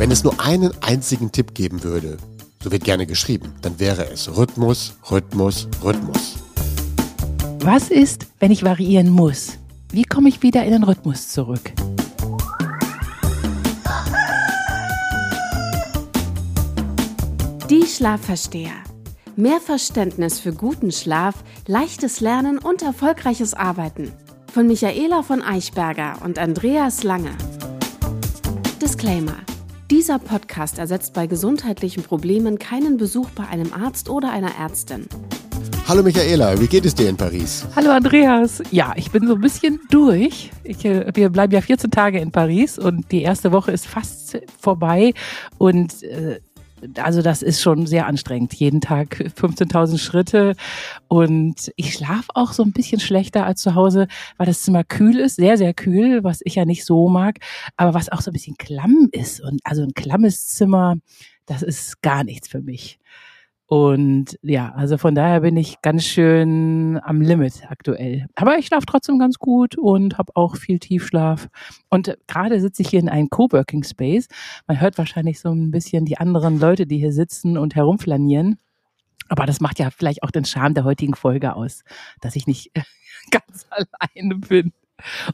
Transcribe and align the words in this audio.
Wenn 0.00 0.10
es 0.10 0.24
nur 0.24 0.40
einen 0.40 0.72
einzigen 0.82 1.30
Tipp 1.30 1.52
geben 1.52 1.82
würde, 1.82 2.16
so 2.64 2.72
wird 2.72 2.84
gerne 2.84 3.04
geschrieben, 3.04 3.52
dann 3.60 3.78
wäre 3.78 4.10
es 4.10 4.34
Rhythmus, 4.34 4.94
Rhythmus, 5.10 5.68
Rhythmus. 5.84 6.36
Was 7.58 7.90
ist, 7.90 8.26
wenn 8.38 8.50
ich 8.50 8.64
variieren 8.64 9.10
muss? 9.10 9.58
Wie 9.92 10.04
komme 10.04 10.30
ich 10.30 10.42
wieder 10.42 10.64
in 10.64 10.70
den 10.70 10.84
Rhythmus 10.84 11.28
zurück? 11.28 11.72
Die 17.68 17.86
Schlafversteher. 17.86 18.72
Mehr 19.36 19.60
Verständnis 19.60 20.40
für 20.40 20.54
guten 20.54 20.92
Schlaf, 20.92 21.44
leichtes 21.66 22.20
Lernen 22.20 22.56
und 22.56 22.80
erfolgreiches 22.80 23.52
Arbeiten. 23.52 24.14
Von 24.50 24.66
Michaela 24.66 25.22
von 25.22 25.42
Eichberger 25.42 26.22
und 26.24 26.38
Andreas 26.38 27.02
Lange. 27.02 27.36
Disclaimer. 28.80 29.36
Dieser 29.90 30.20
Podcast 30.20 30.78
ersetzt 30.78 31.14
bei 31.14 31.26
gesundheitlichen 31.26 32.04
Problemen 32.04 32.60
keinen 32.60 32.96
Besuch 32.96 33.28
bei 33.30 33.48
einem 33.48 33.72
Arzt 33.72 34.08
oder 34.08 34.30
einer 34.30 34.52
Ärztin. 34.56 35.08
Hallo 35.88 36.04
Michaela, 36.04 36.60
wie 36.60 36.68
geht 36.68 36.86
es 36.86 36.94
dir 36.94 37.08
in 37.08 37.16
Paris? 37.16 37.66
Hallo 37.74 37.90
Andreas. 37.90 38.62
Ja, 38.70 38.92
ich 38.94 39.10
bin 39.10 39.26
so 39.26 39.34
ein 39.34 39.40
bisschen 39.40 39.80
durch. 39.90 40.52
Ich, 40.62 40.84
äh, 40.84 41.10
wir 41.12 41.28
bleiben 41.30 41.52
ja 41.52 41.60
14 41.60 41.90
Tage 41.90 42.20
in 42.20 42.30
Paris 42.30 42.78
und 42.78 43.10
die 43.10 43.22
erste 43.22 43.50
Woche 43.50 43.72
ist 43.72 43.88
fast 43.88 44.40
vorbei 44.60 45.12
und 45.58 46.04
äh, 46.04 46.38
also 46.96 47.22
das 47.22 47.42
ist 47.42 47.60
schon 47.60 47.86
sehr 47.86 48.06
anstrengend. 48.06 48.54
Jeden 48.54 48.80
Tag 48.80 49.32
15.000 49.36 49.98
Schritte 49.98 50.54
und 51.08 51.72
ich 51.76 51.94
schlafe 51.94 52.28
auch 52.34 52.52
so 52.52 52.62
ein 52.62 52.72
bisschen 52.72 53.00
schlechter 53.00 53.46
als 53.46 53.60
zu 53.60 53.74
Hause, 53.74 54.08
weil 54.36 54.46
das 54.46 54.62
Zimmer 54.62 54.84
kühl 54.84 55.18
ist, 55.18 55.36
sehr, 55.36 55.56
sehr 55.56 55.74
kühl, 55.74 56.24
was 56.24 56.40
ich 56.44 56.54
ja 56.54 56.64
nicht 56.64 56.84
so 56.84 57.08
mag, 57.08 57.38
aber 57.76 57.94
was 57.94 58.10
auch 58.10 58.20
so 58.20 58.30
ein 58.30 58.34
bisschen 58.34 58.56
klamm 58.56 59.08
ist. 59.12 59.40
Und 59.40 59.60
also 59.64 59.82
ein 59.82 59.94
klammes 59.94 60.48
Zimmer, 60.48 60.96
das 61.46 61.62
ist 61.62 62.02
gar 62.02 62.24
nichts 62.24 62.48
für 62.48 62.60
mich. 62.60 62.98
Und 63.70 64.36
ja, 64.42 64.72
also 64.74 64.98
von 64.98 65.14
daher 65.14 65.42
bin 65.42 65.56
ich 65.56 65.80
ganz 65.80 66.04
schön 66.04 66.98
am 67.04 67.20
Limit 67.20 67.70
aktuell. 67.70 68.26
Aber 68.34 68.58
ich 68.58 68.66
schlafe 68.66 68.84
trotzdem 68.84 69.20
ganz 69.20 69.38
gut 69.38 69.78
und 69.78 70.18
habe 70.18 70.32
auch 70.34 70.56
viel 70.56 70.80
Tiefschlaf. 70.80 71.48
Und 71.88 72.18
gerade 72.26 72.60
sitze 72.60 72.82
ich 72.82 72.88
hier 72.88 72.98
in 72.98 73.08
einem 73.08 73.30
Coworking 73.30 73.84
Space. 73.84 74.26
Man 74.66 74.80
hört 74.80 74.98
wahrscheinlich 74.98 75.38
so 75.38 75.52
ein 75.52 75.70
bisschen 75.70 76.04
die 76.04 76.18
anderen 76.18 76.58
Leute, 76.58 76.84
die 76.84 76.98
hier 76.98 77.12
sitzen 77.12 77.56
und 77.56 77.76
herumflanieren. 77.76 78.58
Aber 79.28 79.46
das 79.46 79.60
macht 79.60 79.78
ja 79.78 79.90
vielleicht 79.90 80.24
auch 80.24 80.32
den 80.32 80.44
Charme 80.44 80.74
der 80.74 80.82
heutigen 80.82 81.14
Folge 81.14 81.54
aus, 81.54 81.84
dass 82.20 82.34
ich 82.34 82.48
nicht 82.48 82.72
ganz 83.30 83.68
alleine 83.70 84.34
bin. 84.34 84.72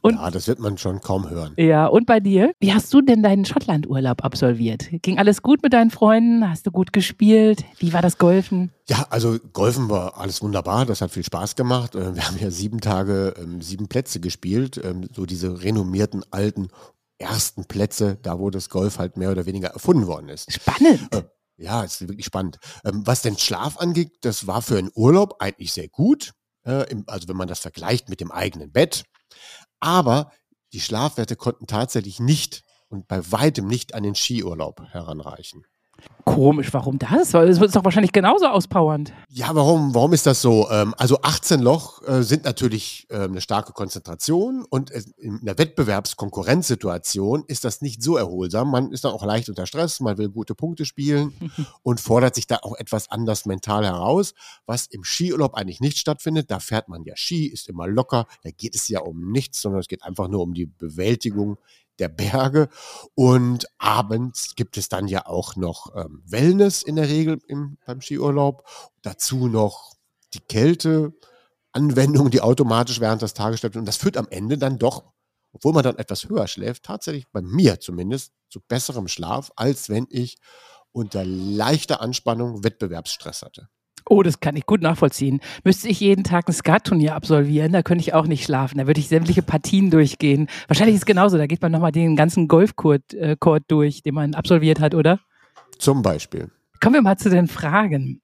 Und, 0.01 0.15
ja, 0.15 0.31
das 0.31 0.49
wird 0.49 0.59
man 0.59 0.79
schon 0.79 1.01
kaum 1.01 1.29
hören. 1.29 1.55
Ja, 1.57 1.87
und 1.87 2.07
bei 2.07 2.21
dir? 2.21 2.53
Wie 2.61 2.73
hast 2.73 2.93
du 2.93 3.01
denn 3.01 3.23
deinen 3.23 3.45
Schottlandurlaub 3.45 4.25
absolviert? 4.25 4.89
Ging 5.03 5.19
alles 5.19 5.43
gut 5.43 5.63
mit 5.63 5.73
deinen 5.73 5.91
Freunden? 5.91 6.49
Hast 6.49 6.67
du 6.67 6.71
gut 6.71 6.93
gespielt? 6.93 7.65
Wie 7.79 7.93
war 7.93 8.03
das 8.03 8.19
Golfen? 8.19 8.73
Ja, 8.89 9.07
also 9.11 9.39
Golfen 9.53 9.89
war 9.89 10.19
alles 10.19 10.43
wunderbar. 10.43 10.87
Das 10.87 11.01
hat 11.01 11.11
viel 11.11 11.25
Spaß 11.25 11.57
gemacht. 11.57 11.95
Äh, 11.95 12.15
wir 12.15 12.27
haben 12.27 12.39
ja 12.39 12.51
sieben 12.51 12.81
Tage, 12.81 13.35
ähm, 13.39 13.61
sieben 13.61 13.89
Plätze 13.89 14.21
gespielt. 14.21 14.81
Ähm, 14.83 15.09
so 15.15 15.27
diese 15.27 15.63
renommierten 15.63 16.25
alten 16.31 16.69
ersten 17.19 17.65
Plätze, 17.65 18.19
da 18.23 18.39
wo 18.39 18.51
das 18.51 18.69
Golf 18.69 18.99
halt 18.99 19.17
mehr 19.17 19.31
oder 19.31 19.47
weniger 19.47 19.69
erfunden 19.69 20.07
worden 20.07 20.29
ist. 20.29 20.53
Spannend. 20.53 21.15
Äh, 21.15 21.23
ja, 21.59 21.83
ist 21.83 22.07
wirklich 22.07 22.27
spannend. 22.27 22.59
Ähm, 22.85 23.03
was 23.07 23.23
den 23.23 23.39
Schlaf 23.39 23.79
angeht, 23.79 24.13
das 24.23 24.47
war 24.47 24.63
für 24.63 24.79
einen 24.79 24.91
Urlaub 24.95 25.37
eigentlich 25.41 25.73
sehr 25.73 25.89
gut. 25.89 26.33
Äh, 26.65 26.85
also 27.07 27.29
wenn 27.29 27.37
man 27.37 27.49
das 27.49 27.61
vergleicht 27.61 28.09
mit 28.09 28.21
dem 28.21 28.31
eigenen 28.31 28.73
Bett. 28.73 29.05
Aber 29.81 30.33
die 30.73 30.81
Schlafwerte 30.81 31.37
konnten 31.37 31.67
tatsächlich 31.67 32.21
nicht 32.21 32.63
und 32.89 33.09
bei 33.09 33.31
weitem 33.33 33.67
nicht 33.67 33.95
an 33.95 34.03
den 34.03 34.15
Skiurlaub 34.15 34.83
heranreichen. 34.91 35.67
Komisch, 36.27 36.75
warum 36.75 36.99
das? 36.99 37.33
Weil 37.35 37.49
es 37.49 37.61
ist 37.61 37.77
doch 37.77 37.85
wahrscheinlich 37.85 38.11
genauso 38.11 38.47
auspowernd. 38.47 39.13
Ja, 39.31 39.55
warum, 39.55 39.95
warum 39.95 40.13
ist 40.13 40.27
das 40.27 40.43
so? 40.43 40.69
Ähm, 40.71 40.93
also 40.99 41.21
18 41.23 41.61
Loch 41.61 42.03
äh, 42.03 42.23
sind 42.23 42.45
natürlich 42.45 43.07
ähm, 43.11 43.31
eine 43.31 43.41
starke 43.41 43.73
Konzentration 43.73 44.65
und 44.69 44.91
in 44.91 45.39
der 45.45 45.57
Wettbewerbskonkurrenzsituation 45.57 47.45
ist 47.47 47.65
das 47.65 47.81
nicht 47.81 48.03
so 48.03 48.17
erholsam. 48.17 48.73
Man 48.73 48.91
ist 48.91 49.05
dann 49.05 49.13
auch 49.13 49.25
leicht 49.25 49.49
unter 49.49 49.67
Stress, 49.67 50.01
man 50.01 50.19
will 50.19 50.29
gute 50.29 50.57
Punkte 50.57 50.85
spielen 50.85 51.33
und 51.83 52.01
fordert 52.01 52.35
sich 52.35 52.49
da 52.49 52.59
auch 52.63 52.77
etwas 52.77 53.09
anders 53.09 53.47
mental 53.47 53.87
heraus, 53.87 54.35
was 54.67 54.87
im 54.87 55.05
Skiurlaub 55.05 55.55
eigentlich 55.55 55.81
nicht 55.81 55.97
stattfindet. 55.97 56.51
Da 56.51 56.59
fährt 56.59 56.89
man 56.89 57.05
ja 57.05 57.15
Ski, 57.17 57.47
ist 57.47 57.69
immer 57.69 57.87
locker, 57.87 58.27
da 58.43 58.51
geht 58.51 58.75
es 58.75 58.89
ja 58.89 59.01
um 59.01 59.31
nichts, 59.31 59.63
sondern 59.63 59.81
es 59.81 59.87
geht 59.87 60.03
einfach 60.03 60.27
nur 60.27 60.43
um 60.43 60.55
die 60.55 60.67
Bewältigung 60.67 61.57
der 61.99 62.09
Berge. 62.09 62.69
Und 63.15 63.67
abends 63.79 64.55
gibt 64.57 64.77
es 64.77 64.89
dann 64.89 65.09
ja 65.09 65.27
auch 65.27 65.57
noch 65.57 65.95
ähm, 65.97 66.23
Wellness 66.27 66.83
in 66.83 66.97
der 66.97 67.09
Regel 67.09 67.41
im, 67.47 67.79
beim 67.87 68.01
Skiurlaub. 68.01 68.67
Dazu 69.03 69.49
noch 69.49 69.95
die 70.35 70.41
Kälte. 70.41 71.13
Anwendung, 71.73 72.31
die 72.31 72.41
automatisch 72.41 73.01
während 73.01 73.21
des 73.21 73.35
Tages 73.35 73.59
stattfindet. 73.59 73.83
Und 73.83 73.89
das 73.89 73.99
führt 73.99 74.17
am 74.17 74.29
Ende 74.31 74.57
dann 74.57 74.79
doch, 74.79 75.05
obwohl 75.53 75.75
man 75.75 75.85
dann 75.85 75.99
etwas 75.99 76.27
höher 76.29 76.49
schläft, 76.49 76.85
tatsächlich 76.85 77.27
bei 77.33 77.43
mir 77.43 77.81
zumindest 77.81 78.33
zu 78.49 78.61
besserem 78.61 79.09
Schlaf, 79.09 79.53
als 79.57 79.91
wenn 79.91 80.07
ich 80.09 80.39
unter 80.93 81.25
leichter 81.25 82.01
Anspannung 82.01 82.65
Wettbewerbsstress 82.65 83.43
hatte. 83.43 83.69
Oh, 84.09 84.23
das 84.23 84.41
kann 84.41 84.57
ich 84.57 84.67
gut 84.67 84.83
nachvollziehen. 84.83 85.41
Müsste 85.65 85.89
ich 85.89 86.01
jeden 86.01 86.23
Tag 86.23 86.49
ein 86.49 86.53
Skatturnier 86.53 87.15
absolvieren, 87.15 87.73
da 87.73 87.83
könnte 87.83 88.03
ich 88.03 88.15
auch 88.15 88.27
nicht 88.27 88.45
schlafen. 88.45 88.79
Da 88.79 88.87
würde 88.87 89.01
ich 89.01 89.09
sämtliche 89.09 89.43
Partien 89.43 89.91
durchgehen. 89.91 90.49
Wahrscheinlich 90.69 90.95
ist 90.95 91.03
es 91.03 91.07
genauso. 91.07 91.39
Da 91.39 91.47
geht 91.47 91.61
man 91.61 91.73
nochmal 91.73 91.93
den 91.93 92.15
ganzen 92.15 92.47
Golfcourt 92.47 93.15
äh, 93.15 93.37
durch, 93.67 94.03
den 94.03 94.15
man 94.15 94.35
absolviert 94.35 94.81
hat, 94.81 94.95
oder? 94.95 95.19
Zum 95.79 96.03
Beispiel. 96.03 96.51
Kommen 96.81 96.95
wir 96.95 97.03
mal 97.03 97.17
zu 97.17 97.31
den 97.31 97.49
Fragen. 97.49 98.21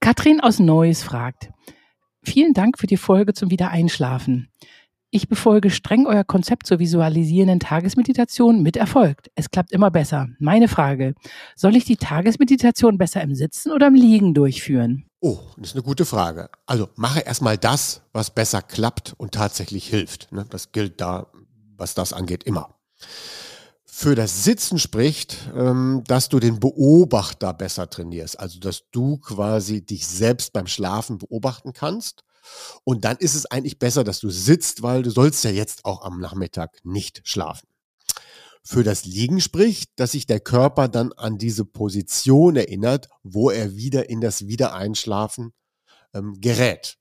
Katrin 0.00 0.40
aus 0.40 0.58
Neuss 0.58 1.02
fragt, 1.02 1.50
vielen 2.22 2.52
Dank 2.52 2.78
für 2.78 2.86
die 2.86 2.96
Folge 2.96 3.32
zum 3.32 3.50
Wiedereinschlafen. 3.50 4.50
Ich 5.10 5.26
befolge 5.26 5.70
streng 5.70 6.06
euer 6.06 6.22
Konzept 6.22 6.66
zur 6.66 6.80
visualisierenden 6.80 7.60
Tagesmeditation 7.60 8.62
mit 8.62 8.76
Erfolg. 8.76 9.22
Es 9.36 9.50
klappt 9.50 9.72
immer 9.72 9.90
besser. 9.90 10.28
Meine 10.38 10.68
Frage, 10.68 11.14
soll 11.56 11.76
ich 11.76 11.86
die 11.86 11.96
Tagesmeditation 11.96 12.98
besser 12.98 13.22
im 13.22 13.34
Sitzen 13.34 13.72
oder 13.72 13.86
im 13.86 13.94
Liegen 13.94 14.34
durchführen? 14.34 15.06
Oh, 15.20 15.38
das 15.56 15.68
ist 15.70 15.76
eine 15.76 15.82
gute 15.82 16.04
Frage. 16.04 16.50
Also 16.66 16.90
mache 16.96 17.20
erstmal 17.20 17.56
das, 17.56 18.02
was 18.12 18.34
besser 18.34 18.60
klappt 18.60 19.14
und 19.16 19.32
tatsächlich 19.32 19.88
hilft. 19.88 20.30
Ne? 20.30 20.44
Das 20.50 20.72
gilt 20.72 21.00
da, 21.00 21.28
was 21.78 21.94
das 21.94 22.12
angeht, 22.12 22.44
immer. 22.44 22.74
Für 23.86 24.14
das 24.14 24.44
Sitzen 24.44 24.78
spricht, 24.78 25.38
ähm, 25.56 26.04
dass 26.06 26.28
du 26.28 26.38
den 26.38 26.60
Beobachter 26.60 27.54
besser 27.54 27.88
trainierst. 27.88 28.38
Also 28.38 28.60
dass 28.60 28.90
du 28.90 29.16
quasi 29.16 29.80
dich 29.80 30.06
selbst 30.06 30.52
beim 30.52 30.66
Schlafen 30.66 31.16
beobachten 31.16 31.72
kannst 31.72 32.24
und 32.84 33.04
dann 33.04 33.16
ist 33.18 33.34
es 33.34 33.46
eigentlich 33.46 33.78
besser, 33.78 34.04
dass 34.04 34.20
du 34.20 34.30
sitzt, 34.30 34.82
weil 34.82 35.02
du 35.02 35.10
sollst 35.10 35.44
ja 35.44 35.50
jetzt 35.50 35.84
auch 35.84 36.02
am 36.02 36.20
Nachmittag 36.20 36.78
nicht 36.84 37.20
schlafen. 37.24 37.68
Für 38.62 38.84
das 38.84 39.04
Liegen 39.04 39.40
spricht, 39.40 39.98
dass 39.98 40.12
sich 40.12 40.26
der 40.26 40.40
Körper 40.40 40.88
dann 40.88 41.12
an 41.14 41.38
diese 41.38 41.64
Position 41.64 42.56
erinnert, 42.56 43.08
wo 43.22 43.50
er 43.50 43.76
wieder 43.76 44.10
in 44.10 44.20
das 44.20 44.46
Wiedereinschlafen 44.46 45.54
ähm, 46.12 46.34
gerät. 46.40 46.98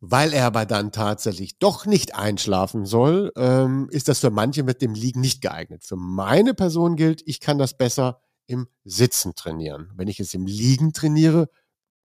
Weil 0.00 0.34
er 0.34 0.44
aber 0.44 0.66
dann 0.66 0.92
tatsächlich 0.92 1.58
doch 1.58 1.86
nicht 1.86 2.14
einschlafen 2.14 2.84
soll, 2.84 3.32
ähm, 3.36 3.88
ist 3.90 4.08
das 4.08 4.20
für 4.20 4.30
manche 4.30 4.62
mit 4.62 4.82
dem 4.82 4.92
Liegen 4.94 5.22
nicht 5.22 5.40
geeignet. 5.40 5.84
Für 5.84 5.96
meine 5.96 6.52
Person 6.52 6.96
gilt, 6.96 7.22
ich 7.24 7.40
kann 7.40 7.56
das 7.56 7.78
besser 7.78 8.20
im 8.46 8.68
Sitzen 8.84 9.34
trainieren. 9.34 9.90
Wenn 9.96 10.08
ich 10.08 10.20
es 10.20 10.34
im 10.34 10.44
Liegen 10.46 10.92
trainiere, 10.92 11.48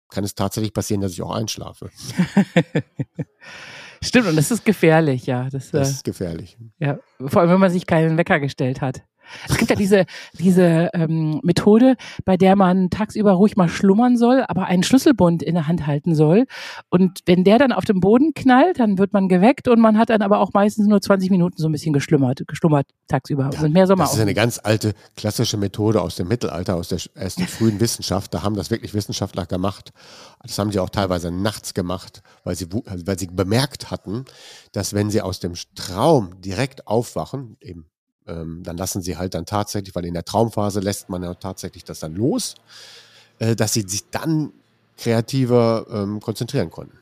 kann 0.10 0.24
es 0.24 0.36
tatsächlich 0.36 0.74
passieren, 0.74 1.02
dass 1.02 1.14
ich 1.14 1.22
auch 1.22 1.34
einschlafe. 1.34 1.90
Stimmt, 4.02 4.28
und 4.28 4.36
das 4.36 4.50
ist 4.52 4.66
gefährlich, 4.66 5.26
ja. 5.26 5.50
Das, 5.50 5.72
das 5.72 5.90
äh, 5.90 5.92
ist 5.92 6.04
gefährlich. 6.04 6.58
Ja, 6.80 7.00
vor 7.20 7.42
allem, 7.42 7.52
wenn 7.52 7.60
man 7.60 7.72
sich 7.72 7.86
keinen 7.86 8.18
Wecker 8.18 8.40
gestellt 8.40 8.82
hat. 8.82 9.04
Es 9.48 9.58
gibt 9.58 9.70
ja 9.70 9.76
diese, 9.76 10.06
diese 10.34 10.90
ähm, 10.94 11.40
Methode, 11.44 11.96
bei 12.26 12.38
der 12.38 12.56
man 12.56 12.90
tagsüber 12.90 13.34
ruhig 13.34 13.56
mal 13.56 13.70
schlummern 13.70 14.18
soll, 14.18 14.44
aber 14.48 14.66
einen 14.66 14.84
Schlüsselbund 14.84 15.44
in 15.44 15.56
der 15.56 15.68
Hand 15.68 15.88
halten 15.88 16.16
soll. 16.16 16.46
Und 16.90 17.20
wenn 17.26 17.44
der 17.44 17.60
dann 17.60 17.72
auf 17.72 17.86
dem 17.86 18.00
Boden 18.00 18.34
knallt, 18.34 18.80
dann 18.80 18.98
wird 18.98 19.14
man 19.14 19.30
geweckt 19.30 19.68
und 19.68 19.80
man 19.80 19.98
hat 19.98 20.10
dann 20.10 20.22
aber 20.22 20.40
auch 20.40 20.54
meistens 20.54 20.88
nur 20.88 21.02
20 21.02 21.30
Minuten 21.32 21.58
so 21.58 21.68
ein 21.68 21.72
bisschen 21.72 21.94
geschlummert, 21.94 22.44
geschlummert 22.48 22.88
tagsüber. 23.08 23.50
Ja, 23.54 23.68
mehr 23.68 23.88
Sommer 23.88 24.06
das 24.06 24.14
ist 24.14 24.22
eine 24.22 24.34
ganz 24.34 24.60
alte 24.64 24.94
klassische 25.16 25.58
Methode 25.58 26.02
aus 26.02 26.16
dem 26.16 26.28
Mittelalter, 26.28 26.76
aus 26.76 26.90
der, 26.90 27.00
der 27.16 27.48
frühen 27.48 27.80
Wissenschaft. 27.80 28.34
Da 28.34 28.44
haben 28.44 28.56
das 28.56 28.72
wirklich 28.72 28.94
Wissenschaftler 28.94 29.46
gemacht. 29.46 29.92
Das 30.44 30.58
haben 30.58 30.72
sie 30.72 30.80
auch 30.80 30.90
teilweise 30.90 31.32
nachts 31.32 31.74
gemacht, 31.74 32.22
weil 32.44 32.56
sie, 32.56 32.68
weil 32.72 33.20
sie 33.20 33.28
bemerkt 33.28 33.92
hatten, 33.92 34.26
dass 34.72 34.94
wenn 34.94 35.10
sie 35.10 35.22
aus 35.22 35.40
dem 35.40 35.54
Traum 35.76 36.42
direkt 36.42 36.88
aufwachen, 36.88 37.58
eben 37.62 37.90
ähm, 38.28 38.62
dann 38.64 38.78
lassen 38.78 39.02
sie 39.02 39.18
halt 39.18 39.34
dann 39.34 39.46
tatsächlich, 39.46 39.96
weil 39.96 40.06
in 40.06 40.14
der 40.14 40.26
Traumphase 40.26 40.80
lässt 40.80 41.10
man 41.10 41.24
ja 41.24 41.34
tatsächlich 41.34 41.84
das 41.84 42.00
dann 42.00 42.16
los, 42.16 42.56
äh, 43.40 43.56
dass 43.56 43.74
sie 43.74 43.82
sich 43.82 44.10
dann 44.10 44.52
kreativer 44.98 45.86
ähm, 45.92 46.20
konzentrieren 46.20 46.70
konnten. 46.70 46.98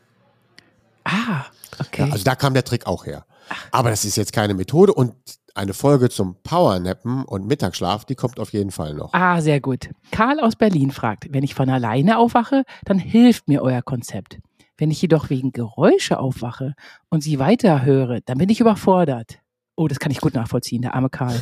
Ah, 1.04 1.46
okay. 1.80 2.06
Ja, 2.06 2.12
also 2.12 2.24
da 2.24 2.36
kam 2.36 2.54
der 2.54 2.64
Trick 2.64 2.86
auch 2.86 3.06
her. 3.06 3.25
Aber 3.72 3.90
das 3.90 4.06
ist 4.06 4.18
jetzt 4.18 4.34
keine 4.34 4.54
Methode 4.54 4.94
und 4.94 5.14
eine 5.56 5.74
Folge 5.74 6.10
zum 6.10 6.36
Powernappen 6.44 7.24
und 7.25 7.48
Mittagsschlaf, 7.48 8.06
die 8.06 8.16
kommt 8.16 8.40
auf 8.40 8.54
jeden 8.54 8.72
Fall 8.72 8.94
noch. 8.94 9.14
Ah, 9.14 9.42
sehr 9.42 9.60
gut. 9.60 9.90
Karl 10.12 10.40
aus 10.40 10.56
Berlin 10.56 10.92
fragt, 10.92 11.34
wenn 11.34 11.44
ich 11.44 11.56
von 11.56 11.69
alleine 11.69 12.19
aufwache, 12.19 12.64
dann 12.86 13.00
hilft 13.00 13.48
mir 13.48 13.64
euer 13.64 13.81
Konzept. 13.81 14.38
Wenn 14.78 14.92
ich 14.92 15.02
jedoch 15.02 15.31
wegen 15.31 15.52
Geräusche 15.52 16.19
aufwache 16.19 16.75
und 17.10 17.22
sie 17.22 17.40
weiterhöre, 17.40 18.22
dann 18.25 18.38
bin 18.38 18.50
ich 18.50 18.60
überfordert. 18.60 19.40
Oh, 19.77 19.88
das 19.88 20.00
kann 20.00 20.12
ich 20.12 20.19
gut 20.19 20.33
nachvollziehen, 20.33 20.81
der 20.81 20.95
arme 20.95 21.09
Karl. 21.09 21.39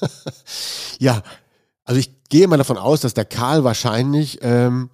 ja, 0.98 1.22
also 1.84 2.00
ich 2.00 2.24
gehe 2.28 2.48
mal 2.48 2.56
davon 2.56 2.78
aus, 2.78 3.00
dass 3.00 3.14
der 3.14 3.24
Karl 3.24 3.62
wahrscheinlich 3.62 4.40
ähm, 4.42 4.90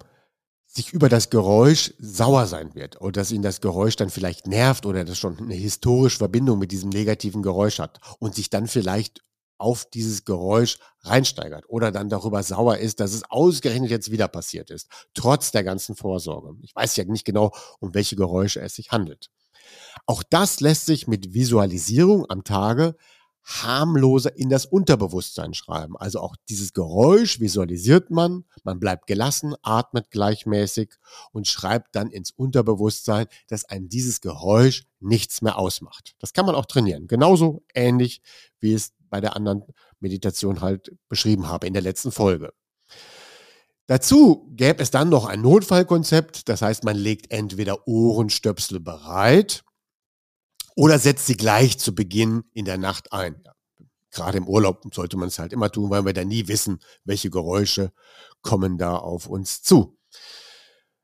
sich 0.67 0.93
über 0.93 1.09
das 1.09 1.31
Geräusch 1.31 1.95
sauer 1.97 2.45
sein 2.45 2.75
wird 2.75 3.01
oder 3.01 3.13
dass 3.13 3.31
ihn 3.31 3.41
das 3.41 3.61
Geräusch 3.61 3.95
dann 3.95 4.11
vielleicht 4.11 4.45
nervt 4.45 4.85
oder 4.85 5.03
das 5.03 5.17
schon 5.17 5.39
eine 5.39 5.55
historische 5.55 6.19
Verbindung 6.19 6.59
mit 6.59 6.71
diesem 6.71 6.89
negativen 6.89 7.41
Geräusch 7.41 7.79
hat 7.79 7.99
und 8.19 8.35
sich 8.35 8.51
dann 8.51 8.67
vielleicht 8.67 9.21
auf 9.57 9.85
dieses 9.85 10.23
Geräusch 10.23 10.77
reinsteigert 11.01 11.65
oder 11.67 11.91
dann 11.91 12.09
darüber 12.09 12.43
sauer 12.43 12.77
ist, 12.77 12.99
dass 12.99 13.13
es 13.13 13.23
ausgerechnet 13.27 13.89
jetzt 13.89 14.11
wieder 14.11 14.27
passiert 14.27 14.69
ist, 14.69 14.87
trotz 15.15 15.51
der 15.51 15.63
ganzen 15.63 15.95
Vorsorge. 15.95 16.55
Ich 16.61 16.75
weiß 16.75 16.95
ja 16.97 17.05
nicht 17.05 17.25
genau, 17.25 17.53
um 17.79 17.95
welche 17.95 18.15
Geräusche 18.15 18.61
es 18.61 18.75
sich 18.75 18.91
handelt. 18.91 19.31
Auch 20.05 20.23
das 20.23 20.59
lässt 20.59 20.85
sich 20.85 21.07
mit 21.07 21.33
Visualisierung 21.33 22.29
am 22.29 22.43
Tage 22.43 22.95
harmloser 23.43 24.37
in 24.37 24.49
das 24.49 24.65
Unterbewusstsein 24.65 25.53
schreiben. 25.53 25.97
Also 25.97 26.19
auch 26.21 26.35
dieses 26.49 26.73
Geräusch 26.73 27.39
visualisiert 27.39 28.09
man, 28.09 28.45
man 28.63 28.79
bleibt 28.79 29.07
gelassen, 29.07 29.55
atmet 29.61 30.11
gleichmäßig 30.11 30.93
und 31.31 31.47
schreibt 31.47 31.95
dann 31.95 32.09
ins 32.09 32.31
Unterbewusstsein, 32.31 33.27
dass 33.47 33.65
einem 33.65 33.89
dieses 33.89 34.21
Geräusch 34.21 34.85
nichts 34.99 35.41
mehr 35.41 35.57
ausmacht. 35.57 36.15
Das 36.19 36.33
kann 36.33 36.45
man 36.45 36.55
auch 36.55 36.65
trainieren. 36.65 37.07
Genauso 37.07 37.63
ähnlich, 37.73 38.21
wie 38.59 38.73
es 38.73 38.93
bei 39.09 39.19
der 39.19 39.35
anderen 39.35 39.63
Meditation 39.99 40.61
halt 40.61 40.95
beschrieben 41.09 41.47
habe 41.47 41.67
in 41.67 41.73
der 41.73 41.83
letzten 41.83 42.11
Folge. 42.11 42.53
Dazu 43.87 44.49
gäbe 44.51 44.81
es 44.81 44.91
dann 44.91 45.09
noch 45.09 45.25
ein 45.25 45.41
Notfallkonzept, 45.41 46.47
das 46.47 46.61
heißt, 46.61 46.83
man 46.83 46.95
legt 46.95 47.31
entweder 47.31 47.87
Ohrenstöpsel 47.87 48.79
bereit, 48.79 49.63
oder 50.75 50.99
setzt 50.99 51.27
sie 51.27 51.37
gleich 51.37 51.77
zu 51.77 51.93
Beginn 51.93 52.43
in 52.53 52.65
der 52.65 52.77
Nacht 52.77 53.13
ein. 53.13 53.41
Ja, 53.45 53.53
gerade 54.11 54.37
im 54.37 54.47
Urlaub 54.47 54.83
sollte 54.93 55.17
man 55.17 55.27
es 55.27 55.39
halt 55.39 55.53
immer 55.53 55.71
tun, 55.71 55.89
weil 55.89 56.05
wir 56.05 56.13
da 56.13 56.23
nie 56.23 56.47
wissen, 56.47 56.79
welche 57.03 57.29
Geräusche 57.29 57.91
kommen 58.41 58.77
da 58.77 58.95
auf 58.95 59.27
uns 59.27 59.61
zu. 59.61 59.97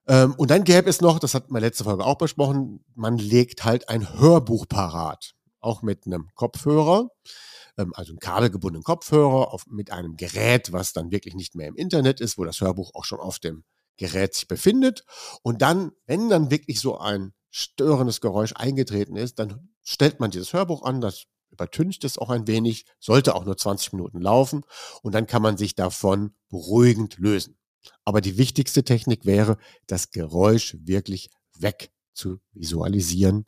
Ähm, 0.07 0.33
und 0.35 0.49
dann 0.49 0.63
gäbe 0.63 0.89
es 0.89 1.01
noch, 1.01 1.19
das 1.19 1.33
hat 1.33 1.51
man 1.51 1.61
letzte 1.61 1.83
Folge 1.83 2.05
auch 2.05 2.17
besprochen, 2.17 2.83
man 2.95 3.17
legt 3.17 3.63
halt 3.63 3.89
ein 3.89 4.19
Hörbuch 4.19 4.67
parat, 4.67 5.35
auch 5.59 5.81
mit 5.81 6.05
einem 6.05 6.29
Kopfhörer, 6.35 7.09
ähm, 7.77 7.93
also 7.95 8.11
einen 8.11 8.19
kabelgebundenen 8.19 8.83
Kopfhörer 8.83 9.53
auf, 9.53 9.65
mit 9.67 9.91
einem 9.91 10.15
Gerät, 10.17 10.71
was 10.71 10.93
dann 10.93 11.11
wirklich 11.11 11.35
nicht 11.35 11.55
mehr 11.55 11.67
im 11.67 11.75
Internet 11.75 12.21
ist, 12.21 12.37
wo 12.37 12.43
das 12.43 12.61
Hörbuch 12.61 12.91
auch 12.93 13.05
schon 13.05 13.19
auf 13.19 13.39
dem 13.39 13.63
Gerät 13.97 14.33
sich 14.33 14.47
befindet. 14.47 15.03
Und 15.43 15.61
dann, 15.61 15.91
wenn 16.05 16.29
dann 16.29 16.51
wirklich 16.51 16.79
so 16.79 16.97
ein 16.97 17.33
störendes 17.49 18.21
Geräusch 18.21 18.53
eingetreten 18.55 19.15
ist, 19.15 19.39
dann 19.39 19.69
stellt 19.83 20.19
man 20.19 20.31
dieses 20.31 20.53
Hörbuch 20.53 20.83
an, 20.83 21.01
das 21.01 21.25
übertüncht 21.51 22.03
es 22.03 22.17
auch 22.17 22.29
ein 22.29 22.47
wenig, 22.47 22.85
sollte 22.99 23.35
auch 23.35 23.45
nur 23.45 23.57
20 23.57 23.93
Minuten 23.93 24.21
laufen 24.21 24.63
und 25.01 25.13
dann 25.13 25.27
kann 25.27 25.41
man 25.41 25.57
sich 25.57 25.75
davon 25.75 26.35
beruhigend 26.49 27.17
lösen. 27.17 27.57
Aber 28.05 28.21
die 28.21 28.37
wichtigste 28.37 28.83
Technik 28.83 29.25
wäre, 29.25 29.57
das 29.87 30.11
Geräusch 30.11 30.77
wirklich 30.81 31.29
weg 31.57 31.91
zu 32.13 32.39
visualisieren 32.53 33.45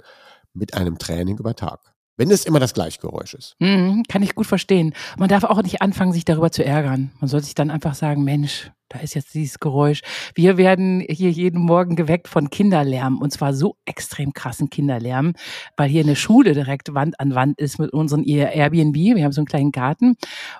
mit 0.53 0.73
einem 0.73 0.97
Training 0.97 1.37
über 1.37 1.55
Tag. 1.55 1.90
Wenn 2.17 2.29
es 2.29 2.45
immer 2.45 2.59
das 2.59 2.73
gleiche 2.73 2.99
Geräusch 2.99 3.33
ist. 3.33 3.55
Mhm, 3.59 4.03
kann 4.07 4.21
ich 4.21 4.35
gut 4.35 4.45
verstehen. 4.45 4.93
Man 5.17 5.29
darf 5.29 5.43
auch 5.43 5.61
nicht 5.63 5.81
anfangen, 5.81 6.13
sich 6.13 6.25
darüber 6.25 6.51
zu 6.51 6.63
ärgern. 6.63 7.11
Man 7.19 7.27
soll 7.27 7.41
sich 7.41 7.55
dann 7.55 7.71
einfach 7.71 7.95
sagen, 7.95 8.23
Mensch, 8.23 8.71
da 8.91 8.99
ist 8.99 9.13
jetzt 9.13 9.33
dieses 9.33 9.59
Geräusch. 9.59 10.01
Wir 10.35 10.57
werden 10.57 10.99
hier 11.07 11.31
jeden 11.31 11.61
Morgen 11.61 11.95
geweckt 11.95 12.27
von 12.27 12.49
Kinderlärm 12.49 13.19
und 13.19 13.31
zwar 13.31 13.53
so 13.53 13.77
extrem 13.85 14.33
krassen 14.33 14.69
Kinderlärm, 14.69 15.33
weil 15.77 15.89
hier 15.89 16.03
eine 16.03 16.17
Schule 16.17 16.53
direkt 16.53 16.93
Wand 16.93 17.19
an 17.19 17.33
Wand 17.33 17.57
ist 17.59 17.79
mit 17.79 17.93
unseren 17.93 18.23
Airbnb. 18.23 18.95
Wir 18.95 19.23
haben 19.23 19.31
so 19.31 19.41
einen 19.41 19.47
kleinen 19.47 19.71
Garten 19.71 20.15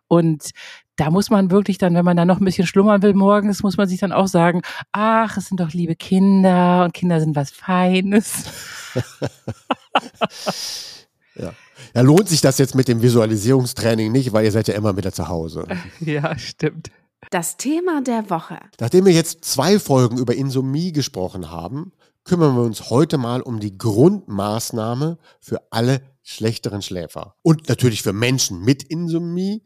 und 0.08 0.52
da 0.96 1.10
muss 1.10 1.30
man 1.30 1.52
wirklich 1.52 1.78
dann, 1.78 1.94
wenn 1.96 2.06
man 2.06 2.16
dann 2.16 2.28
noch 2.28 2.40
ein 2.40 2.46
bisschen 2.46 2.68
schlummern 2.68 3.02
will 3.02 3.14
morgens, 3.14 3.64
muss 3.64 3.76
man 3.76 3.90
sich 3.90 4.00
dann 4.00 4.12
auch 4.14 4.28
sagen, 4.28 4.62
ach, 4.92 5.36
es 5.36 5.48
sind 5.48 5.60
doch 5.60 5.74
liebe 5.74 5.96
Kinder 5.96 6.86
und 6.86 6.94
Kinder 6.94 7.20
sind 7.20 7.36
was 7.36 7.52
Feines. 7.52 8.46
ja. 11.42 11.54
Ja, 11.96 12.02
lohnt 12.02 12.30
sich 12.30 12.42
das 12.42 12.58
jetzt 12.58 12.76
mit 12.76 12.88
dem 12.88 13.02
Visualisierungstraining 13.02 14.12
nicht, 14.12 14.34
weil 14.34 14.46
ihr 14.46 14.52
seid 14.52 14.68
ja 14.68 14.76
immer 14.76 14.96
wieder 14.98 15.12
zu 15.12 15.28
Hause. 15.28 15.66
Ja, 16.00 16.38
stimmt. 16.38 16.90
Das 17.30 17.58
Thema 17.58 18.02
der 18.02 18.30
Woche. 18.30 18.60
Nachdem 18.80 19.06
wir 19.06 19.14
jetzt 19.14 19.46
zwei 19.46 19.80
Folgen 19.80 20.18
über 20.18 20.36
Insomnie 20.36 20.92
gesprochen 20.92 21.52
haben, 21.52 21.92
kümmern 22.24 22.56
wir 22.56 22.64
uns 22.64 22.90
heute 22.90 23.18
mal 23.18 23.42
um 23.42 23.60
die 23.60 23.78
Grundmaßnahme 23.78 25.18
für 25.40 25.62
alle 25.70 26.02
schlechteren 26.24 26.82
Schläfer. 26.82 27.36
Und 27.42 27.70
natürlich 27.70 28.02
für 28.02 28.14
Menschen 28.14 28.62
mit 28.62 28.84
Insomnie 28.84 29.64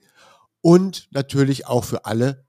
und 0.62 1.08
natürlich 1.12 1.68
auch 1.68 1.84
für 1.84 2.06
alle 2.06 2.46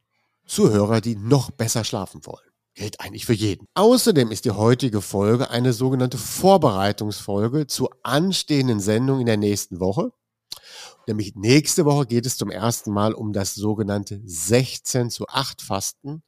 Zuhörer, 0.47 1.01
die 1.01 1.17
noch 1.17 1.51
besser 1.51 1.85
schlafen 1.85 2.25
wollen. 2.25 2.46
Gilt 2.77 3.01
eigentlich 3.01 3.25
für 3.25 3.33
jeden. 3.33 3.67
Außerdem 3.73 4.31
ist 4.31 4.45
die 4.45 4.51
heutige 4.51 5.01
Folge 5.01 5.49
eine 5.49 5.73
sogenannte 5.73 6.19
Vorbereitungsfolge 6.19 7.67
zur 7.67 7.89
anstehenden 8.03 8.81
Sendung 8.81 9.19
in 9.19 9.25
der 9.25 9.39
nächsten 9.39 9.81
Woche. 9.81 10.13
Nämlich 11.07 11.35
nächste 11.37 11.87
Woche 11.87 12.05
geht 12.05 12.27
es 12.27 12.37
zum 12.37 12.51
ersten 12.51 12.93
Mal 12.93 13.15
um 13.15 13.33
das 13.33 13.55
sogenannte 13.55 14.21
16 14.27 15.09
zu 15.09 15.27
8 15.27 15.63
Fasten 15.63 16.23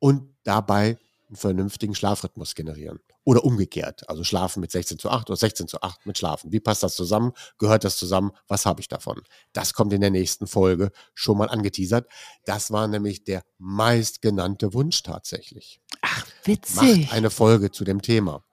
und 0.00 0.34
dabei 0.42 0.98
einen 1.32 1.38
vernünftigen 1.38 1.94
Schlafrhythmus 1.94 2.54
generieren. 2.54 3.00
Oder 3.24 3.44
umgekehrt, 3.44 4.08
also 4.08 4.22
schlafen 4.22 4.60
mit 4.60 4.70
16 4.70 4.98
zu 4.98 5.08
8 5.10 5.30
oder 5.30 5.36
16 5.36 5.66
zu 5.66 5.80
8 5.80 6.04
mit 6.04 6.18
schlafen. 6.18 6.52
Wie 6.52 6.60
passt 6.60 6.82
das 6.82 6.94
zusammen? 6.94 7.32
Gehört 7.58 7.84
das 7.84 7.96
zusammen? 7.96 8.32
Was 8.48 8.66
habe 8.66 8.80
ich 8.80 8.88
davon? 8.88 9.22
Das 9.52 9.72
kommt 9.72 9.92
in 9.94 10.02
der 10.02 10.10
nächsten 10.10 10.46
Folge 10.46 10.90
schon 11.14 11.38
mal 11.38 11.48
angeteasert. 11.48 12.06
Das 12.44 12.70
war 12.70 12.86
nämlich 12.86 13.24
der 13.24 13.42
meistgenannte 13.58 14.74
Wunsch 14.74 15.02
tatsächlich. 15.02 15.80
Ach, 16.02 16.26
witzig. 16.44 17.02
Macht 17.02 17.12
eine 17.12 17.30
Folge 17.30 17.70
zu 17.70 17.84
dem 17.84 18.02
Thema. 18.02 18.44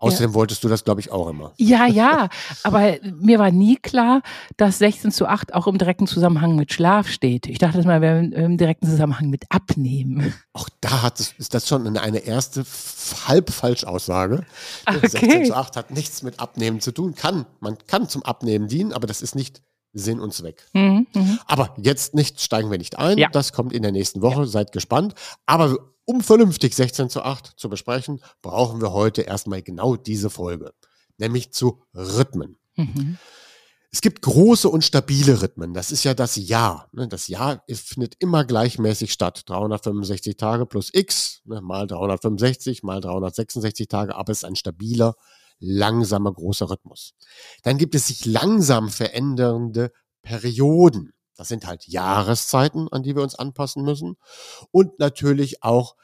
Außerdem 0.00 0.30
ja. 0.30 0.34
wolltest 0.34 0.64
du 0.64 0.68
das, 0.68 0.82
glaube 0.82 1.00
ich, 1.00 1.12
auch 1.12 1.28
immer. 1.28 1.52
Ja, 1.58 1.86
ja, 1.88 2.28
aber 2.64 2.96
mir 3.20 3.38
war 3.38 3.50
nie 3.50 3.76
klar, 3.76 4.22
dass 4.56 4.78
16 4.78 5.12
zu 5.12 5.26
8 5.26 5.54
auch 5.54 5.66
im 5.66 5.78
direkten 5.78 6.06
Zusammenhang 6.06 6.56
mit 6.56 6.72
Schlaf 6.72 7.08
steht. 7.08 7.46
Ich 7.46 7.58
dachte, 7.58 7.76
das 7.76 7.86
mal 7.86 8.00
wäre 8.00 8.24
im 8.24 8.56
direkten 8.56 8.86
Zusammenhang 8.86 9.28
mit 9.28 9.44
Abnehmen. 9.50 10.34
Auch 10.54 10.68
da 10.80 11.02
hat 11.02 11.20
es, 11.20 11.34
ist 11.38 11.54
das 11.54 11.68
schon 11.68 11.96
eine 11.96 12.18
erste 12.18 12.64
halb 13.28 13.50
Falschaussage. 13.50 14.44
Okay. 14.86 15.06
16 15.06 15.44
zu 15.46 15.54
8 15.54 15.76
hat 15.76 15.90
nichts 15.90 16.22
mit 16.22 16.40
Abnehmen 16.40 16.80
zu 16.80 16.92
tun. 16.92 17.14
Kann, 17.14 17.46
man 17.60 17.76
kann 17.86 18.08
zum 18.08 18.22
Abnehmen 18.22 18.68
dienen, 18.68 18.92
aber 18.92 19.06
das 19.06 19.20
ist 19.20 19.34
nicht 19.34 19.62
Sinn 19.92 20.20
und 20.20 20.32
Zweck. 20.32 20.66
Mhm, 20.72 21.06
mh. 21.14 21.38
Aber 21.46 21.74
jetzt 21.76 22.14
nicht, 22.14 22.40
steigen 22.40 22.70
wir 22.70 22.78
nicht 22.78 22.98
ein. 22.98 23.18
Ja. 23.18 23.28
Das 23.30 23.52
kommt 23.52 23.72
in 23.72 23.82
der 23.82 23.92
nächsten 23.92 24.22
Woche. 24.22 24.42
Ja. 24.42 24.46
Seid 24.46 24.72
gespannt. 24.72 25.14
Aber 25.46 25.76
um 26.10 26.22
vernünftig 26.22 26.74
16 26.74 27.08
zu 27.08 27.22
8 27.22 27.52
zu 27.56 27.68
besprechen, 27.68 28.20
brauchen 28.42 28.80
wir 28.80 28.92
heute 28.92 29.22
erstmal 29.22 29.62
genau 29.62 29.94
diese 29.94 30.28
Folge, 30.28 30.72
nämlich 31.18 31.52
zu 31.52 31.84
Rhythmen. 31.94 32.58
Mhm. 32.74 33.16
Es 33.92 34.00
gibt 34.00 34.22
große 34.22 34.68
und 34.68 34.84
stabile 34.84 35.40
Rhythmen. 35.40 35.72
Das 35.72 35.92
ist 35.92 36.02
ja 36.02 36.14
das 36.14 36.34
Jahr. 36.34 36.88
Ne? 36.92 37.06
Das 37.06 37.28
Jahr 37.28 37.62
findet 37.72 38.16
immer 38.18 38.44
gleichmäßig 38.44 39.12
statt. 39.12 39.42
365 39.46 40.36
Tage 40.36 40.66
plus 40.66 40.90
X, 40.92 41.42
ne? 41.44 41.60
mal 41.60 41.86
365, 41.86 42.82
mal 42.82 43.00
366 43.00 43.86
Tage, 43.86 44.16
aber 44.16 44.32
es 44.32 44.38
ist 44.38 44.44
ein 44.44 44.56
stabiler, 44.56 45.14
langsamer, 45.60 46.32
großer 46.32 46.70
Rhythmus. 46.70 47.14
Dann 47.62 47.78
gibt 47.78 47.94
es 47.94 48.08
sich 48.08 48.24
langsam 48.24 48.88
verändernde 48.88 49.92
Perioden. 50.22 51.12
Das 51.40 51.48
sind 51.48 51.66
halt 51.66 51.88
Jahreszeiten, 51.88 52.88
an 52.90 53.02
die 53.02 53.16
wir 53.16 53.22
uns 53.22 53.34
anpassen 53.34 53.82
müssen. 53.82 54.18
Und 54.72 54.98
natürlich 54.98 55.62
auch 55.62 55.96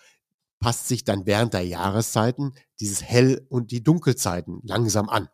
passt 0.60 0.88
sich 0.88 1.04
dann 1.04 1.26
während 1.26 1.52
der 1.52 1.66
Jahreszeiten 1.66 2.54
dieses 2.80 3.02
Hell- 3.02 3.46
und 3.50 3.70
die 3.70 3.82
Dunkelzeiten 3.82 4.62
langsam 4.62 5.10
an. 5.10 5.28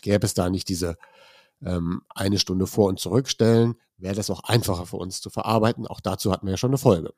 Gäbe 0.00 0.24
es 0.24 0.32
da 0.32 0.48
nicht 0.48 0.70
diese 0.70 0.96
ähm, 1.62 2.00
eine 2.08 2.38
Stunde 2.38 2.66
vor 2.66 2.88
und 2.88 2.98
zurückstellen, 2.98 3.74
wäre 3.98 4.14
das 4.14 4.30
auch 4.30 4.40
einfacher 4.40 4.86
für 4.86 4.96
uns 4.96 5.20
zu 5.20 5.28
verarbeiten. 5.28 5.86
Auch 5.86 6.00
dazu 6.00 6.32
hatten 6.32 6.46
wir 6.46 6.52
ja 6.52 6.56
schon 6.56 6.70
eine 6.70 6.78
Folge. 6.78 7.12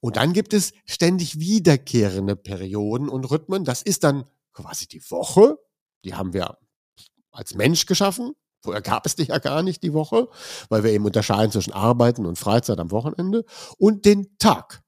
Und 0.00 0.16
dann 0.16 0.32
gibt 0.32 0.54
es 0.54 0.72
ständig 0.86 1.40
wiederkehrende 1.40 2.36
Perioden 2.36 3.10
und 3.10 3.30
Rhythmen. 3.30 3.66
Das 3.66 3.82
ist 3.82 4.02
dann 4.02 4.24
quasi 4.54 4.88
die 4.88 5.02
Woche. 5.10 5.58
Die 6.04 6.14
haben 6.14 6.32
wir 6.32 6.56
als 7.32 7.52
Mensch 7.52 7.84
geschaffen. 7.84 8.32
Vorher 8.62 8.82
gab 8.82 9.06
es 9.06 9.16
die 9.16 9.24
ja 9.24 9.38
gar 9.38 9.62
nicht 9.62 9.82
die 9.82 9.92
Woche, 9.92 10.28
weil 10.68 10.84
wir 10.84 10.92
eben 10.92 11.06
unterscheiden 11.06 11.50
zwischen 11.50 11.72
Arbeiten 11.72 12.26
und 12.26 12.38
Freizeit 12.38 12.78
am 12.78 12.90
Wochenende 12.90 13.44
und 13.78 14.04
den 14.04 14.36
Tag. 14.38 14.82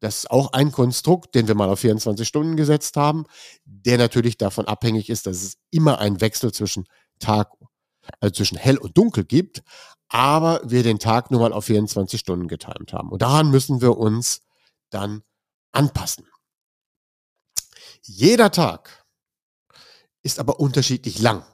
Das 0.00 0.18
ist 0.18 0.30
auch 0.30 0.52
ein 0.52 0.72
Konstrukt, 0.72 1.34
den 1.34 1.48
wir 1.48 1.54
mal 1.54 1.70
auf 1.70 1.80
24 1.80 2.26
Stunden 2.26 2.56
gesetzt 2.56 2.96
haben, 2.96 3.24
der 3.64 3.96
natürlich 3.96 4.36
davon 4.36 4.66
abhängig 4.66 5.08
ist, 5.08 5.26
dass 5.26 5.42
es 5.42 5.56
immer 5.70 5.98
ein 5.98 6.20
Wechsel 6.20 6.52
zwischen 6.52 6.86
Tag 7.20 7.52
also 8.20 8.34
zwischen 8.34 8.58
hell 8.58 8.78
und 8.78 8.96
dunkel 8.98 9.24
gibt, 9.24 9.62
aber 10.08 10.60
wir 10.64 10.82
den 10.82 10.98
Tag 10.98 11.30
nur 11.30 11.40
mal 11.40 11.52
auf 11.52 11.64
24 11.66 12.20
Stunden 12.20 12.48
getimt 12.48 12.92
haben. 12.92 13.10
Und 13.10 13.22
daran 13.22 13.50
müssen 13.50 13.80
wir 13.80 13.96
uns 13.96 14.42
dann 14.90 15.22
anpassen. 15.72 16.26
Jeder 18.02 18.50
Tag 18.50 19.04
ist 20.22 20.38
aber 20.38 20.60
unterschiedlich 20.60 21.18
lang. 21.18 21.44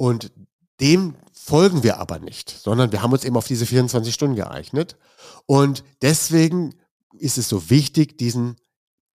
Und 0.00 0.32
dem 0.80 1.14
folgen 1.30 1.82
wir 1.82 1.98
aber 1.98 2.20
nicht, 2.20 2.48
sondern 2.48 2.90
wir 2.90 3.02
haben 3.02 3.12
uns 3.12 3.22
eben 3.22 3.36
auf 3.36 3.46
diese 3.46 3.66
24 3.66 4.14
Stunden 4.14 4.34
geeignet. 4.34 4.96
Und 5.44 5.84
deswegen 6.00 6.74
ist 7.18 7.36
es 7.36 7.50
so 7.50 7.68
wichtig, 7.68 8.16
diesen, 8.16 8.56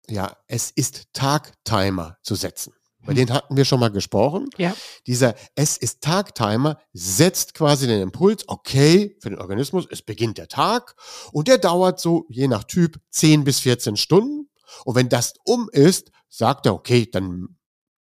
ja, 0.10 0.36
es 0.48 0.72
ist 0.72 1.14
Tag-Timer 1.14 2.18
zu 2.22 2.36
setzen. 2.36 2.74
Bei 3.00 3.12
hm. 3.12 3.16
denen 3.16 3.32
hatten 3.32 3.56
wir 3.56 3.64
schon 3.64 3.80
mal 3.80 3.92
gesprochen. 3.92 4.50
Ja. 4.58 4.76
Dieser 5.08 5.36
Es 5.56 5.78
ist 5.78 6.02
Tag-Timer 6.02 6.78
setzt 6.92 7.54
quasi 7.54 7.88
den 7.88 8.02
Impuls, 8.02 8.44
okay, 8.50 9.16
für 9.22 9.30
den 9.30 9.40
Organismus, 9.40 9.88
es 9.90 10.02
beginnt 10.02 10.38
der 10.38 10.50
Tag 10.50 10.98
und 11.32 11.48
der 11.48 11.60
dauert 11.60 12.02
so, 12.02 12.26
je 12.28 12.50
nach 12.50 12.66
Typ, 12.66 13.00
10 13.12 13.46
bis 13.46 13.62
14 13.62 13.96
Stunden. 13.96 14.50
Und 14.84 14.96
wenn 14.96 15.08
das 15.08 15.36
um 15.46 15.70
ist, 15.72 16.12
sagt 16.28 16.66
er, 16.66 16.74
okay, 16.74 17.10
dann 17.10 17.56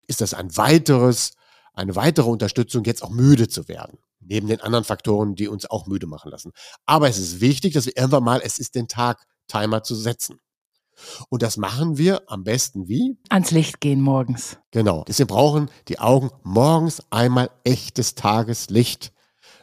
ist 0.08 0.22
das 0.22 0.34
ein 0.34 0.58
weiteres, 0.58 1.34
eine 1.74 1.96
weitere 1.96 2.30
Unterstützung, 2.30 2.84
jetzt 2.84 3.04
auch 3.04 3.10
müde 3.10 3.48
zu 3.48 3.68
werden. 3.68 3.98
Neben 4.20 4.48
den 4.48 4.62
anderen 4.62 4.84
Faktoren, 4.84 5.36
die 5.36 5.48
uns 5.48 5.66
auch 5.66 5.88
müde 5.88 6.08
machen 6.08 6.32
lassen. 6.32 6.52
Aber 6.86 7.10
es 7.10 7.18
ist 7.18 7.42
wichtig, 7.42 7.74
dass 7.74 7.86
wir 7.86 7.98
irgendwann 7.98 8.24
mal, 8.24 8.42
es 8.44 8.60
ist 8.60 8.76
den 8.76 8.88
Tag-Timer 8.88 9.84
zu 9.84 9.96
setzen. 9.96 10.40
Und 11.30 11.42
das 11.42 11.58
machen 11.58 11.98
wir 11.98 12.30
am 12.30 12.44
besten 12.44 12.88
wie? 12.88 13.18
Ans 13.30 13.52
Licht 13.52 13.82
gehen 13.82 14.02
morgens. 14.02 14.58
Genau. 14.72 15.04
Deswegen 15.08 15.28
brauchen 15.28 15.70
die 15.88 16.00
Augen 16.00 16.30
morgens 16.44 17.02
einmal 17.10 17.50
echtes 17.64 18.16
Tageslicht. 18.16 19.12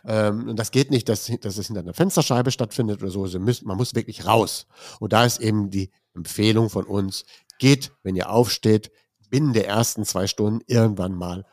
Ähm, 0.04 0.48
und 0.48 0.58
das 0.58 0.70
geht 0.70 0.90
nicht, 0.90 1.08
dass, 1.08 1.30
dass 1.40 1.58
es 1.58 1.66
hinter 1.66 1.82
einer 1.82 1.94
Fensterscheibe 1.94 2.50
stattfindet 2.50 3.02
oder 3.02 3.10
so. 3.10 3.22
Also 3.22 3.38
man 3.38 3.76
muss 3.76 3.94
wirklich 3.94 4.26
raus. 4.26 4.66
Und 5.00 5.12
da 5.12 5.24
ist 5.24 5.40
eben 5.40 5.70
die 5.70 5.90
Empfehlung 6.14 6.70
von 6.70 6.84
uns, 6.84 7.24
geht, 7.58 7.92
wenn 8.02 8.16
ihr 8.16 8.30
aufsteht, 8.30 8.90
binnen 9.30 9.52
der 9.52 9.68
ersten 9.68 10.04
zwei 10.04 10.26
Stunden 10.26 10.62
irgendwann 10.66 11.14
mal 11.14 11.44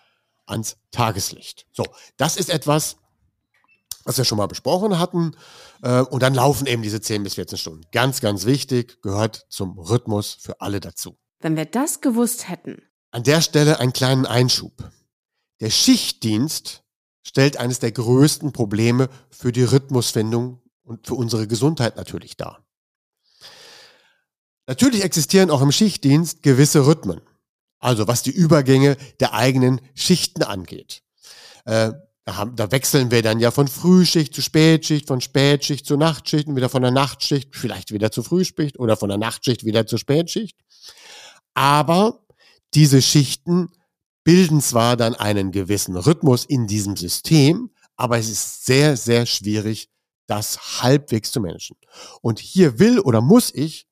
ans 0.46 0.78
Tageslicht. 0.92 1.66
So, 1.72 1.86
das 2.18 2.38
ist 2.38 2.50
etwas, 2.50 2.98
was 4.06 4.18
wir 4.18 4.25
schon 4.25 4.38
mal 4.38 4.48
besprochen 4.48 4.98
hatten. 5.00 5.36
Äh, 5.82 6.02
und 6.02 6.24
dann 6.24 6.34
laufen 6.34 6.68
eben 6.68 6.82
diese 6.82 7.02
10 7.02 7.24
bis 7.24 7.36
14 7.36 7.58
Stunden. 7.58 7.82
Ganz, 7.92 8.22
ganz 8.22 8.46
wichtig, 8.46 9.02
gehört 9.02 9.46
zum 9.50 9.78
Rhythmus 9.78 10.38
für 10.40 10.62
alle 10.62 10.80
dazu. 10.80 11.18
Wenn 11.40 11.58
wir 11.58 11.66
das 11.66 12.02
gewusst 12.02 12.48
hätten. 12.48 12.82
An 13.12 13.24
der 13.24 13.42
Stelle 13.42 13.80
einen 13.80 13.94
kleinen 13.94 14.25
Einschub. 14.25 14.92
Der 15.60 15.70
Schichtdienst 15.70 16.84
stellt 17.24 17.58
eines 17.58 17.80
der 17.80 17.92
größten 17.92 18.54
Probleme 18.54 19.10
für 19.30 19.52
die 19.52 19.64
Rhythmusfindung 19.64 20.62
und 20.84 21.08
für 21.08 21.16
unsere 21.16 21.48
Gesundheit 21.48 21.96
natürlich 21.96 22.38
dar. 22.38 22.64
Natürlich 24.68 25.04
existieren 25.04 25.50
auch 25.50 25.62
im 25.62 25.72
Schichtdienst 25.72 26.44
gewisse 26.44 26.86
Rhythmen. 26.88 27.22
Also 27.86 28.08
was 28.08 28.24
die 28.24 28.32
Übergänge 28.32 28.98
der 29.20 29.36
eigenen 29.36 29.80
Schichten 29.94 30.42
angeht. 30.42 31.04
Äh, 31.65 31.92
da, 32.24 32.36
haben, 32.36 32.56
da 32.56 32.72
wechseln 32.72 33.12
wir 33.12 33.22
dann 33.22 33.39
ja 33.39 33.51
von 33.51 33.68
Frühschicht 33.68 34.34
zu 34.34 34.42
Spätschicht, 34.42 35.06
von 35.06 35.22
Spätschicht 35.22 35.86
zu 35.86 35.96
Nachtschicht 35.96 36.48
und 36.48 36.56
wieder 36.56 36.70
von 36.70 36.82
der 36.82 36.89
Nachtschicht 36.89 37.56
vielleicht 37.56 37.92
wieder 37.92 38.12
zu 38.12 38.24
Frühschicht 38.24 38.80
oder 38.80 38.98
von 38.98 39.10
der 39.10 39.20
Nachtschicht 39.20 39.65
wieder 39.65 39.86
zur 39.86 40.00
Spätschicht. 40.00 40.58
Aber 41.54 42.25
diese 42.74 43.04
Schichten 43.04 43.70
bilden 44.24 44.62
zwar 44.62 44.98
dann 44.98 45.13
einen 45.13 45.51
gewissen 45.51 45.96
Rhythmus 45.96 46.44
in 46.44 46.65
diesem 46.65 46.96
System, 46.96 47.70
aber 47.98 48.18
es 48.18 48.30
ist 48.30 48.65
sehr, 48.65 48.98
sehr 48.98 49.27
schwierig, 49.27 49.89
das 50.25 50.82
halbwegs 50.82 51.32
zu 51.32 51.39
managen. 51.39 51.77
Und 52.24 52.39
hier 52.39 52.80
will 52.80 53.00
oder 53.00 53.22
muss 53.22 53.54
ich 53.54 53.86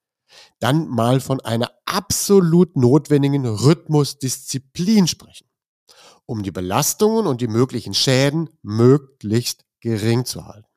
dann 0.60 0.88
mal 0.88 1.20
von 1.20 1.42
einer 1.42 1.72
absolut 1.86 2.76
notwendigen 2.76 3.46
Rhythmusdisziplin 3.46 5.08
sprechen 5.08 5.48
um 6.26 6.44
die 6.44 6.52
Belastungen 6.52 7.28
und 7.28 7.42
die 7.42 7.48
möglichen 7.48 7.94
Schäden 7.94 8.50
möglichst 8.62 9.66
gering 9.82 10.26
zu 10.26 10.46
halten. 10.46 10.68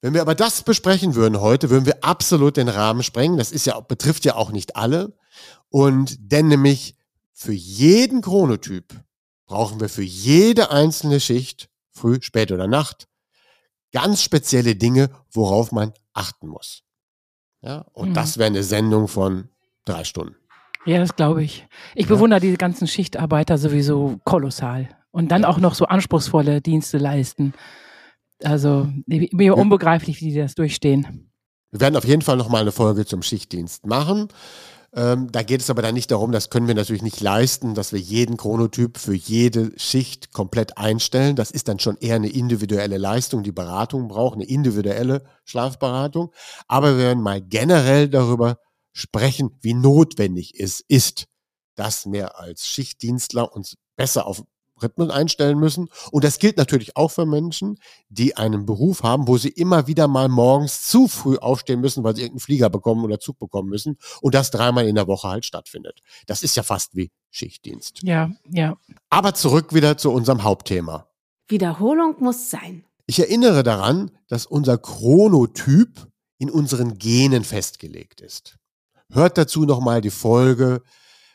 Wenn 0.00 0.14
wir 0.14 0.20
aber 0.20 0.34
das 0.34 0.62
besprechen 0.62 1.14
würden 1.14 1.40
heute, 1.40 1.70
würden 1.70 1.86
wir 1.86 2.04
absolut 2.04 2.56
den 2.56 2.68
Rahmen 2.68 3.02
sprengen. 3.02 3.38
Das 3.38 3.50
ist 3.50 3.66
ja, 3.66 3.80
betrifft 3.80 4.24
ja 4.24 4.36
auch 4.36 4.52
nicht 4.52 4.76
alle. 4.76 5.16
Und 5.68 6.16
denn 6.20 6.48
nämlich 6.48 6.96
für 7.32 7.52
jeden 7.52 8.20
Chronotyp 8.20 8.94
brauchen 9.46 9.80
wir 9.80 9.88
für 9.88 10.02
jede 10.02 10.70
einzelne 10.70 11.18
Schicht, 11.18 11.68
früh, 11.90 12.18
spät 12.20 12.52
oder 12.52 12.66
Nacht, 12.66 13.08
ganz 13.90 14.22
spezielle 14.22 14.76
Dinge, 14.76 15.10
worauf 15.30 15.72
man 15.72 15.92
achten 16.12 16.48
muss. 16.48 16.82
Ja, 17.66 17.84
und 17.92 18.10
mhm. 18.10 18.14
das 18.14 18.38
wäre 18.38 18.46
eine 18.46 18.62
Sendung 18.62 19.08
von 19.08 19.48
drei 19.84 20.04
Stunden. 20.04 20.36
Ja, 20.84 20.98
das 20.98 21.16
glaube 21.16 21.42
ich. 21.42 21.66
Ich 21.96 22.06
ja. 22.06 22.14
bewundere 22.14 22.38
diese 22.38 22.56
ganzen 22.56 22.86
Schichtarbeiter 22.86 23.58
sowieso 23.58 24.20
kolossal. 24.24 24.88
Und 25.10 25.32
dann 25.32 25.44
auch 25.44 25.58
noch 25.58 25.74
so 25.74 25.86
anspruchsvolle 25.86 26.60
Dienste 26.60 26.98
leisten. 26.98 27.54
Also 28.44 28.88
mir 29.06 29.56
unbegreiflich, 29.56 30.20
wie 30.20 30.30
die 30.30 30.36
das 30.36 30.54
durchstehen. 30.54 31.30
Wir 31.72 31.80
werden 31.80 31.96
auf 31.96 32.04
jeden 32.04 32.22
Fall 32.22 32.36
noch 32.36 32.48
mal 32.48 32.60
eine 32.60 32.70
Folge 32.70 33.04
zum 33.04 33.22
Schichtdienst 33.22 33.86
machen. 33.86 34.28
Ähm, 34.96 35.30
da 35.30 35.42
geht 35.42 35.60
es 35.60 35.68
aber 35.68 35.82
dann 35.82 35.94
nicht 35.94 36.10
darum, 36.10 36.32
das 36.32 36.48
können 36.48 36.66
wir 36.68 36.74
natürlich 36.74 37.02
nicht 37.02 37.20
leisten, 37.20 37.74
dass 37.74 37.92
wir 37.92 38.00
jeden 38.00 38.38
Chronotyp 38.38 38.96
für 38.96 39.14
jede 39.14 39.78
Schicht 39.78 40.32
komplett 40.32 40.78
einstellen. 40.78 41.36
Das 41.36 41.50
ist 41.50 41.68
dann 41.68 41.78
schon 41.78 41.98
eher 41.98 42.16
eine 42.16 42.30
individuelle 42.30 42.96
Leistung, 42.96 43.42
die 43.42 43.52
Beratung 43.52 44.08
braucht, 44.08 44.36
eine 44.36 44.46
individuelle 44.46 45.24
Schlafberatung. 45.44 46.32
Aber 46.66 46.96
wir 46.96 47.04
werden 47.04 47.22
mal 47.22 47.42
generell 47.42 48.08
darüber 48.08 48.58
sprechen, 48.92 49.50
wie 49.60 49.74
notwendig 49.74 50.58
es 50.58 50.80
ist, 50.80 51.26
dass 51.74 52.10
wir 52.10 52.38
als 52.38 52.66
Schichtdienstler 52.66 53.54
uns 53.54 53.76
besser 53.96 54.26
auf 54.26 54.44
Rhythmen 54.82 55.10
einstellen 55.10 55.58
müssen. 55.58 55.88
Und 56.10 56.24
das 56.24 56.38
gilt 56.38 56.56
natürlich 56.56 56.96
auch 56.96 57.10
für 57.10 57.26
Menschen, 57.26 57.78
die 58.08 58.36
einen 58.36 58.66
Beruf 58.66 59.02
haben, 59.02 59.28
wo 59.28 59.38
sie 59.38 59.48
immer 59.48 59.86
wieder 59.86 60.08
mal 60.08 60.28
morgens 60.28 60.86
zu 60.86 61.08
früh 61.08 61.36
aufstehen 61.36 61.80
müssen, 61.80 62.04
weil 62.04 62.14
sie 62.14 62.22
irgendeinen 62.22 62.40
Flieger 62.40 62.70
bekommen 62.70 63.04
oder 63.04 63.18
Zug 63.20 63.38
bekommen 63.38 63.68
müssen 63.68 63.96
und 64.20 64.34
das 64.34 64.50
dreimal 64.50 64.86
in 64.86 64.94
der 64.94 65.06
Woche 65.06 65.28
halt 65.28 65.44
stattfindet. 65.44 66.00
Das 66.26 66.42
ist 66.42 66.56
ja 66.56 66.62
fast 66.62 66.96
wie 66.96 67.10
Schichtdienst. 67.30 68.02
Ja, 68.02 68.30
ja. 68.50 68.76
Aber 69.10 69.34
zurück 69.34 69.74
wieder 69.74 69.96
zu 69.98 70.10
unserem 70.10 70.42
Hauptthema. 70.42 71.06
Wiederholung 71.48 72.16
muss 72.20 72.50
sein. 72.50 72.84
Ich 73.06 73.20
erinnere 73.20 73.62
daran, 73.62 74.10
dass 74.28 74.46
unser 74.46 74.78
Chronotyp 74.78 76.08
in 76.38 76.50
unseren 76.50 76.98
Genen 76.98 77.44
festgelegt 77.44 78.20
ist. 78.20 78.58
Hört 79.12 79.38
dazu 79.38 79.64
nochmal 79.64 80.00
die 80.00 80.10
Folge 80.10 80.82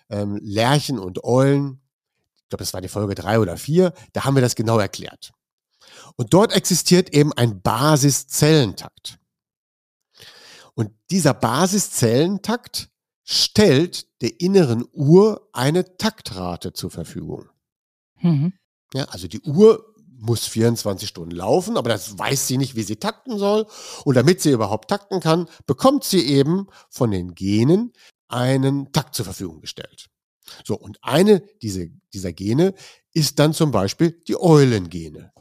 ähm, 0.09 0.37
Lerchen 0.41 0.99
und 0.99 1.23
Eulen. 1.23 1.81
Glaube, 2.51 2.63
das 2.63 2.73
war 2.73 2.81
die 2.81 2.89
Folge 2.89 3.15
drei 3.15 3.39
oder 3.39 3.55
vier. 3.55 3.93
Da 4.11 4.25
haben 4.25 4.35
wir 4.35 4.41
das 4.41 4.55
genau 4.55 4.77
erklärt. 4.77 5.31
Und 6.17 6.33
dort 6.33 6.51
existiert 6.51 7.13
eben 7.15 7.31
ein 7.31 7.61
Basiszellentakt. 7.61 9.17
Und 10.73 10.91
dieser 11.09 11.33
Basiszellentakt 11.33 12.89
stellt 13.23 14.21
der 14.21 14.41
inneren 14.41 14.85
Uhr 14.91 15.47
eine 15.53 15.95
Taktrate 15.95 16.73
zur 16.73 16.91
Verfügung. 16.91 17.49
Mhm. 18.19 18.53
Ja, 18.93 19.05
also 19.05 19.29
die 19.29 19.39
Uhr 19.41 19.95
muss 20.17 20.45
24 20.45 21.07
Stunden 21.07 21.31
laufen, 21.31 21.77
aber 21.77 21.89
das 21.89 22.19
weiß 22.19 22.47
sie 22.47 22.57
nicht, 22.57 22.75
wie 22.75 22.83
sie 22.83 22.97
takten 22.97 23.39
soll. 23.39 23.65
Und 24.03 24.15
damit 24.15 24.41
sie 24.41 24.51
überhaupt 24.51 24.89
takten 24.89 25.21
kann, 25.21 25.47
bekommt 25.65 26.03
sie 26.03 26.25
eben 26.25 26.67
von 26.89 27.11
den 27.11 27.33
Genen 27.33 27.93
einen 28.27 28.91
Takt 28.91 29.15
zur 29.15 29.23
Verfügung 29.23 29.61
gestellt. 29.61 30.10
So, 30.63 30.75
und 30.77 30.97
eine 31.01 31.43
diese, 31.61 31.89
dieser 32.13 32.33
Gene 32.33 32.73
ist 33.13 33.39
dann 33.39 33.53
zum 33.53 33.71
Beispiel 33.71 34.21
die 34.27 34.39
Eulengene. 34.39 35.31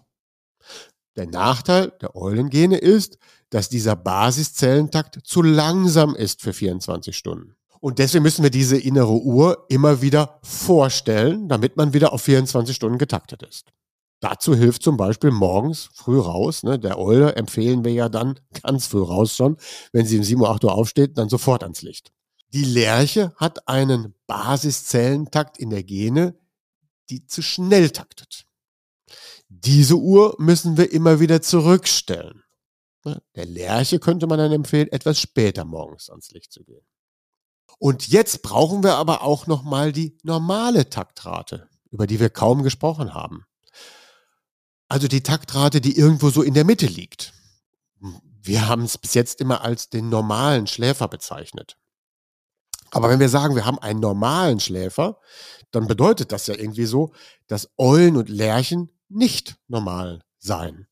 Der 1.16 1.26
Nachteil 1.26 1.92
der 2.00 2.16
Eulengene 2.16 2.78
ist, 2.78 3.18
dass 3.50 3.68
dieser 3.68 3.96
Basiszellentakt 3.96 5.18
zu 5.24 5.42
langsam 5.42 6.14
ist 6.14 6.40
für 6.40 6.52
24 6.52 7.16
Stunden. 7.16 7.56
Und 7.80 7.98
deswegen 7.98 8.22
müssen 8.22 8.42
wir 8.42 8.50
diese 8.50 8.76
innere 8.76 9.22
Uhr 9.22 9.64
immer 9.68 10.02
wieder 10.02 10.38
vorstellen, 10.42 11.48
damit 11.48 11.76
man 11.76 11.92
wieder 11.92 12.12
auf 12.12 12.22
24 12.22 12.76
Stunden 12.76 12.98
getaktet 12.98 13.42
ist. 13.42 13.72
Dazu 14.20 14.54
hilft 14.54 14.82
zum 14.82 14.98
Beispiel 14.98 15.30
morgens 15.30 15.88
früh 15.94 16.20
raus. 16.20 16.62
Ne? 16.62 16.78
Der 16.78 16.98
Eule 16.98 17.36
empfehlen 17.36 17.84
wir 17.84 17.92
ja 17.92 18.10
dann 18.10 18.38
ganz 18.62 18.86
früh 18.86 19.02
raus 19.02 19.34
schon. 19.34 19.56
Wenn 19.92 20.04
sie 20.04 20.18
um 20.18 20.24
7 20.24 20.40
Uhr, 20.42 20.50
8 20.50 20.64
Uhr 20.64 20.74
aufsteht, 20.74 21.16
dann 21.16 21.30
sofort 21.30 21.62
ans 21.62 21.80
Licht. 21.80 22.12
Die 22.52 22.64
Lerche 22.64 23.32
hat 23.36 23.68
einen 23.68 24.14
Basiszellentakt 24.26 25.58
in 25.58 25.70
der 25.70 25.82
Gene, 25.82 26.38
die 27.08 27.26
zu 27.26 27.42
schnell 27.42 27.90
taktet. 27.90 28.46
Diese 29.48 29.96
Uhr 29.96 30.36
müssen 30.38 30.76
wir 30.76 30.92
immer 30.92 31.20
wieder 31.20 31.42
zurückstellen. 31.42 32.42
Ne? 33.04 33.22
Der 33.34 33.46
Lerche 33.46 33.98
könnte 33.98 34.26
man 34.26 34.38
dann 34.38 34.52
empfehlen, 34.52 34.88
etwas 34.92 35.20
später 35.20 35.64
morgens 35.64 36.10
ans 36.10 36.30
Licht 36.30 36.52
zu 36.52 36.64
gehen. 36.64 36.84
Und 37.78 38.08
jetzt 38.08 38.42
brauchen 38.42 38.82
wir 38.82 38.96
aber 38.96 39.22
auch 39.22 39.46
noch 39.46 39.62
mal 39.62 39.92
die 39.92 40.18
normale 40.22 40.90
Taktrate 40.90 41.70
über 41.90 42.06
die 42.06 42.20
wir 42.20 42.30
kaum 42.30 42.62
gesprochen 42.62 43.14
haben. 43.14 43.44
Also 44.88 45.08
die 45.08 45.22
Taktrate, 45.22 45.80
die 45.80 45.96
irgendwo 45.96 46.30
so 46.30 46.42
in 46.42 46.54
der 46.54 46.64
Mitte 46.64 46.86
liegt. 46.86 47.32
Wir 48.42 48.68
haben 48.68 48.84
es 48.84 48.98
bis 48.98 49.14
jetzt 49.14 49.40
immer 49.40 49.62
als 49.62 49.90
den 49.90 50.08
normalen 50.08 50.66
Schläfer 50.66 51.08
bezeichnet. 51.08 51.76
Aber 52.90 53.08
wenn 53.08 53.20
wir 53.20 53.28
sagen, 53.28 53.54
wir 53.54 53.66
haben 53.66 53.78
einen 53.78 54.00
normalen 54.00 54.60
Schläfer, 54.60 55.18
dann 55.70 55.86
bedeutet 55.86 56.32
das 56.32 56.46
ja 56.46 56.54
irgendwie 56.54 56.86
so, 56.86 57.12
dass 57.46 57.70
Eulen 57.78 58.16
und 58.16 58.28
Lerchen 58.28 58.90
nicht 59.08 59.56
normal 59.68 60.22
seien. 60.38 60.86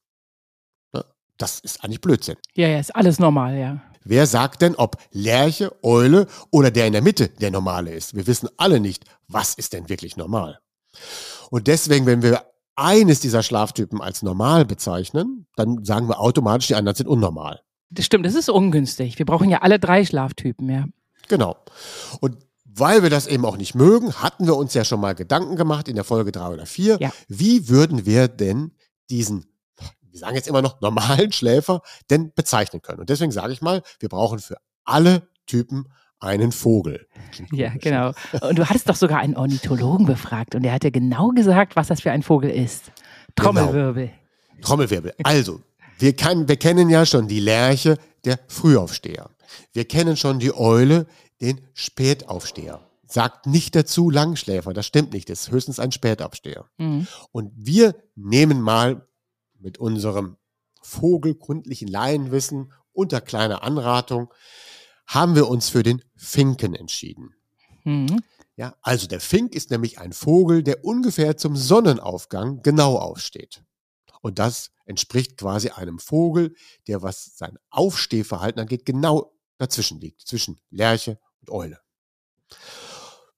Das 1.39 1.61
ist 1.61 1.85
eigentlich 1.85 2.01
Blödsinn. 2.01 2.37
Ja, 2.57 2.69
ja, 2.69 2.81
ist 2.81 2.95
alles 2.95 3.19
normal, 3.19 3.57
ja. 3.57 3.81
Wer 4.05 4.27
sagt 4.27 4.63
denn, 4.63 4.75
ob 4.75 4.97
Lerche, 5.13 5.73
Eule 5.83 6.27
oder 6.51 6.71
der 6.71 6.87
in 6.87 6.93
der 6.93 7.03
Mitte 7.03 7.29
der 7.29 7.51
normale 7.51 7.93
ist? 7.93 8.15
Wir 8.15 8.27
wissen 8.27 8.49
alle 8.57 8.81
nicht, 8.81 9.05
was 9.29 9.55
ist 9.55 9.73
denn 9.73 9.89
wirklich 9.89 10.17
normal. 10.17 10.59
Und 11.51 11.69
deswegen, 11.69 12.07
wenn 12.07 12.23
wir 12.23 12.43
eines 12.75 13.21
dieser 13.21 13.43
Schlaftypen 13.43 14.01
als 14.01 14.23
normal 14.23 14.65
bezeichnen, 14.65 15.47
dann 15.57 15.85
sagen 15.85 16.09
wir 16.09 16.21
automatisch, 16.21 16.69
die 16.69 16.75
anderen 16.75 16.97
sind 16.97 17.07
unnormal. 17.07 17.61
Das 17.91 18.05
stimmt, 18.05 18.27
das 18.27 18.35
ist 18.35 18.49
ungünstig. 18.49 19.19
Wir 19.19 19.27
brauchen 19.27 19.49
ja 19.49 19.59
alle 19.59 19.79
drei 19.79 20.05
Schlaftypen, 20.05 20.69
ja. 20.69 20.87
Genau. 21.29 21.57
Und 22.21 22.37
weil 22.65 23.03
wir 23.03 23.11
das 23.11 23.27
eben 23.27 23.45
auch 23.45 23.57
nicht 23.57 23.75
mögen, 23.75 24.15
hatten 24.15 24.47
wir 24.47 24.57
uns 24.57 24.75
ja 24.75 24.85
schon 24.85 25.01
mal 25.01 25.15
Gedanken 25.15 25.57
gemacht 25.57 25.89
in 25.89 25.97
der 25.97 26.05
Folge 26.05 26.33
drei 26.33 26.49
oder 26.49 26.67
vier. 26.67 26.99
Ja. 27.01 27.13
Wie 27.27 27.69
würden 27.69 28.07
wir 28.07 28.29
denn 28.29 28.73
diesen, 29.11 29.47
wir 30.03 30.19
sagen 30.19 30.37
jetzt 30.37 30.49
immer 30.49 30.63
noch 30.63 30.81
normalen 30.81 31.33
Schläfer, 31.33 31.83
denn 32.11 32.33
bezeichnen 32.35 32.83
können? 32.83 33.01
Und 33.01 33.09
deswegen 33.09 33.33
sage 33.33 33.53
ich 33.53 33.63
mal, 33.63 33.83
wir 33.99 34.09
brauchen 34.09 34.39
für 34.39 34.59
alle 34.85 35.29
Typen 35.47 35.87
einen 36.21 36.53
Vogel. 36.53 37.07
Ja, 37.53 37.73
genau. 37.79 38.13
Und 38.41 38.59
du 38.59 38.69
hattest 38.69 38.89
doch 38.89 38.97
sogar 38.97 39.19
einen 39.21 39.37
Ornithologen 39.37 40.05
befragt 40.05 40.57
und 40.57 40.63
der 40.63 40.73
hat 40.73 40.83
ja 40.83 40.91
genau 40.91 41.29
gesagt, 41.29 41.77
was 41.77 41.87
das 41.87 42.01
für 42.01 42.11
ein 42.11 42.23
Vogel 42.25 42.51
ist. 42.51 42.91
Trommelwirbel. 43.37 44.07
Genau. 44.07 44.67
Trommelwirbel. 44.67 45.15
Also, 45.23 45.61
wir, 45.99 46.17
kann, 46.17 46.49
wir 46.49 46.57
kennen 46.57 46.91
ja 46.91 47.07
schon 47.07 47.29
die 47.29 47.39
Lerche, 47.39 47.99
der 48.25 48.41
Frühaufsteher. 48.49 49.31
Wir 49.73 49.87
kennen 49.87 50.17
schon 50.17 50.39
die 50.39 50.55
Eule, 50.55 51.07
den 51.41 51.61
Spätaufsteher. 51.75 52.81
Sagt 53.07 53.47
nicht 53.47 53.75
dazu 53.75 54.11
Langschläfer, 54.11 54.75
das 54.75 54.87
stimmt 54.87 55.13
nicht, 55.13 55.31
das 55.31 55.43
ist 55.43 55.51
höchstens 55.51 55.81
ein 55.81 55.93
Spätaufsteher. 55.93 56.67
Mhm. 56.77 57.07
Und 57.33 57.53
wir 57.57 57.95
nehmen 58.17 58.61
mal 58.61 59.07
mit 59.59 59.79
unserem 59.79 60.37
vogelgründlichen 60.83 61.89
Laienwissen 61.89 62.73
unter 62.93 63.21
kleiner 63.21 63.63
Anratung 63.63 64.33
haben 65.07 65.35
wir 65.35 65.49
uns 65.49 65.69
für 65.69 65.83
den 65.83 66.03
Finken 66.17 66.75
entschieden. 66.75 67.35
Mhm. 67.85 68.23
Ja, 68.57 68.75
also 68.83 69.07
der 69.07 69.21
Fink 69.21 69.55
ist 69.55 69.71
nämlich 69.71 69.99
ein 69.99 70.13
Vogel, 70.13 70.63
der 70.63 70.85
ungefähr 70.85 71.37
zum 71.37 71.57
Sonnenaufgang 71.57 72.61
genau 72.63 72.97
aufsteht. 72.97 73.63
Und 74.21 74.39
das 74.39 74.73
entspricht 74.85 75.37
quasi 75.37 75.71
einem 75.71 75.99
Vogel, 75.99 76.55
der, 76.89 77.03
was 77.03 77.37
sein 77.37 77.57
Aufstehverhalten 77.71 78.61
angeht, 78.61 78.85
genau 78.85 79.33
dazwischen 79.59 80.01
liegt, 80.01 80.23
zwischen 80.23 80.61
Lerche 80.71 81.19
und 81.41 81.51
Eule. 81.51 81.81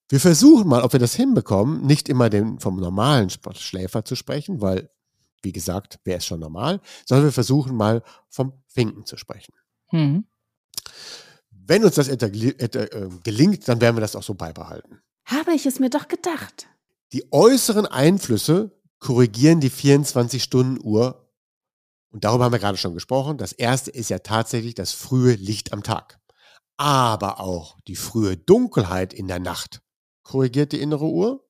Wir 0.08 0.20
versuchen 0.20 0.68
mal, 0.68 0.82
ob 0.82 0.92
wir 0.92 1.00
das 1.00 1.14
hinbekommen, 1.14 1.86
nicht 1.86 2.08
immer 2.08 2.30
den, 2.30 2.58
vom 2.58 2.76
normalen 2.76 3.30
Schläfer 3.30 4.04
zu 4.04 4.16
sprechen, 4.16 4.60
weil, 4.60 4.90
wie 5.42 5.52
gesagt, 5.52 6.00
wer 6.04 6.16
ist 6.16 6.26
schon 6.26 6.40
normal, 6.40 6.80
sondern 7.06 7.26
wir 7.26 7.32
versuchen 7.32 7.76
mal 7.76 8.02
vom 8.28 8.52
Finken 8.66 9.06
zu 9.06 9.16
sprechen. 9.16 9.54
Mhm. 9.92 10.24
Wenn 11.50 11.84
uns 11.84 11.94
das 11.94 12.08
äh, 12.08 12.16
gelingt, 13.22 13.68
dann 13.68 13.80
werden 13.80 13.96
wir 13.96 14.00
das 14.00 14.16
auch 14.16 14.24
so 14.24 14.34
beibehalten. 14.34 15.00
Habe 15.24 15.52
ich 15.54 15.66
es 15.66 15.78
mir 15.78 15.90
doch 15.90 16.08
gedacht. 16.08 16.66
Die 17.12 17.32
äußeren 17.32 17.86
Einflüsse 17.86 18.76
korrigieren 18.98 19.60
die 19.60 19.70
24-Stunden-Uhr. 19.70 21.29
Und 22.11 22.25
darüber 22.25 22.45
haben 22.45 22.52
wir 22.52 22.59
gerade 22.59 22.79
schon 22.79 22.95
gesprochen. 22.95 23.38
Das 23.38 23.52
erste 23.52 23.90
ist 23.90 24.11
ja 24.11 24.19
tatsächlich 24.19 24.75
das 24.75 24.93
frühe 24.93 25.35
Licht 25.35 25.73
am 25.73 25.83
Tag. 25.83 26.19
Aber 26.76 27.40
auch 27.40 27.79
die 27.87 27.96
frühe 27.96 28.37
Dunkelheit 28.37 29.12
in 29.12 29.29
der 29.29 29.38
Nacht 29.38 29.83
korrigiert 30.23 30.73
die 30.73 30.81
innere 30.81 31.07
Uhr. 31.07 31.46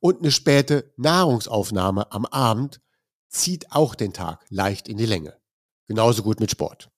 Und 0.00 0.20
eine 0.20 0.30
späte 0.30 0.92
Nahrungsaufnahme 0.96 2.12
am 2.12 2.24
Abend 2.26 2.80
zieht 3.28 3.72
auch 3.72 3.94
den 3.94 4.12
Tag 4.12 4.44
leicht 4.48 4.88
in 4.88 4.96
die 4.96 5.06
Länge. 5.06 5.36
Genauso 5.86 6.22
gut 6.22 6.40
mit 6.40 6.50
Sport. 6.50 6.90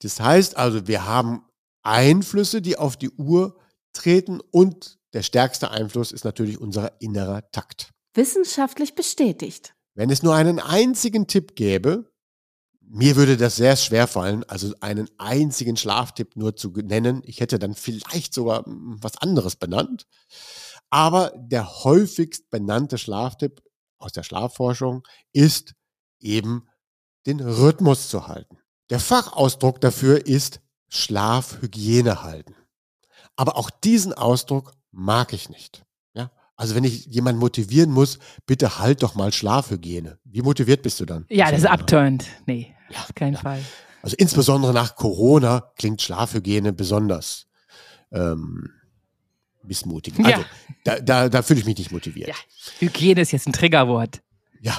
Das 0.00 0.20
heißt 0.20 0.56
also, 0.56 0.86
wir 0.86 1.06
haben 1.06 1.44
Einflüsse, 1.82 2.60
die 2.60 2.76
auf 2.76 2.96
die 2.96 3.10
Uhr 3.10 3.56
treten 3.92 4.40
und 4.40 4.98
der 5.12 5.22
stärkste 5.22 5.70
Einfluss 5.70 6.12
ist 6.12 6.24
natürlich 6.24 6.60
unser 6.60 7.00
innerer 7.00 7.50
Takt. 7.50 7.90
Wissenschaftlich 8.14 8.94
bestätigt. 8.94 9.74
Wenn 9.94 10.10
es 10.10 10.22
nur 10.22 10.34
einen 10.34 10.60
einzigen 10.60 11.26
Tipp 11.26 11.56
gäbe, 11.56 12.09
mir 12.92 13.14
würde 13.14 13.36
das 13.36 13.54
sehr 13.56 13.76
schwer 13.76 14.08
fallen, 14.08 14.42
also 14.48 14.74
einen 14.80 15.08
einzigen 15.16 15.76
Schlaftipp 15.76 16.34
nur 16.34 16.56
zu 16.56 16.70
nennen. 16.70 17.22
Ich 17.24 17.40
hätte 17.40 17.60
dann 17.60 17.74
vielleicht 17.74 18.34
sogar 18.34 18.66
hm, 18.66 18.98
was 19.00 19.16
anderes 19.16 19.54
benannt. 19.56 20.06
Aber 20.90 21.32
der 21.36 21.84
häufigst 21.84 22.50
benannte 22.50 22.98
Schlaftipp 22.98 23.62
aus 23.98 24.12
der 24.12 24.24
Schlafforschung 24.24 25.06
ist 25.32 25.74
eben 26.18 26.66
den 27.26 27.38
Rhythmus 27.38 28.08
zu 28.08 28.26
halten. 28.26 28.58
Der 28.90 28.98
Fachausdruck 28.98 29.80
dafür 29.80 30.26
ist 30.26 30.60
Schlafhygiene 30.88 32.24
halten. 32.24 32.56
Aber 33.36 33.56
auch 33.56 33.70
diesen 33.70 34.12
Ausdruck 34.12 34.72
mag 34.90 35.32
ich 35.32 35.48
nicht. 35.48 35.84
Ja? 36.14 36.32
Also 36.56 36.74
wenn 36.74 36.82
ich 36.82 37.06
jemanden 37.06 37.38
motivieren 37.38 37.92
muss, 37.92 38.18
bitte 38.46 38.80
halt 38.80 39.04
doch 39.04 39.14
mal 39.14 39.32
Schlafhygiene. 39.32 40.18
Wie 40.24 40.42
motiviert 40.42 40.82
bist 40.82 40.98
du 40.98 41.04
dann? 41.04 41.24
Ja, 41.28 41.52
das 41.52 41.60
ist 41.60 41.66
abturnt. 41.66 42.26
Nee, 42.46 42.74
Ja, 42.90 43.00
auf 43.00 43.14
keinen 43.14 43.34
ja. 43.34 43.40
Fall. 43.40 43.64
Also 44.02 44.16
insbesondere 44.18 44.72
nach 44.72 44.96
Corona 44.96 45.72
klingt 45.76 46.00
Schlafhygiene 46.02 46.72
besonders 46.72 47.46
ähm, 48.12 48.70
missmutig. 49.62 50.14
Ja. 50.18 50.24
Also 50.26 50.44
da, 50.84 51.00
da, 51.00 51.28
da 51.28 51.42
fühle 51.42 51.60
ich 51.60 51.66
mich 51.66 51.78
nicht 51.78 51.92
motiviert. 51.92 52.28
Ja. 52.28 52.34
Hygiene 52.78 53.20
ist 53.20 53.32
jetzt 53.32 53.46
ein 53.46 53.52
Triggerwort. 53.52 54.20
Ja. 54.60 54.78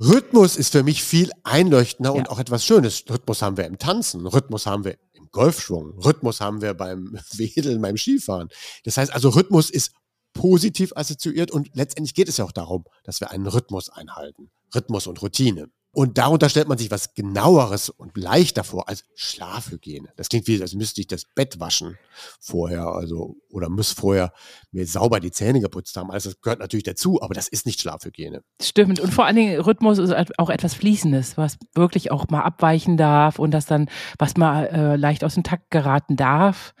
Rhythmus 0.00 0.56
ist 0.56 0.72
für 0.72 0.82
mich 0.82 1.02
viel 1.02 1.30
einleuchtender 1.44 2.14
und 2.14 2.24
Ja. 2.26 2.30
auch 2.30 2.38
etwas 2.38 2.64
Schönes. 2.64 3.04
Rhythmus 3.08 3.42
haben 3.42 3.56
wir 3.56 3.66
im 3.66 3.78
Tanzen, 3.78 4.26
Rhythmus 4.26 4.66
haben 4.66 4.84
wir 4.84 4.96
im 5.12 5.28
Golfschwung, 5.30 5.98
Rhythmus 5.98 6.40
haben 6.40 6.62
wir 6.62 6.74
beim 6.74 7.18
Wedeln, 7.32 7.82
beim 7.82 7.96
Skifahren. 7.96 8.48
Das 8.84 8.96
heißt 8.96 9.12
also, 9.12 9.30
Rhythmus 9.30 9.70
ist 9.70 9.92
positiv 10.34 10.92
assoziiert 10.94 11.50
und 11.50 11.70
letztendlich 11.74 12.14
geht 12.14 12.28
es 12.28 12.36
ja 12.36 12.44
auch 12.44 12.52
darum, 12.52 12.84
dass 13.02 13.20
wir 13.20 13.30
einen 13.30 13.46
Rhythmus 13.46 13.90
einhalten. 13.90 14.50
Rhythmus 14.74 15.06
und 15.06 15.20
Routine. 15.20 15.68
Und 15.98 16.16
darunter 16.16 16.48
stellt 16.48 16.68
man 16.68 16.78
sich 16.78 16.92
was 16.92 17.14
genaueres 17.14 17.90
und 17.90 18.16
leichter 18.16 18.62
vor 18.62 18.88
als 18.88 19.02
Schlafhygiene. 19.16 20.10
Das 20.14 20.28
klingt 20.28 20.46
wie, 20.46 20.62
als 20.62 20.74
müsste 20.74 21.00
ich 21.00 21.08
das 21.08 21.24
Bett 21.34 21.58
waschen 21.58 21.98
vorher, 22.38 22.86
also, 22.86 23.34
oder 23.50 23.68
muss 23.68 23.94
vorher 23.94 24.32
mir 24.70 24.86
sauber 24.86 25.18
die 25.18 25.32
Zähne 25.32 25.58
geputzt 25.60 25.96
haben. 25.96 26.12
Also, 26.12 26.30
das 26.30 26.40
gehört 26.40 26.60
natürlich 26.60 26.84
dazu, 26.84 27.20
aber 27.20 27.34
das 27.34 27.48
ist 27.48 27.66
nicht 27.66 27.80
Schlafhygiene. 27.80 28.44
Stimmt. 28.62 29.00
Und 29.00 29.12
vor 29.12 29.24
allen 29.24 29.34
Dingen, 29.34 29.60
Rhythmus 29.60 29.98
ist 29.98 30.14
auch 30.38 30.50
etwas 30.50 30.74
Fließendes, 30.74 31.36
was 31.36 31.56
wirklich 31.74 32.12
auch 32.12 32.28
mal 32.28 32.42
abweichen 32.42 32.96
darf 32.96 33.40
und 33.40 33.50
das 33.50 33.66
dann, 33.66 33.90
was 34.20 34.36
mal 34.36 34.66
äh, 34.66 34.94
leicht 34.94 35.24
aus 35.24 35.34
dem 35.34 35.42
Takt 35.42 35.68
geraten 35.72 36.14
darf 36.14 36.74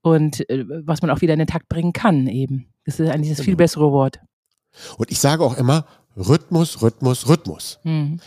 und 0.00 0.48
äh, 0.48 0.64
was 0.86 1.02
man 1.02 1.10
auch 1.10 1.20
wieder 1.20 1.34
in 1.34 1.40
den 1.40 1.46
Takt 1.46 1.68
bringen 1.68 1.92
kann 1.92 2.26
eben. 2.26 2.72
Das 2.86 2.98
ist 2.98 3.10
eigentlich 3.10 3.36
das 3.36 3.40
viel 3.40 3.48
Genau. 3.48 3.58
bessere 3.58 3.92
Wort. 3.92 4.20
Und 4.96 5.10
ich 5.10 5.20
sage 5.20 5.44
auch 5.44 5.58
immer 5.58 5.84
Rhythmus, 6.16 6.80
Rhythmus, 6.80 7.28
Rhythmus. 7.28 7.78
Hm. 7.82 8.18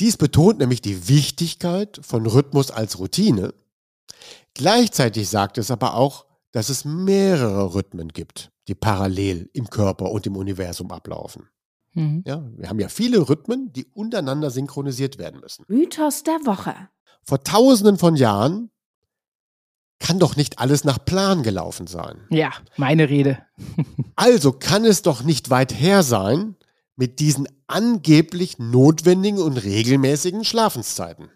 Dies 0.00 0.16
betont 0.16 0.58
nämlich 0.58 0.80
die 0.80 1.08
Wichtigkeit 1.08 2.00
von 2.02 2.26
Rhythmus 2.26 2.70
als 2.70 2.98
Routine. 2.98 3.52
Gleichzeitig 4.54 5.28
sagt 5.28 5.58
es 5.58 5.70
aber 5.70 5.94
auch, 5.94 6.24
dass 6.52 6.70
es 6.70 6.86
mehrere 6.86 7.74
Rhythmen 7.74 8.08
gibt, 8.08 8.50
die 8.66 8.74
parallel 8.74 9.50
im 9.52 9.68
Körper 9.68 10.10
und 10.10 10.26
im 10.26 10.36
Universum 10.36 10.90
ablaufen. 10.90 11.48
Hm. 11.92 12.22
Ja, 12.26 12.42
wir 12.56 12.68
haben 12.70 12.80
ja 12.80 12.88
viele 12.88 13.28
Rhythmen, 13.28 13.72
die 13.74 13.84
untereinander 13.92 14.50
synchronisiert 14.50 15.18
werden 15.18 15.40
müssen. 15.40 15.64
Mythos 15.68 16.22
der 16.22 16.40
Woche. 16.46 16.74
Vor 17.22 17.44
tausenden 17.44 17.98
von 17.98 18.16
Jahren 18.16 18.70
kann 19.98 20.18
doch 20.18 20.34
nicht 20.34 20.58
alles 20.58 20.84
nach 20.84 21.04
Plan 21.04 21.42
gelaufen 21.42 21.86
sein. 21.86 22.26
Ja, 22.30 22.52
meine 22.76 23.10
Rede. 23.10 23.38
Also 24.16 24.52
kann 24.52 24.84
es 24.84 25.02
doch 25.02 25.22
nicht 25.22 25.50
weit 25.50 25.78
her 25.78 26.02
sein 26.02 26.56
mit 27.00 27.18
diesen 27.18 27.48
angeblich 27.66 28.58
notwendigen 28.58 29.38
und 29.38 29.56
regelmäßigen 29.56 30.44
Schlafenszeiten. 30.44 31.30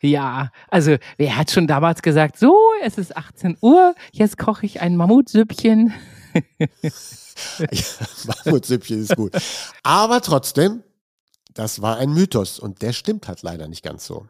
Ja, 0.00 0.52
also 0.68 0.98
wer 1.16 1.36
hat 1.36 1.50
schon 1.50 1.66
damals 1.66 2.00
gesagt, 2.00 2.38
so, 2.38 2.56
es 2.80 2.96
ist 2.96 3.16
18 3.16 3.58
Uhr, 3.60 3.96
jetzt 4.12 4.38
koche 4.38 4.66
ich 4.66 4.80
ein 4.80 4.96
Mammutsüppchen. 4.96 5.92
Ja, 6.58 6.68
Mammutsüppchen 8.44 9.02
ist 9.02 9.16
gut. 9.16 9.32
Aber 9.82 10.20
trotzdem, 10.20 10.84
das 11.52 11.82
war 11.82 11.96
ein 11.96 12.12
Mythos 12.12 12.60
und 12.60 12.80
der 12.80 12.92
stimmt 12.92 13.26
halt 13.26 13.42
leider 13.42 13.66
nicht 13.66 13.82
ganz 13.82 14.06
so. 14.06 14.28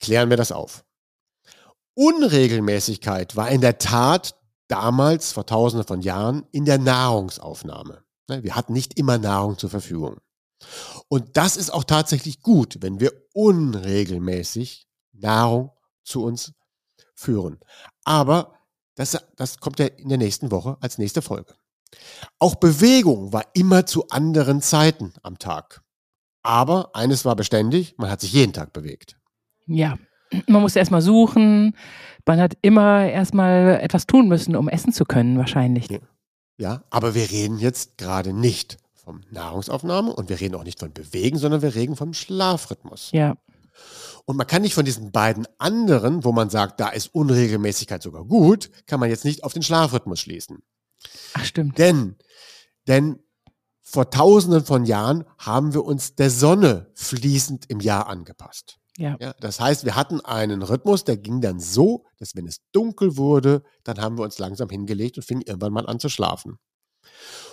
Klären 0.00 0.28
wir 0.28 0.36
das 0.36 0.50
auf. 0.50 0.84
Unregelmäßigkeit 1.94 3.36
war 3.36 3.48
in 3.50 3.60
der 3.60 3.78
Tat 3.78 4.34
damals, 4.66 5.30
vor 5.30 5.46
tausenden 5.46 5.86
von 5.86 6.00
Jahren, 6.00 6.46
in 6.50 6.64
der 6.64 6.78
Nahrungsaufnahme. 6.78 8.05
Ne, 8.28 8.42
wir 8.42 8.56
hatten 8.56 8.72
nicht 8.72 8.98
immer 8.98 9.18
Nahrung 9.18 9.58
zur 9.58 9.70
Verfügung. 9.70 10.18
Und 11.08 11.36
das 11.36 11.56
ist 11.56 11.70
auch 11.70 11.84
tatsächlich 11.84 12.40
gut, 12.40 12.78
wenn 12.80 13.00
wir 13.00 13.12
unregelmäßig 13.34 14.86
Nahrung 15.12 15.70
zu 16.02 16.24
uns 16.24 16.52
führen. 17.14 17.58
Aber 18.04 18.58
das, 18.94 19.16
das 19.36 19.58
kommt 19.58 19.78
ja 19.78 19.86
in 19.86 20.08
der 20.08 20.18
nächsten 20.18 20.50
Woche 20.50 20.76
als 20.80 20.98
nächste 20.98 21.22
Folge. 21.22 21.54
Auch 22.38 22.56
Bewegung 22.56 23.32
war 23.32 23.44
immer 23.54 23.86
zu 23.86 24.08
anderen 24.08 24.60
Zeiten 24.60 25.12
am 25.22 25.38
Tag. 25.38 25.82
Aber 26.42 26.90
eines 26.94 27.24
war 27.24 27.36
beständig, 27.36 27.94
man 27.98 28.10
hat 28.10 28.20
sich 28.20 28.32
jeden 28.32 28.52
Tag 28.52 28.72
bewegt. 28.72 29.18
Ja, 29.66 29.98
man 30.46 30.62
musste 30.62 30.78
erstmal 30.78 31.02
suchen. 31.02 31.76
Man 32.24 32.40
hat 32.40 32.56
immer 32.62 33.06
erstmal 33.06 33.80
etwas 33.80 34.06
tun 34.06 34.28
müssen, 34.28 34.56
um 34.56 34.68
essen 34.68 34.92
zu 34.92 35.04
können, 35.04 35.38
wahrscheinlich. 35.38 35.90
Ja. 35.90 35.98
Ja, 36.58 36.84
aber 36.90 37.14
wir 37.14 37.30
reden 37.30 37.58
jetzt 37.58 37.98
gerade 37.98 38.32
nicht 38.32 38.78
vom 38.94 39.22
Nahrungsaufnahme 39.30 40.12
und 40.12 40.28
wir 40.28 40.40
reden 40.40 40.54
auch 40.54 40.64
nicht 40.64 40.80
von 40.80 40.92
Bewegen, 40.92 41.38
sondern 41.38 41.62
wir 41.62 41.74
reden 41.74 41.96
vom 41.96 42.12
Schlafrhythmus. 42.12 43.10
Ja. 43.12 43.36
Und 44.24 44.36
man 44.36 44.46
kann 44.46 44.62
nicht 44.62 44.74
von 44.74 44.84
diesen 44.84 45.12
beiden 45.12 45.46
anderen, 45.58 46.24
wo 46.24 46.32
man 46.32 46.50
sagt, 46.50 46.80
da 46.80 46.88
ist 46.88 47.14
Unregelmäßigkeit 47.14 48.02
sogar 48.02 48.24
gut, 48.24 48.70
kann 48.86 48.98
man 48.98 49.08
jetzt 49.08 49.24
nicht 49.24 49.44
auf 49.44 49.52
den 49.52 49.62
Schlafrhythmus 49.62 50.18
schließen. 50.18 50.62
Ach, 51.34 51.44
stimmt. 51.44 51.78
Denn, 51.78 52.16
denn 52.88 53.20
vor 53.82 54.10
tausenden 54.10 54.64
von 54.64 54.84
Jahren 54.84 55.24
haben 55.38 55.72
wir 55.72 55.84
uns 55.84 56.16
der 56.16 56.30
Sonne 56.30 56.90
fließend 56.94 57.66
im 57.70 57.78
Jahr 57.78 58.08
angepasst. 58.08 58.78
Ja. 58.96 59.16
ja. 59.20 59.34
Das 59.40 59.60
heißt, 59.60 59.84
wir 59.84 59.94
hatten 59.94 60.20
einen 60.20 60.62
Rhythmus, 60.62 61.04
der 61.04 61.16
ging 61.16 61.40
dann 61.40 61.60
so, 61.60 62.04
dass 62.18 62.34
wenn 62.34 62.46
es 62.46 62.62
dunkel 62.72 63.16
wurde, 63.16 63.62
dann 63.84 64.00
haben 64.00 64.18
wir 64.18 64.24
uns 64.24 64.38
langsam 64.38 64.68
hingelegt 64.68 65.16
und 65.16 65.22
fingen 65.22 65.42
irgendwann 65.42 65.72
mal 65.72 65.86
an 65.86 66.00
zu 66.00 66.08
schlafen. 66.08 66.58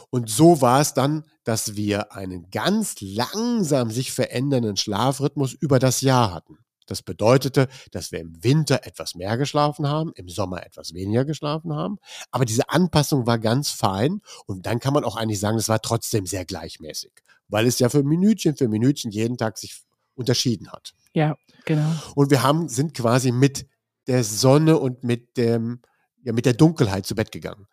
Und 0.09 0.29
so 0.29 0.61
war 0.61 0.79
es 0.79 0.93
dann, 0.93 1.23
dass 1.43 1.75
wir 1.75 2.13
einen 2.13 2.49
ganz 2.51 2.95
langsam 3.01 3.91
sich 3.91 4.11
verändernden 4.11 4.77
Schlafrhythmus 4.77 5.53
über 5.53 5.79
das 5.79 6.01
Jahr 6.01 6.33
hatten. 6.33 6.59
Das 6.85 7.01
bedeutete, 7.01 7.67
dass 7.91 8.11
wir 8.11 8.19
im 8.19 8.43
Winter 8.43 8.85
etwas 8.85 9.15
mehr 9.15 9.37
geschlafen 9.37 9.87
haben, 9.87 10.11
im 10.15 10.27
Sommer 10.27 10.65
etwas 10.65 10.93
weniger 10.93 11.25
geschlafen 11.25 11.73
haben. 11.73 11.97
Aber 12.31 12.45
diese 12.45 12.69
Anpassung 12.69 13.25
war 13.25 13.39
ganz 13.39 13.69
fein 13.69 14.21
und 14.45 14.65
dann 14.65 14.79
kann 14.79 14.93
man 14.93 15.05
auch 15.05 15.15
eigentlich 15.15 15.39
sagen, 15.39 15.57
es 15.57 15.69
war 15.69 15.81
trotzdem 15.81 16.25
sehr 16.25 16.45
gleichmäßig, 16.45 17.13
weil 17.47 17.67
es 17.67 17.79
ja 17.79 17.89
für 17.89 18.03
Minütchen 18.03 18.57
für 18.57 18.67
Minütchen 18.67 19.11
jeden 19.11 19.37
Tag 19.37 19.57
sich 19.57 19.83
unterschieden 20.15 20.71
hat. 20.71 20.93
Ja, 21.13 21.37
genau. 21.65 21.91
Und 22.15 22.31
wir 22.31 22.43
haben, 22.43 22.69
sind 22.69 22.93
quasi 22.93 23.31
mit 23.31 23.67
der 24.07 24.23
Sonne 24.23 24.77
und 24.77 25.03
mit 25.03 25.37
dem, 25.37 25.81
ja, 26.23 26.33
mit 26.33 26.45
der 26.45 26.53
Dunkelheit 26.53 27.05
zu 27.05 27.15
Bett 27.15 27.31
gegangen 27.31 27.67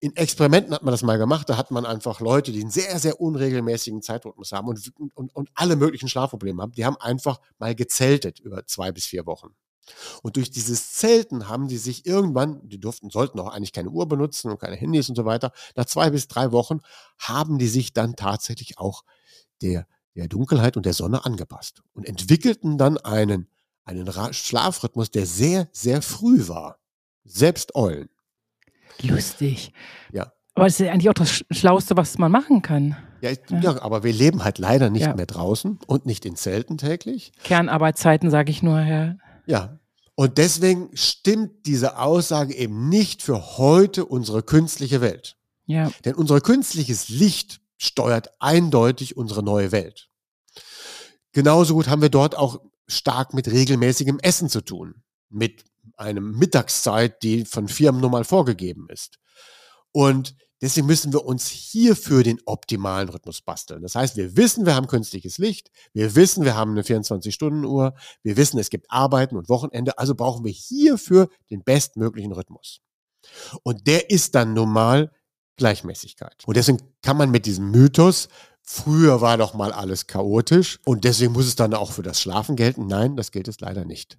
in 0.00 0.14
Experimenten 0.14 0.72
hat 0.72 0.82
man 0.82 0.92
das 0.92 1.02
mal 1.02 1.18
gemacht, 1.18 1.48
da 1.48 1.56
hat 1.56 1.70
man 1.70 1.84
einfach 1.84 2.20
Leute, 2.20 2.52
die 2.52 2.60
einen 2.60 2.70
sehr, 2.70 2.98
sehr 2.98 3.20
unregelmäßigen 3.20 4.00
Zeitrhythmus 4.00 4.52
haben 4.52 4.68
und, 4.68 4.92
und, 5.14 5.34
und 5.34 5.50
alle 5.54 5.76
möglichen 5.76 6.08
Schlafprobleme 6.08 6.62
haben, 6.62 6.72
die 6.72 6.84
haben 6.84 6.96
einfach 6.96 7.40
mal 7.58 7.74
gezeltet 7.74 8.38
über 8.38 8.64
zwei 8.66 8.92
bis 8.92 9.06
vier 9.06 9.26
Wochen. 9.26 9.56
Und 10.22 10.36
durch 10.36 10.50
dieses 10.50 10.92
Zelten 10.92 11.48
haben 11.48 11.66
die 11.66 11.78
sich 11.78 12.06
irgendwann, 12.06 12.60
die 12.68 12.78
durften, 12.78 13.10
sollten 13.10 13.40
auch 13.40 13.48
eigentlich 13.48 13.72
keine 13.72 13.88
Uhr 13.88 14.06
benutzen 14.06 14.50
und 14.50 14.60
keine 14.60 14.76
Handys 14.76 15.08
und 15.08 15.16
so 15.16 15.24
weiter, 15.24 15.52
nach 15.74 15.86
zwei 15.86 16.10
bis 16.10 16.28
drei 16.28 16.52
Wochen 16.52 16.80
haben 17.18 17.58
die 17.58 17.68
sich 17.68 17.92
dann 17.92 18.14
tatsächlich 18.14 18.78
auch 18.78 19.02
der, 19.62 19.88
der 20.14 20.28
Dunkelheit 20.28 20.76
und 20.76 20.86
der 20.86 20.92
Sonne 20.92 21.24
angepasst 21.24 21.82
und 21.92 22.06
entwickelten 22.06 22.78
dann 22.78 22.98
einen, 22.98 23.48
einen 23.84 24.10
Schlafrhythmus, 24.32 25.10
der 25.10 25.26
sehr, 25.26 25.68
sehr 25.72 26.02
früh 26.02 26.48
war. 26.48 26.78
Selbst 27.24 27.74
Eulen. 27.74 28.08
Lustig. 29.02 29.72
Ja. 30.12 30.32
Aber 30.54 30.66
das 30.66 30.80
ist 30.80 30.86
ja 30.86 30.92
eigentlich 30.92 31.08
auch 31.08 31.14
das 31.14 31.44
Schlauste, 31.50 31.96
was 31.96 32.18
man 32.18 32.32
machen 32.32 32.62
kann. 32.62 32.96
Ja, 33.20 33.30
ich, 33.30 33.38
ja. 33.48 33.60
ja 33.60 33.82
aber 33.82 34.02
wir 34.02 34.12
leben 34.12 34.44
halt 34.44 34.58
leider 34.58 34.90
nicht 34.90 35.02
ja. 35.02 35.14
mehr 35.14 35.26
draußen 35.26 35.78
und 35.86 36.06
nicht 36.06 36.24
in 36.24 36.36
Zelten 36.36 36.78
täglich. 36.78 37.32
Kernarbeitszeiten, 37.44 38.30
sage 38.30 38.50
ich 38.50 38.62
nur, 38.62 38.80
ja. 38.80 39.16
Ja. 39.46 39.78
Und 40.14 40.36
deswegen 40.38 40.90
stimmt 40.94 41.66
diese 41.66 41.98
Aussage 41.98 42.54
eben 42.54 42.88
nicht 42.88 43.22
für 43.22 43.56
heute 43.56 44.04
unsere 44.04 44.42
künstliche 44.42 45.00
Welt. 45.00 45.36
Ja. 45.66 45.92
Denn 46.04 46.16
unser 46.16 46.40
künstliches 46.40 47.08
Licht 47.08 47.60
steuert 47.78 48.30
eindeutig 48.40 49.16
unsere 49.16 49.42
neue 49.42 49.72
Welt. 49.72 50.10
Genauso 51.32 51.74
gut 51.74 51.88
haben 51.88 52.02
wir 52.02 52.08
dort 52.08 52.36
auch 52.36 52.60
stark 52.86 53.34
mit 53.34 53.48
regelmäßigem 53.48 54.18
Essen 54.20 54.48
zu 54.48 54.60
tun. 54.60 55.02
Mit 55.30 55.64
eine 55.96 56.20
Mittagszeit, 56.20 57.22
die 57.22 57.44
von 57.44 57.68
Firmen 57.68 58.00
nun 58.00 58.10
mal 58.10 58.24
vorgegeben 58.24 58.88
ist. 58.90 59.18
Und 59.92 60.34
deswegen 60.60 60.86
müssen 60.86 61.12
wir 61.12 61.24
uns 61.24 61.48
hierfür 61.48 62.22
den 62.22 62.40
optimalen 62.46 63.08
Rhythmus 63.08 63.40
basteln. 63.42 63.82
Das 63.82 63.94
heißt, 63.94 64.16
wir 64.16 64.36
wissen, 64.36 64.66
wir 64.66 64.74
haben 64.74 64.86
künstliches 64.86 65.38
Licht, 65.38 65.70
wir 65.92 66.14
wissen, 66.14 66.44
wir 66.44 66.56
haben 66.56 66.72
eine 66.72 66.82
24-Stunden-Uhr, 66.82 67.94
wir 68.22 68.36
wissen, 68.36 68.58
es 68.58 68.70
gibt 68.70 68.90
Arbeiten 68.90 69.36
und 69.36 69.48
Wochenende, 69.48 69.98
also 69.98 70.14
brauchen 70.14 70.44
wir 70.44 70.52
hierfür 70.52 71.28
den 71.50 71.62
bestmöglichen 71.62 72.32
Rhythmus. 72.32 72.80
Und 73.62 73.86
der 73.86 74.10
ist 74.10 74.34
dann 74.34 74.54
nun 74.54 74.70
mal 74.70 75.12
Gleichmäßigkeit. 75.58 76.42
Und 76.46 76.56
deswegen 76.56 76.78
kann 77.02 77.18
man 77.18 77.30
mit 77.30 77.44
diesem 77.44 77.70
Mythos, 77.70 78.28
früher 78.62 79.20
war 79.20 79.36
doch 79.36 79.54
mal 79.54 79.72
alles 79.72 80.06
chaotisch 80.06 80.78
und 80.84 81.04
deswegen 81.04 81.32
muss 81.32 81.46
es 81.46 81.56
dann 81.56 81.74
auch 81.74 81.92
für 81.92 82.02
das 82.02 82.20
Schlafen 82.20 82.56
gelten. 82.56 82.86
Nein, 82.86 83.16
das 83.16 83.30
gilt 83.30 83.48
es 83.48 83.60
leider 83.60 83.84
nicht. 83.84 84.18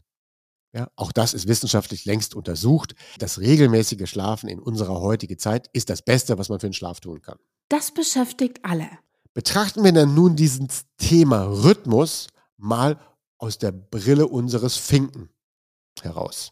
Ja, 0.72 0.92
auch 0.96 1.12
das 1.12 1.34
ist 1.34 1.48
wissenschaftlich 1.48 2.06
längst 2.06 2.36
untersucht. 2.36 2.94
Das 3.18 3.40
regelmäßige 3.40 4.08
Schlafen 4.08 4.48
in 4.48 4.60
unserer 4.60 5.00
heutigen 5.00 5.40
Zeit 5.40 5.68
ist 5.74 5.90
das 5.90 6.04
Beste, 6.04 6.38
was 6.38 6.50
man 6.50 6.60
für 6.60 6.68
den 6.68 6.74
Schlaf 6.74 7.00
tun 7.00 7.22
kann. 7.22 7.40
Das 7.70 7.92
beschäftigt 7.92 8.60
alle. 8.62 8.88
Betrachten 9.34 9.84
wir 9.84 9.92
dann 9.92 10.14
nun 10.14 10.36
dieses 10.36 10.86
Thema 10.98 11.44
Rhythmus 11.44 12.28
mal 12.58 13.00
aus 13.40 13.58
der 13.58 13.72
Brille 13.72 14.28
unseres 14.28 14.76
Finken 14.76 15.30
heraus. 16.02 16.52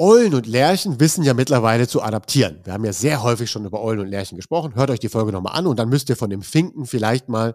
Eulen 0.00 0.32
und 0.32 0.46
Lerchen 0.46 0.98
wissen 0.98 1.24
ja 1.24 1.34
mittlerweile 1.34 1.86
zu 1.86 2.00
adaptieren. 2.00 2.60
Wir 2.64 2.72
haben 2.72 2.86
ja 2.86 2.92
sehr 2.94 3.22
häufig 3.22 3.50
schon 3.50 3.66
über 3.66 3.82
Eulen 3.82 4.00
und 4.00 4.06
Lerchen 4.06 4.36
gesprochen. 4.36 4.74
Hört 4.74 4.88
euch 4.88 4.98
die 4.98 5.10
Folge 5.10 5.30
nochmal 5.30 5.58
an 5.58 5.66
und 5.66 5.78
dann 5.78 5.90
müsst 5.90 6.08
ihr 6.08 6.16
von 6.16 6.30
dem 6.30 6.40
Finken 6.40 6.86
vielleicht 6.86 7.28
mal 7.28 7.54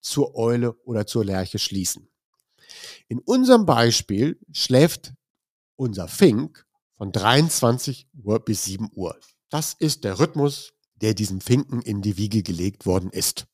zur 0.00 0.34
Eule 0.34 0.72
oder 0.84 1.06
zur 1.06 1.22
Lerche 1.22 1.58
schließen. 1.58 2.08
In 3.08 3.18
unserem 3.18 3.66
Beispiel 3.66 4.40
schläft 4.52 5.12
unser 5.76 6.08
Fink 6.08 6.64
von 6.96 7.12
23 7.12 8.08
Uhr 8.24 8.40
bis 8.40 8.64
7 8.64 8.88
Uhr. 8.94 9.20
Das 9.50 9.74
ist 9.74 10.04
der 10.04 10.18
Rhythmus, 10.18 10.72
der 10.94 11.12
diesem 11.12 11.42
Finken 11.42 11.82
in 11.82 12.00
die 12.00 12.16
Wiege 12.16 12.42
gelegt 12.42 12.86
worden 12.86 13.10
ist. 13.10 13.44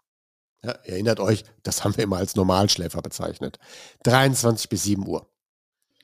Ja, 0.62 0.70
erinnert 0.84 1.18
euch, 1.18 1.42
das 1.64 1.82
haben 1.82 1.96
wir 1.96 2.04
immer 2.04 2.18
als 2.18 2.36
Normalschläfer 2.36 3.02
bezeichnet. 3.02 3.58
23 4.04 4.68
bis 4.68 4.84
7 4.84 5.04
Uhr. 5.08 5.28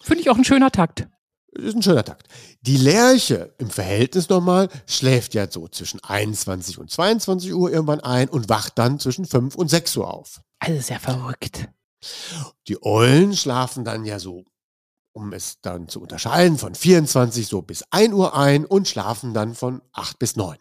Finde 0.00 0.22
ich 0.22 0.30
auch 0.30 0.36
ein 0.36 0.44
schöner 0.44 0.72
Takt. 0.72 1.06
Ist 1.54 1.76
ein 1.76 1.82
schöner 1.82 2.04
Takt. 2.04 2.26
Die 2.62 2.76
Lerche 2.76 3.54
im 3.58 3.70
Verhältnis 3.70 4.28
nochmal 4.28 4.68
schläft 4.86 5.34
ja 5.34 5.48
so 5.48 5.68
zwischen 5.68 6.02
21 6.02 6.78
und 6.78 6.90
22 6.90 7.54
Uhr 7.54 7.70
irgendwann 7.70 8.00
ein 8.00 8.28
und 8.28 8.48
wacht 8.48 8.76
dann 8.76 8.98
zwischen 8.98 9.24
5 9.24 9.54
und 9.54 9.68
6 9.68 9.96
Uhr 9.98 10.12
auf. 10.12 10.42
Also 10.58 10.80
sehr 10.80 10.98
verrückt. 10.98 11.68
Die 12.66 12.82
Eulen 12.82 13.36
schlafen 13.36 13.84
dann 13.84 14.04
ja 14.04 14.18
so, 14.18 14.44
um 15.12 15.32
es 15.32 15.60
dann 15.60 15.88
zu 15.88 16.00
unterscheiden, 16.00 16.58
von 16.58 16.74
24 16.74 17.46
so 17.46 17.62
bis 17.62 17.84
1 17.90 18.12
Uhr 18.14 18.36
ein 18.36 18.66
und 18.66 18.88
schlafen 18.88 19.32
dann 19.32 19.54
von 19.54 19.80
8 19.92 20.18
bis 20.18 20.34
9. 20.34 20.58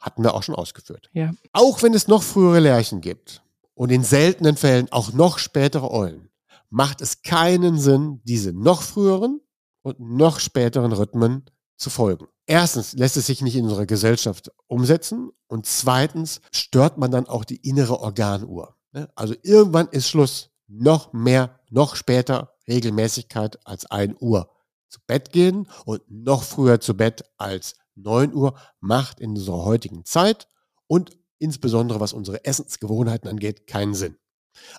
Hatten 0.00 0.22
wir 0.22 0.32
auch 0.32 0.42
schon 0.42 0.54
ausgeführt. 0.54 1.10
Ja. 1.12 1.34
Auch 1.52 1.82
wenn 1.82 1.92
es 1.92 2.08
noch 2.08 2.22
frühere 2.22 2.60
Lerchen 2.60 3.02
gibt 3.02 3.42
und 3.74 3.90
in 3.90 4.04
seltenen 4.04 4.56
Fällen 4.56 4.90
auch 4.90 5.12
noch 5.12 5.38
spätere 5.38 5.90
Eulen, 5.90 6.30
macht 6.70 7.02
es 7.02 7.20
keinen 7.22 7.78
Sinn, 7.78 8.22
diese 8.24 8.52
noch 8.52 8.80
früheren 8.80 9.40
und 9.86 10.00
noch 10.00 10.40
späteren 10.40 10.92
Rhythmen 10.92 11.44
zu 11.76 11.90
folgen. 11.90 12.26
Erstens 12.44 12.94
lässt 12.94 13.16
es 13.16 13.26
sich 13.26 13.40
nicht 13.40 13.54
in 13.54 13.66
unserer 13.66 13.86
Gesellschaft 13.86 14.50
umsetzen 14.66 15.30
und 15.46 15.64
zweitens 15.64 16.40
stört 16.50 16.98
man 16.98 17.12
dann 17.12 17.28
auch 17.28 17.44
die 17.44 17.58
innere 17.58 18.00
Organuhr. 18.00 18.74
Ne? 18.90 19.08
Also 19.14 19.36
irgendwann 19.42 19.86
ist 19.86 20.08
Schluss. 20.08 20.50
Noch 20.66 21.12
mehr, 21.12 21.60
noch 21.70 21.94
später 21.94 22.56
Regelmäßigkeit 22.66 23.64
als 23.64 23.86
1 23.86 24.16
Uhr 24.18 24.50
zu 24.88 24.98
Bett 25.06 25.30
gehen 25.30 25.68
und 25.84 26.02
noch 26.10 26.42
früher 26.42 26.80
zu 26.80 26.96
Bett 26.96 27.22
als 27.36 27.76
9 27.94 28.34
Uhr 28.34 28.58
macht 28.80 29.20
in 29.20 29.30
unserer 29.30 29.64
heutigen 29.64 30.04
Zeit 30.04 30.48
und 30.88 31.16
insbesondere 31.38 32.00
was 32.00 32.12
unsere 32.12 32.44
Essensgewohnheiten 32.44 33.30
angeht, 33.30 33.68
keinen 33.68 33.94
Sinn. 33.94 34.16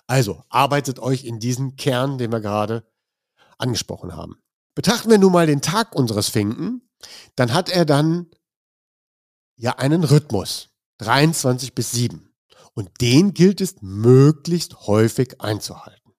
Also 0.06 0.42
arbeitet 0.50 0.98
euch 0.98 1.24
in 1.24 1.38
diesen 1.38 1.76
Kern, 1.76 2.18
den 2.18 2.30
wir 2.30 2.40
gerade 2.40 2.86
angesprochen 3.56 4.14
haben. 4.14 4.42
Betrachten 4.78 5.10
wir 5.10 5.18
nun 5.18 5.32
mal 5.32 5.48
den 5.48 5.60
Tag 5.60 5.92
unseres 5.96 6.28
Finken, 6.28 6.88
dann 7.34 7.52
hat 7.52 7.68
er 7.68 7.84
dann 7.84 8.30
ja 9.56 9.72
einen 9.72 10.04
Rhythmus. 10.04 10.68
23 10.98 11.74
bis 11.74 11.90
7. 11.90 12.32
Und 12.74 12.88
den 13.00 13.34
gilt 13.34 13.60
es 13.60 13.82
möglichst 13.82 14.86
häufig 14.86 15.40
einzuhalten. 15.40 16.12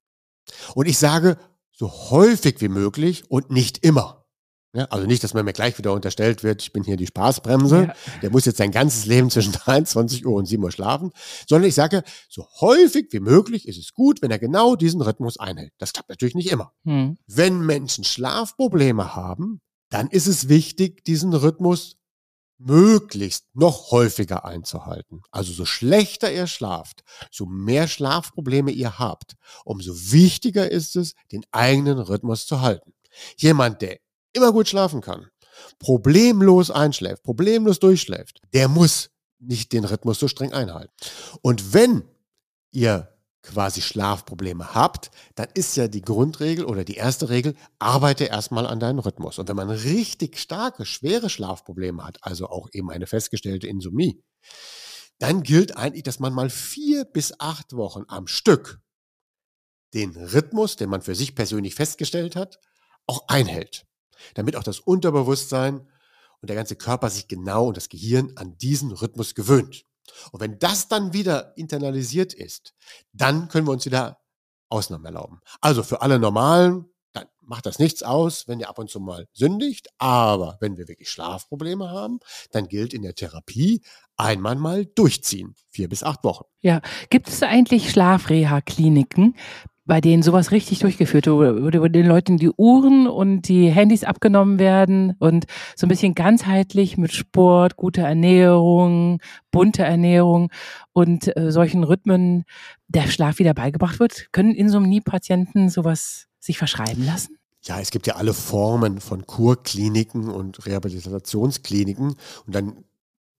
Und 0.75 0.89
ich 0.89 0.97
sage 0.97 1.37
so 1.71 1.89
häufig 2.11 2.59
wie 2.59 2.67
möglich 2.67 3.31
und 3.31 3.49
nicht 3.49 3.85
immer. 3.85 4.18
Ja, 4.73 4.85
also 4.85 5.07
nicht, 5.07 5.23
dass 5.23 5.33
man 5.33 5.45
mir 5.45 5.53
gleich 5.53 5.77
wieder 5.79 5.93
unterstellt 5.93 6.43
wird, 6.43 6.61
ich 6.61 6.71
bin 6.71 6.83
hier 6.83 6.95
die 6.95 7.07
Spaßbremse, 7.07 7.85
Ja. 7.87 7.93
der 8.21 8.29
muss 8.29 8.45
jetzt 8.45 8.57
sein 8.57 8.69
ganzes 8.71 9.05
Leben 9.07 9.31
zwischen 9.31 9.51
23 9.53 10.25
Uhr 10.27 10.35
und 10.35 10.45
7 10.45 10.63
Uhr 10.63 10.71
schlafen, 10.71 11.11
sondern 11.47 11.67
ich 11.69 11.75
sage, 11.75 12.03
so 12.29 12.45
häufig 12.61 13.07
wie 13.11 13.19
möglich 13.19 13.67
ist 13.67 13.79
es 13.79 13.93
gut, 13.93 14.21
wenn 14.21 14.29
er 14.29 14.37
genau 14.37 14.75
diesen 14.75 15.01
Rhythmus 15.01 15.39
einhält. 15.39 15.73
Das 15.79 15.91
klappt 15.93 16.09
natürlich 16.09 16.35
nicht 16.35 16.51
immer. 16.51 16.71
Hm. 16.85 17.17
Wenn 17.25 17.65
Menschen 17.65 18.03
Schlafprobleme 18.03 19.15
haben, 19.15 19.59
dann 19.89 20.07
ist 20.07 20.27
es 20.27 20.49
wichtig, 20.49 21.03
diesen 21.03 21.33
Rhythmus 21.33 21.95
möglichst 22.59 23.45
noch 23.53 23.91
häufiger 23.91 24.45
einzuhalten. 24.45 25.21
Also 25.31 25.53
so 25.53 25.65
schlechter 25.65 26.31
ihr 26.31 26.45
schlaft, 26.45 27.03
so 27.31 27.45
mehr 27.45 27.87
Schlafprobleme 27.87 28.69
ihr 28.71 28.99
habt, 28.99 29.35
umso 29.63 29.93
wichtiger 30.11 30.69
ist 30.69 30.95
es, 30.95 31.15
den 31.31 31.43
eigenen 31.51 31.97
Rhythmus 31.99 32.45
zu 32.45 32.61
halten. 32.61 32.93
Jemand, 33.37 33.81
der 33.81 33.97
immer 34.33 34.51
gut 34.51 34.67
schlafen 34.67 35.01
kann, 35.01 35.27
problemlos 35.79 36.71
einschläft, 36.71 37.23
problemlos 37.23 37.79
durchschläft, 37.79 38.41
der 38.53 38.67
muss 38.67 39.09
nicht 39.39 39.71
den 39.73 39.85
Rhythmus 39.85 40.19
so 40.19 40.27
streng 40.27 40.53
einhalten. 40.53 40.93
Und 41.41 41.73
wenn 41.73 42.03
ihr 42.71 43.13
quasi 43.41 43.81
Schlafprobleme 43.81 44.73
habt, 44.75 45.11
dann 45.35 45.47
ist 45.53 45.77
ja 45.77 45.87
die 45.87 46.01
Grundregel 46.01 46.65
oder 46.65 46.83
die 46.83 46.95
erste 46.95 47.29
Regel, 47.29 47.55
arbeite 47.79 48.25
erstmal 48.25 48.67
an 48.67 48.79
deinem 48.79 48.99
Rhythmus. 48.99 49.39
Und 49.39 49.47
wenn 49.47 49.55
man 49.55 49.69
richtig 49.69 50.37
starke, 50.37 50.85
schwere 50.85 51.29
Schlafprobleme 51.29 52.03
hat, 52.03 52.17
also 52.21 52.47
auch 52.47 52.67
eben 52.73 52.91
eine 52.91 53.07
festgestellte 53.07 53.67
Insomnie, 53.67 54.21
dann 55.19 55.43
gilt 55.43 55.77
eigentlich, 55.77 56.03
dass 56.03 56.19
man 56.19 56.33
mal 56.33 56.49
vier 56.49 57.05
bis 57.05 57.39
acht 57.39 57.73
Wochen 57.75 58.03
am 58.07 58.27
Stück 58.27 58.79
den 59.93 60.15
Rhythmus, 60.15 60.75
den 60.75 60.89
man 60.89 61.01
für 61.01 61.15
sich 61.15 61.33
persönlich 61.33 61.75
festgestellt 61.75 62.35
hat, 62.35 62.59
auch 63.07 63.27
einhält. 63.27 63.85
Damit 64.33 64.55
auch 64.55 64.63
das 64.63 64.79
Unterbewusstsein 64.79 65.79
und 66.41 66.49
der 66.49 66.55
ganze 66.55 66.75
Körper 66.75 67.09
sich 67.09 67.27
genau 67.27 67.67
und 67.67 67.77
das 67.77 67.89
Gehirn 67.89 68.33
an 68.35 68.57
diesen 68.57 68.91
Rhythmus 68.91 69.35
gewöhnt. 69.35 69.85
Und 70.31 70.39
wenn 70.39 70.59
das 70.59 70.87
dann 70.87 71.13
wieder 71.13 71.55
internalisiert 71.57 72.33
ist, 72.33 72.73
dann 73.13 73.47
können 73.49 73.67
wir 73.67 73.71
uns 73.71 73.85
wieder 73.85 74.19
Ausnahmen 74.69 75.05
erlauben. 75.05 75.39
Also 75.61 75.83
für 75.83 76.01
alle 76.01 76.19
Normalen, 76.19 76.85
dann 77.11 77.25
macht 77.41 77.65
das 77.65 77.79
nichts 77.79 78.03
aus, 78.03 78.47
wenn 78.47 78.59
ihr 78.59 78.69
ab 78.69 78.79
und 78.79 78.89
zu 78.89 78.99
mal 78.99 79.27
sündigt. 79.33 79.89
Aber 79.97 80.57
wenn 80.61 80.77
wir 80.77 80.87
wirklich 80.87 81.09
Schlafprobleme 81.09 81.89
haben, 81.89 82.19
dann 82.51 82.67
gilt 82.67 82.93
in 82.93 83.01
der 83.01 83.15
Therapie 83.15 83.81
einmal 84.15 84.55
mal 84.55 84.85
durchziehen. 84.85 85.55
Vier 85.69 85.89
bis 85.89 86.03
acht 86.03 86.23
Wochen. 86.23 86.45
Ja, 86.61 86.81
gibt 87.09 87.29
es 87.29 87.41
eigentlich 87.41 87.89
Schlafreha-Kliniken, 87.91 89.35
bei 89.89 90.01
denen 90.01 90.21
sowas 90.21 90.51
richtig 90.51 90.79
durchgeführt 90.79 91.25
wird, 91.25 91.81
wo 91.81 91.87
den 91.87 92.05
Leuten 92.05 92.37
die 92.37 92.51
Uhren 92.51 93.07
und 93.07 93.47
die 93.47 93.69
Handys 93.69 94.03
abgenommen 94.03 94.59
werden 94.59 95.15
und 95.17 95.45
so 95.75 95.87
ein 95.87 95.89
bisschen 95.89 96.13
ganzheitlich 96.13 96.95
mit 96.97 97.11
Sport, 97.11 97.75
guter 97.75 98.03
Ernährung, 98.03 99.19
bunte 99.49 99.83
Ernährung 99.83 100.51
und 100.93 101.35
äh, 101.35 101.51
solchen 101.51 101.83
Rhythmen 101.83 102.45
der 102.87 103.07
Schlaf 103.07 103.39
wieder 103.39 103.55
beigebracht 103.55 103.99
wird? 103.99 104.31
Können 104.31 104.53
Insomnie-Patienten 104.53 105.69
sowas 105.69 106.27
sich 106.39 106.59
verschreiben 106.59 107.03
lassen? 107.03 107.37
Ja, 107.63 107.79
es 107.79 107.89
gibt 107.89 108.05
ja 108.05 108.15
alle 108.15 108.35
Formen 108.35 109.01
von 109.01 109.25
Kurkliniken 109.25 110.29
und 110.29 110.67
Rehabilitationskliniken. 110.67 112.15
Und 112.45 112.55
dann 112.55 112.83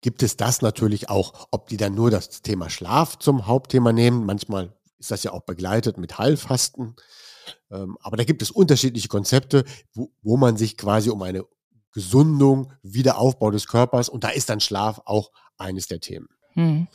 gibt 0.02 0.24
es 0.24 0.36
das 0.36 0.64
natürlich 0.64 1.10
auch, 1.10 1.48
ob 1.52 1.68
die 1.68 1.78
dann 1.78 1.94
nur 1.94 2.10
das 2.10 2.42
Thema 2.42 2.72
Schlaf 2.72 3.20
zum 3.20 3.46
Hauptthema 3.46 3.94
nehmen. 3.94 4.26
Manchmal 4.26 4.74
ist 5.00 5.12
das 5.12 5.24
ja 5.24 5.32
auch 5.32 5.44
begleitet 5.44 5.98
mit 5.98 6.18
Heilfasten. 6.18 6.96
Ähm, 7.72 7.98
aber 8.02 8.18
da 8.18 8.24
gibt 8.24 8.42
es 8.42 8.52
unterschiedliche 8.52 9.08
Konzepte, 9.08 9.64
wo, 9.94 10.12
wo 10.22 10.38
man 10.38 10.58
sich 10.58 10.78
quasi 10.78 11.10
um 11.10 11.22
eine 11.22 11.44
Gesundung, 11.94 12.72
Wiederaufbau 12.84 13.52
des 13.52 13.68
Körpers 13.68 14.10
und 14.10 14.24
da 14.24 14.30
ist 14.30 14.50
dann 14.50 14.60
Schlaf 14.60 15.02
auch 15.06 15.32
eines 15.58 15.88
der 15.88 16.00
Themen. 16.00 16.28
Hm. 16.54 16.88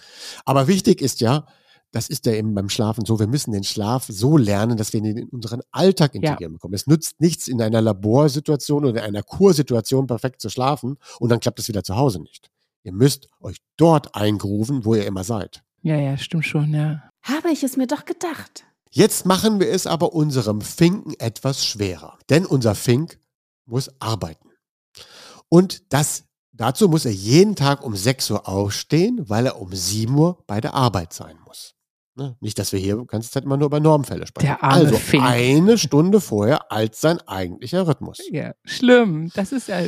Aber 0.45 0.69
wichtig 0.69 1.01
ist 1.01 1.21
ja, 1.21 1.47
das 1.91 2.09
ist 2.09 2.27
ja 2.27 2.33
eben 2.33 2.55
beim 2.55 2.69
Schlafen 2.69 3.05
so, 3.05 3.19
wir 3.21 3.27
müssen 3.27 3.53
den 3.53 3.65
Schlaf 3.65 4.07
so 4.09 4.37
lernen, 4.37 4.77
dass 4.77 4.93
wir 4.93 5.01
ihn 5.01 5.17
in 5.17 5.29
unseren 5.29 5.63
Alltag 5.71 6.15
integrieren 6.15 6.55
bekommen. 6.55 6.75
Es 6.75 6.87
nützt 6.87 7.21
nichts, 7.21 7.47
in 7.47 7.63
einer 7.63 7.81
Laborsituation 7.81 8.85
oder 8.85 9.01
in 9.01 9.09
einer 9.09 9.23
Kursituation 9.23 10.07
perfekt 10.07 10.41
zu 10.41 10.51
schlafen 10.51 10.99
und 11.21 11.29
dann 11.31 11.41
klappt 11.41 11.61
es 11.61 11.69
wieder 11.69 11.85
zu 11.85 11.97
Hause 11.97 12.21
nicht. 12.21 12.51
Ihr 12.83 12.93
müsst 12.93 13.29
euch 13.41 13.59
dort 13.77 14.15
eingrooven, 14.15 14.85
wo 14.85 14.95
ihr 14.95 15.07
immer 15.07 15.25
seid. 15.25 15.63
Ja, 15.83 15.97
ja, 15.97 16.17
stimmt 16.17 16.47
schon, 16.47 16.75
ja. 16.75 17.03
Habe 17.25 17.51
ich 17.51 17.63
es 17.63 17.77
mir 17.77 17.87
doch 17.87 18.05
gedacht. 18.05 18.65
Jetzt 18.91 19.27
machen 19.27 19.59
wir 19.59 19.71
es 19.71 19.87
aber 19.87 20.13
unserem 20.13 20.61
Finken 20.61 21.15
etwas 21.19 21.65
schwerer, 21.65 22.19
denn 22.29 22.47
unser 22.47 22.75
Fink 22.75 23.19
muss 23.67 23.91
arbeiten. 23.99 24.51
Und 25.49 25.93
das, 25.93 26.25
dazu 26.53 26.89
muss 26.89 27.07
er 27.07 27.13
jeden 27.13 27.57
Tag 27.57 27.83
um 27.83 27.97
6 27.97 28.31
Uhr 28.31 28.49
aufstehen, 28.49 29.25
weil 29.29 29.47
er 29.47 29.61
um 29.61 29.73
7 29.73 30.15
Uhr 30.15 30.45
bei 30.47 30.61
der 30.61 30.75
Arbeit 30.75 31.13
sein 31.13 31.37
muss. 31.47 31.75
Ne? 32.15 32.37
Nicht, 32.41 32.59
dass 32.59 32.73
wir 32.73 32.79
hier 32.79 32.97
die 32.97 33.07
ganze 33.07 33.31
Zeit 33.31 33.45
immer 33.45 33.57
nur 33.57 33.67
über 33.67 33.81
Normfälle 33.81 34.27
sprechen. 34.27 34.47
Der 34.47 34.63
arme 34.63 34.75
also 34.75 34.97
Fink. 34.97 35.25
eine 35.25 35.79
Stunde 35.79 36.21
vorher 36.21 36.71
als 36.71 37.01
sein 37.01 37.21
eigentlicher 37.27 37.89
Rhythmus. 37.89 38.19
Ja, 38.31 38.55
schlimm. 38.65 39.31
Das 39.35 39.51
ist 39.51 39.69
ja 39.69 39.81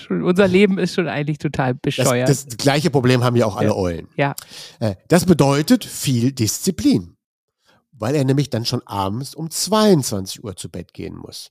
schon, 0.00 0.22
unser 0.22 0.46
Leben 0.48 0.78
ist 0.78 0.94
schon 0.94 1.08
eigentlich 1.08 1.38
total 1.38 1.74
Das, 1.74 1.80
bescheuert. 1.82 2.28
das 2.28 2.46
gleiche 2.58 2.90
Problem 2.90 3.22
haben 3.24 3.36
ja 3.36 3.46
auch 3.46 3.56
alle 3.56 3.68
Ja. 3.68 3.74
Eulen. 3.74 4.08
ja. 4.16 4.34
Äh, 4.80 4.96
Das 5.08 5.24
bedeutet 5.26 5.84
viel 5.84 6.32
Disziplin, 6.32 7.16
weil 7.92 8.14
er 8.14 8.24
nämlich 8.24 8.50
dann 8.50 8.64
schon 8.64 8.82
abends 8.86 9.34
um 9.34 9.50
22 9.50 10.42
Uhr 10.44 10.56
zu 10.56 10.68
Bett 10.70 10.92
gehen 10.94 11.16
muss, 11.16 11.50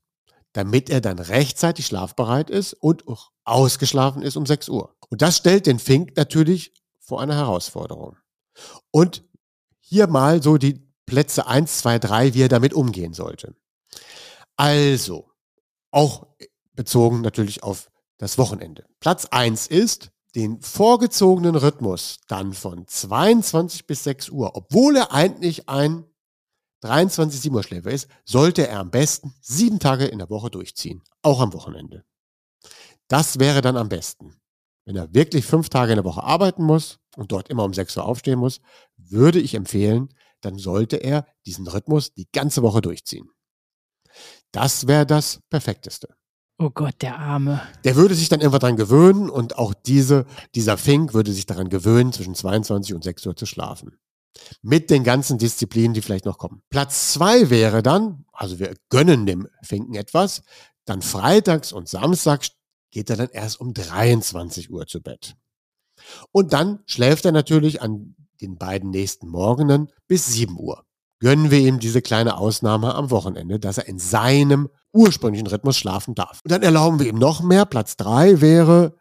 damit 0.53 0.89
er 0.89 1.01
dann 1.01 1.19
rechtzeitig 1.19 1.86
schlafbereit 1.88 2.49
ist 2.49 2.73
und 2.73 3.08
auch 3.08 3.31
ausgeschlafen 3.43 4.21
ist 4.21 4.38
um 4.38 4.45
6 4.45 4.69
Uhr. 4.69 4.95
Und 5.10 5.21
das 5.21 5.38
stellt 5.38 5.65
den 5.67 5.79
Fink 5.79 6.15
natürlich 6.17 6.73
vor 6.99 7.21
eine 7.21 7.36
Herausforderung. 7.36 8.17
Und 8.91 9.23
hier 9.79 10.08
mal 10.08 10.41
so 10.41 10.58
die 10.58 10.81
Plätze 11.05 11.45
1, 11.45 11.79
2, 11.79 11.99
3, 11.99 12.34
wie 12.34 12.41
er 12.41 12.47
damit 12.49 12.73
umgehen 12.73 13.13
sollte. 13.13 13.53
Also, 14.58 15.29
auch 15.91 16.27
bezogen 16.73 17.21
natürlich 17.21 17.62
auf 17.63 17.89
das 18.17 18.38
Wochenende. 18.38 18.86
Platz 18.99 19.25
1 19.25 19.67
ist, 19.67 20.12
den 20.36 20.62
vorgezogenen 20.62 21.56
Rhythmus 21.56 22.17
dann 22.28 22.54
von 22.54 22.88
22 22.88 23.88
bis 23.88 24.04
6 24.04 24.30
Uhr, 24.30 24.56
obwohl 24.56 24.97
er 24.97 25.13
eigentlich 25.13 25.69
ein 25.69 26.06
23 26.82 27.39
7 27.39 27.56
Uhr 27.56 27.63
Schläfer 27.63 27.91
ist, 27.91 28.08
sollte 28.25 28.67
er 28.67 28.80
am 28.80 28.91
besten 28.91 29.34
sieben 29.41 29.80
Tage 29.80 30.06
in 30.06 30.19
der 30.19 30.30
Woche 30.30 30.51
durchziehen, 30.51 31.01
auch 31.21 31.39
am 31.39 31.54
Wochenende. 31.54 32.04
Das 33.08 33.39
wäre 33.39 33.62
dann 33.62 33.78
am 33.78 33.89
besten. 33.89 34.36
Wenn 34.86 34.95
er 34.95 35.13
wirklich 35.13 35.45
fünf 35.45 35.69
Tage 35.69 35.93
in 35.93 35.97
der 35.97 36.06
Woche 36.06 36.23
arbeiten 36.23 36.63
muss 36.63 36.99
und 37.15 37.32
dort 37.32 37.49
immer 37.49 37.63
um 37.63 37.73
6 37.73 37.97
Uhr 37.97 38.06
aufstehen 38.06 38.39
muss, 38.39 38.62
würde 38.97 39.39
ich 39.39 39.56
empfehlen, 39.56 40.13
dann 40.41 40.60
sollte 40.60 40.97
er 40.97 41.25
diesen 41.45 41.67
Rhythmus 41.67 42.13
die 42.13 42.28
ganze 42.32 42.62
Woche 42.62 42.82
durchziehen. 42.82 43.30
Das 44.51 44.88
wäre 44.88 45.06
das 45.06 45.39
Perfekteste. 45.49 46.15
Oh 46.57 46.69
Gott, 46.69 46.95
der 47.01 47.19
Arme. 47.19 47.61
Der 47.83 47.97
würde 47.97 48.15
sich 48.15 48.29
dann 48.29 48.39
irgendwann 48.39 48.61
dran 48.61 48.77
gewöhnen 48.77 49.29
und 49.29 49.57
auch 49.57 49.73
diese, 49.73 50.25
dieser 50.55 50.77
Fink 50.77 51.13
würde 51.13 51.33
sich 51.33 51.45
daran 51.45 51.67
gewöhnen, 51.67 52.13
zwischen 52.13 52.33
22 52.33 52.93
und 52.93 53.03
6 53.03 53.25
Uhr 53.25 53.35
zu 53.35 53.45
schlafen. 53.45 53.97
Mit 54.61 54.89
den 54.89 55.03
ganzen 55.03 55.37
Disziplinen, 55.37 55.93
die 55.93 56.01
vielleicht 56.01 56.25
noch 56.25 56.37
kommen. 56.37 56.61
Platz 56.69 57.13
zwei 57.13 57.49
wäre 57.49 57.83
dann, 57.83 58.25
also 58.31 58.59
wir 58.59 58.73
gönnen 58.89 59.25
dem 59.25 59.47
Finken 59.63 59.95
etwas, 59.95 60.43
dann 60.85 61.01
freitags 61.01 61.73
und 61.73 61.89
samstags 61.89 62.51
geht 62.91 63.09
er 63.09 63.17
dann 63.17 63.29
erst 63.29 63.59
um 63.59 63.73
23 63.73 64.71
Uhr 64.71 64.87
zu 64.87 65.01
Bett. 65.01 65.35
Und 66.31 66.53
dann 66.53 66.79
schläft 66.85 67.25
er 67.25 67.31
natürlich 67.33 67.81
an 67.81 68.15
den 68.39 68.57
beiden 68.57 68.91
nächsten 68.91 69.27
Morgenen 69.27 69.89
bis 70.07 70.27
7 70.27 70.57
Uhr. 70.57 70.85
Gönnen 71.19 71.51
wir 71.51 71.59
ihm 71.59 71.79
diese 71.79 72.01
kleine 72.01 72.37
Ausnahme 72.37 72.93
am 72.93 73.09
Wochenende, 73.09 73.59
dass 73.59 73.77
er 73.77 73.87
in 73.87 73.99
seinem 73.99 74.69
ursprünglichen 74.95 75.47
Rhythmus 75.47 75.77
schlafen 75.77 76.15
darf. 76.15 76.41
Und 76.43 76.51
dann 76.51 76.63
erlauben 76.63 76.99
wir 76.99 77.08
ihm 77.08 77.17
noch 77.19 77.41
mehr. 77.41 77.65
Platz 77.65 77.97
drei 77.97 78.41
wäre, 78.41 78.95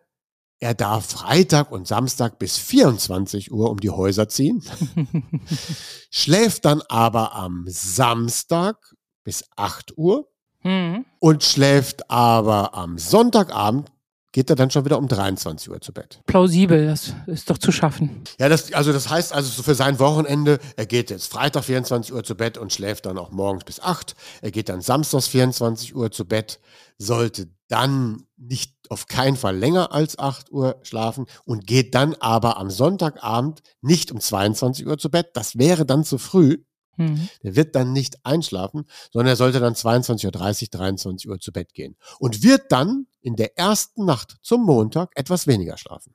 er 0.58 0.74
darf 0.74 1.06
Freitag 1.06 1.70
und 1.70 1.86
Samstag 1.86 2.38
bis 2.38 2.56
24 2.56 3.52
Uhr 3.52 3.70
um 3.70 3.78
die 3.78 3.90
Häuser 3.90 4.28
ziehen, 4.28 4.62
schläft 6.10 6.64
dann 6.64 6.82
aber 6.88 7.34
am 7.34 7.64
Samstag 7.66 8.94
bis 9.24 9.44
8 9.56 9.96
Uhr 9.96 10.28
Hm. 10.64 11.04
und 11.18 11.44
schläft 11.44 12.10
aber 12.10 12.72
am 12.72 12.96
Sonntagabend, 12.96 13.92
geht 14.34 14.50
er 14.50 14.56
dann 14.56 14.68
schon 14.68 14.84
wieder 14.84 14.98
um 14.98 15.06
23 15.06 15.70
Uhr 15.70 15.80
zu 15.80 15.92
Bett. 15.92 16.20
Plausibel, 16.26 16.86
das 16.86 17.14
ist 17.28 17.48
doch 17.48 17.56
zu 17.56 17.70
schaffen. 17.70 18.24
Ja, 18.40 18.48
das, 18.48 18.72
also 18.72 18.92
das 18.92 19.08
heißt 19.08 19.32
also 19.32 19.48
so 19.48 19.62
für 19.62 19.76
sein 19.76 20.00
Wochenende, 20.00 20.58
er 20.76 20.86
geht 20.86 21.10
jetzt 21.10 21.32
Freitag 21.32 21.62
24 21.62 22.12
Uhr 22.12 22.24
zu 22.24 22.34
Bett 22.34 22.58
und 22.58 22.72
schläft 22.72 23.06
dann 23.06 23.16
auch 23.16 23.30
morgens 23.30 23.62
bis 23.62 23.78
8. 23.78 24.16
Er 24.42 24.50
geht 24.50 24.68
dann 24.68 24.80
samstags 24.80 25.28
24 25.28 25.94
Uhr 25.94 26.10
zu 26.10 26.24
Bett, 26.24 26.58
sollte 26.98 27.48
dann 27.68 28.24
nicht 28.36 28.74
auf 28.90 29.06
keinen 29.06 29.36
Fall 29.36 29.56
länger 29.56 29.92
als 29.92 30.18
8 30.18 30.50
Uhr 30.50 30.80
schlafen 30.82 31.26
und 31.44 31.64
geht 31.64 31.94
dann 31.94 32.14
aber 32.14 32.56
am 32.56 32.70
Sonntagabend 32.70 33.62
nicht 33.82 34.10
um 34.10 34.18
22 34.18 34.84
Uhr 34.84 34.98
zu 34.98 35.10
Bett. 35.10 35.28
Das 35.34 35.58
wäre 35.58 35.86
dann 35.86 36.02
zu 36.02 36.18
früh. 36.18 36.58
Hm. 36.96 37.28
Der 37.44 37.54
wird 37.54 37.76
dann 37.76 37.92
nicht 37.92 38.16
einschlafen, 38.24 38.84
sondern 39.12 39.28
er 39.28 39.36
sollte 39.36 39.60
dann 39.60 39.74
22.30 39.74 40.24
Uhr, 40.26 40.30
23 40.32 41.30
Uhr 41.30 41.38
zu 41.38 41.52
Bett 41.52 41.72
gehen. 41.72 41.96
Und 42.18 42.42
wird 42.42 42.72
dann 42.72 43.06
in 43.24 43.36
der 43.36 43.58
ersten 43.58 44.04
Nacht 44.04 44.36
zum 44.42 44.64
Montag 44.64 45.10
etwas 45.16 45.46
weniger 45.46 45.76
schlafen. 45.78 46.14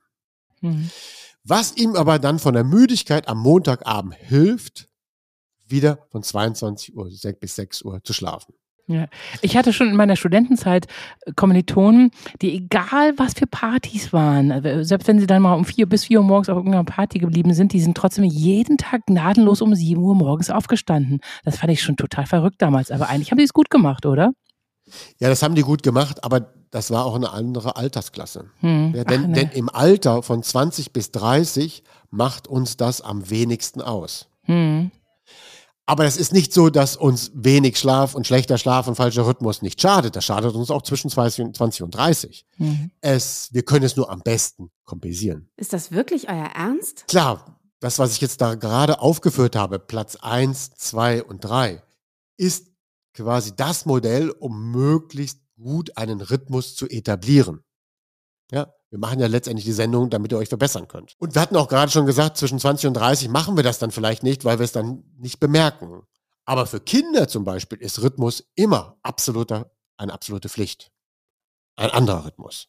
Mhm. 0.60 0.90
Was 1.44 1.76
ihm 1.76 1.96
aber 1.96 2.18
dann 2.18 2.38
von 2.38 2.54
der 2.54 2.64
Müdigkeit 2.64 3.28
am 3.28 3.38
Montagabend 3.38 4.14
hilft, 4.14 4.88
wieder 5.66 6.06
von 6.10 6.22
22 6.22 6.96
Uhr 6.96 7.10
bis 7.40 7.56
6 7.56 7.82
Uhr 7.82 8.02
zu 8.04 8.12
schlafen. 8.12 8.54
Ja. 8.86 9.06
Ich 9.40 9.56
hatte 9.56 9.72
schon 9.72 9.88
in 9.88 9.94
meiner 9.94 10.16
Studentenzeit 10.16 10.86
äh, 11.20 11.32
Kommilitonen, 11.36 12.10
die 12.42 12.56
egal 12.56 13.16
was 13.18 13.34
für 13.34 13.46
Partys 13.46 14.12
waren, 14.12 14.50
äh, 14.50 14.84
selbst 14.84 15.06
wenn 15.06 15.20
sie 15.20 15.28
dann 15.28 15.42
mal 15.42 15.54
um 15.54 15.64
vier 15.64 15.88
bis 15.88 16.06
vier 16.06 16.20
Uhr 16.20 16.26
morgens 16.26 16.48
auf 16.48 16.56
irgendeiner 16.56 16.84
Party 16.84 17.20
geblieben 17.20 17.54
sind, 17.54 17.72
die 17.72 17.80
sind 17.80 17.96
trotzdem 17.96 18.24
jeden 18.24 18.78
Tag 18.78 19.06
gnadenlos 19.06 19.62
um 19.62 19.76
sieben 19.76 20.02
Uhr 20.02 20.16
morgens 20.16 20.50
aufgestanden. 20.50 21.20
Das 21.44 21.58
fand 21.58 21.72
ich 21.72 21.82
schon 21.82 21.96
total 21.96 22.26
verrückt 22.26 22.60
damals. 22.60 22.90
Aber 22.90 23.08
eigentlich 23.08 23.30
haben 23.30 23.38
die 23.38 23.44
es 23.44 23.52
gut 23.52 23.70
gemacht, 23.70 24.06
oder? 24.06 24.32
Ja, 25.18 25.28
das 25.28 25.42
haben 25.42 25.54
die 25.54 25.62
gut 25.62 25.82
gemacht, 25.82 26.24
aber 26.24 26.52
das 26.70 26.90
war 26.90 27.04
auch 27.04 27.14
eine 27.14 27.30
andere 27.30 27.76
Altersklasse. 27.76 28.50
Hm. 28.60 28.94
Ja, 28.94 29.04
denn, 29.04 29.24
Ach, 29.24 29.28
ne. 29.28 29.34
denn, 29.34 29.50
im 29.50 29.68
Alter 29.68 30.22
von 30.22 30.42
20 30.42 30.92
bis 30.92 31.10
30 31.10 31.82
macht 32.10 32.48
uns 32.48 32.76
das 32.76 33.00
am 33.00 33.28
wenigsten 33.30 33.80
aus. 33.80 34.26
Hm. 34.44 34.90
Aber 35.90 36.04
es 36.04 36.16
ist 36.16 36.32
nicht 36.32 36.52
so, 36.52 36.70
dass 36.70 36.96
uns 36.96 37.32
wenig 37.34 37.76
Schlaf 37.76 38.14
und 38.14 38.24
schlechter 38.24 38.58
Schlaf 38.58 38.86
und 38.86 38.94
falscher 38.94 39.26
Rhythmus 39.26 39.60
nicht 39.60 39.80
schadet. 39.80 40.14
Das 40.14 40.24
schadet 40.24 40.54
uns 40.54 40.70
auch 40.70 40.82
zwischen 40.82 41.10
20 41.10 41.82
und 41.82 41.90
30. 41.90 42.46
Mhm. 42.58 42.92
Es, 43.00 43.48
wir 43.52 43.64
können 43.64 43.84
es 43.84 43.96
nur 43.96 44.08
am 44.08 44.20
besten 44.20 44.70
kompensieren. 44.84 45.48
Ist 45.56 45.72
das 45.72 45.90
wirklich 45.90 46.28
euer 46.28 46.50
Ernst? 46.54 47.08
Klar, 47.08 47.58
das, 47.80 47.98
was 47.98 48.12
ich 48.12 48.20
jetzt 48.20 48.40
da 48.40 48.54
gerade 48.54 49.00
aufgeführt 49.00 49.56
habe, 49.56 49.80
Platz 49.80 50.14
1, 50.14 50.74
2 50.76 51.24
und 51.24 51.40
3, 51.40 51.82
ist 52.36 52.69
quasi 53.20 53.54
das 53.54 53.86
Modell, 53.86 54.30
um 54.30 54.70
möglichst 54.70 55.40
gut 55.56 55.96
einen 55.96 56.20
Rhythmus 56.20 56.74
zu 56.74 56.88
etablieren. 56.88 57.64
Ja, 58.50 58.72
wir 58.90 58.98
machen 58.98 59.20
ja 59.20 59.28
letztendlich 59.28 59.64
die 59.64 59.72
Sendung, 59.72 60.10
damit 60.10 60.32
ihr 60.32 60.38
euch 60.38 60.48
verbessern 60.48 60.88
könnt. 60.88 61.14
Und 61.18 61.34
wir 61.34 61.42
hatten 61.42 61.56
auch 61.56 61.68
gerade 61.68 61.92
schon 61.92 62.06
gesagt, 62.06 62.36
zwischen 62.36 62.58
20 62.58 62.88
und 62.88 62.94
30 62.94 63.28
machen 63.28 63.56
wir 63.56 63.62
das 63.62 63.78
dann 63.78 63.92
vielleicht 63.92 64.22
nicht, 64.22 64.44
weil 64.44 64.58
wir 64.58 64.64
es 64.64 64.72
dann 64.72 65.04
nicht 65.18 65.38
bemerken. 65.38 66.02
Aber 66.44 66.66
für 66.66 66.80
Kinder 66.80 67.28
zum 67.28 67.44
Beispiel 67.44 67.78
ist 67.78 68.02
Rhythmus 68.02 68.44
immer 68.56 68.98
absoluter, 69.02 69.70
eine 69.96 70.12
absolute 70.12 70.48
Pflicht. 70.48 70.90
Ein 71.76 71.90
anderer 71.90 72.24
Rhythmus. 72.24 72.68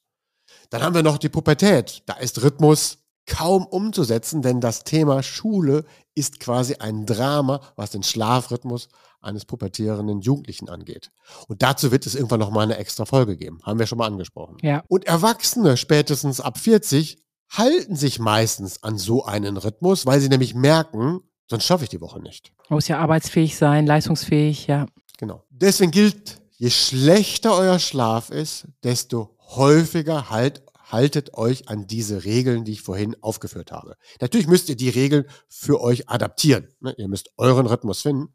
Dann 0.69 0.83
haben 0.83 0.93
wir 0.93 1.03
noch 1.03 1.17
die 1.17 1.29
Pubertät. 1.29 2.03
Da 2.05 2.13
ist 2.13 2.43
Rhythmus 2.43 2.99
kaum 3.25 3.65
umzusetzen, 3.65 4.41
denn 4.41 4.61
das 4.61 4.83
Thema 4.83 5.23
Schule 5.23 5.85
ist 6.15 6.39
quasi 6.39 6.75
ein 6.75 7.05
Drama, 7.05 7.61
was 7.75 7.91
den 7.91 8.03
Schlafrhythmus 8.03 8.89
eines 9.21 9.45
pubertierenden 9.45 10.21
Jugendlichen 10.21 10.69
angeht. 10.69 11.11
Und 11.47 11.61
dazu 11.61 11.91
wird 11.91 12.05
es 12.05 12.15
irgendwann 12.15 12.39
nochmal 12.39 12.63
eine 12.63 12.77
extra 12.77 13.05
Folge 13.05 13.37
geben. 13.37 13.59
Haben 13.63 13.79
wir 13.79 13.87
schon 13.87 13.99
mal 13.99 14.07
angesprochen. 14.07 14.57
Ja. 14.61 14.83
Und 14.87 15.05
Erwachsene 15.05 15.77
spätestens 15.77 16.41
ab 16.41 16.57
40 16.57 17.19
halten 17.49 17.95
sich 17.95 18.19
meistens 18.19 18.81
an 18.83 18.97
so 18.97 19.25
einen 19.25 19.57
Rhythmus, 19.57 20.05
weil 20.05 20.19
sie 20.19 20.29
nämlich 20.29 20.55
merken, 20.55 21.19
sonst 21.49 21.65
schaffe 21.65 21.83
ich 21.83 21.89
die 21.89 22.01
Woche 22.01 22.19
nicht. 22.19 22.51
Muss 22.69 22.87
ja 22.87 22.99
arbeitsfähig 22.99 23.57
sein, 23.57 23.85
leistungsfähig, 23.85 24.67
ja. 24.67 24.85
Genau. 25.17 25.43
Deswegen 25.49 25.91
gilt, 25.91 26.41
je 26.57 26.69
schlechter 26.69 27.55
euer 27.55 27.77
Schlaf 27.77 28.29
ist, 28.29 28.67
desto 28.83 29.35
häufiger 29.39 30.29
halt 30.29 30.63
haltet 30.91 31.33
euch 31.33 31.69
an 31.69 31.87
diese 31.87 32.23
Regeln, 32.23 32.65
die 32.65 32.73
ich 32.73 32.81
vorhin 32.81 33.15
aufgeführt 33.21 33.71
habe. 33.71 33.97
Natürlich 34.19 34.47
müsst 34.47 34.69
ihr 34.69 34.75
die 34.75 34.89
Regeln 34.89 35.25
für 35.47 35.81
euch 35.81 36.09
adaptieren. 36.09 36.67
Ne? 36.79 36.93
Ihr 36.97 37.07
müsst 37.07 37.31
euren 37.37 37.67
Rhythmus 37.67 38.01
finden 38.01 38.33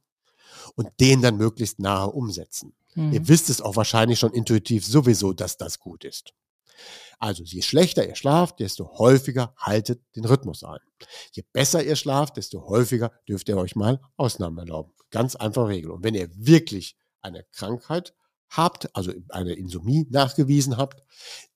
und 0.74 0.88
den 1.00 1.22
dann 1.22 1.36
möglichst 1.36 1.78
nahe 1.78 2.10
umsetzen. 2.10 2.74
Mhm. 2.94 3.12
Ihr 3.12 3.28
wisst 3.28 3.50
es 3.50 3.60
auch 3.60 3.76
wahrscheinlich 3.76 4.18
schon 4.18 4.32
intuitiv 4.32 4.86
sowieso, 4.86 5.32
dass 5.32 5.56
das 5.56 5.78
gut 5.78 6.04
ist. 6.04 6.32
Also 7.18 7.42
je 7.44 7.62
schlechter 7.62 8.06
ihr 8.06 8.16
schlaft, 8.16 8.60
desto 8.60 8.98
häufiger 8.98 9.54
haltet 9.56 10.02
den 10.14 10.24
Rhythmus 10.24 10.64
ein. 10.64 10.80
Je 11.32 11.44
besser 11.52 11.82
ihr 11.82 11.96
schlaft, 11.96 12.36
desto 12.36 12.68
häufiger 12.68 13.12
dürft 13.28 13.48
ihr 13.48 13.56
euch 13.56 13.74
mal 13.74 14.00
Ausnahmen 14.16 14.58
erlauben. 14.58 14.92
Ganz 15.10 15.36
einfache 15.36 15.68
Regel. 15.68 15.90
Und 15.90 16.04
wenn 16.04 16.14
ihr 16.14 16.28
wirklich 16.34 16.96
eine 17.22 17.44
Krankheit 17.52 18.14
habt, 18.50 18.94
also 18.94 19.12
eine 19.28 19.54
Insomnie 19.54 20.06
nachgewiesen 20.10 20.76
habt, 20.76 21.02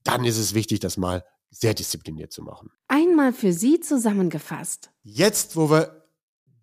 dann 0.03 0.25
ist 0.25 0.39
es 0.39 0.55
wichtig, 0.55 0.81
das 0.81 0.97
mal 0.97 1.25
sehr 1.51 1.75
diszipliniert 1.75 2.33
zu 2.33 2.43
machen. 2.43 2.71
Einmal 2.89 3.33
für 3.33 3.53
Sie 3.53 3.81
zusammengefasst. 3.81 4.91
Jetzt, 5.03 5.57
wo 5.57 5.71
wir 5.71 6.07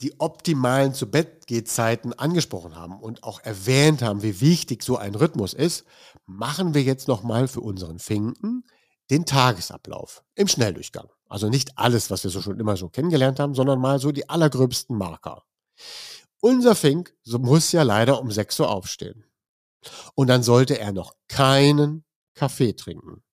die 0.02 0.20
optimalen 0.20 0.94
zu 0.94 1.10
Bettgehzeiten 1.10 2.14
angesprochen 2.14 2.76
haben 2.76 3.00
und 3.00 3.24
auch 3.24 3.40
erwähnt 3.42 4.02
haben, 4.02 4.22
wie 4.22 4.42
wichtig 4.42 4.84
so 4.84 4.98
ein 4.98 5.16
Rhythmus 5.16 5.54
ist, 5.54 5.86
machen 6.26 6.74
wir 6.74 6.84
jetzt 6.84 7.08
nochmal 7.08 7.48
für 7.48 7.62
unseren 7.62 8.00
Finken 8.00 8.64
den 9.10 9.26
Tagesablauf 9.26 10.24
im 10.36 10.48
Schnelldurchgang. 10.48 11.08
Also 11.28 11.50
nicht 11.50 11.78
alles, 11.78 12.12
was 12.12 12.24
wir 12.24 12.32
so 12.32 12.42
schon 12.42 12.60
immer 12.60 12.78
so 12.78 12.90
kennengelernt 12.90 13.40
haben, 13.40 13.56
sondern 13.56 13.80
mal 13.80 14.00
so 14.00 14.12
die 14.12 14.30
allergröbsten 14.30 14.98
Marker. 14.98 15.44
Unser 16.40 16.76
Fink 16.76 17.16
so 17.24 17.40
muss 17.40 17.72
ja 17.72 17.84
leider 17.84 18.22
um 18.22 18.32
6 18.32 18.60
Uhr 18.60 18.70
aufstehen. 18.70 19.26
Und 20.16 20.28
dann 20.28 20.44
sollte 20.44 20.80
er 20.80 20.92
noch 20.92 21.14
keinen 21.28 22.04
Kaffee 22.34 22.74
trinken. 22.74 23.24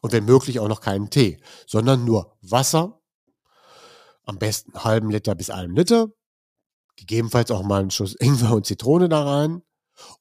Und 0.00 0.12
wenn 0.12 0.24
möglich 0.24 0.60
auch 0.60 0.68
noch 0.68 0.80
keinen 0.80 1.10
Tee, 1.10 1.40
sondern 1.66 2.04
nur 2.04 2.36
Wasser, 2.40 3.00
am 4.24 4.38
besten 4.38 4.74
einen 4.74 4.84
halben 4.84 5.10
Liter 5.10 5.34
bis 5.34 5.50
einen 5.50 5.74
Liter, 5.74 6.08
gegebenenfalls 6.96 7.50
auch 7.50 7.62
mal 7.62 7.80
einen 7.80 7.90
Schuss 7.90 8.14
Ingwer 8.14 8.52
und 8.52 8.66
Zitrone 8.66 9.08
da 9.08 9.24
rein. 9.24 9.62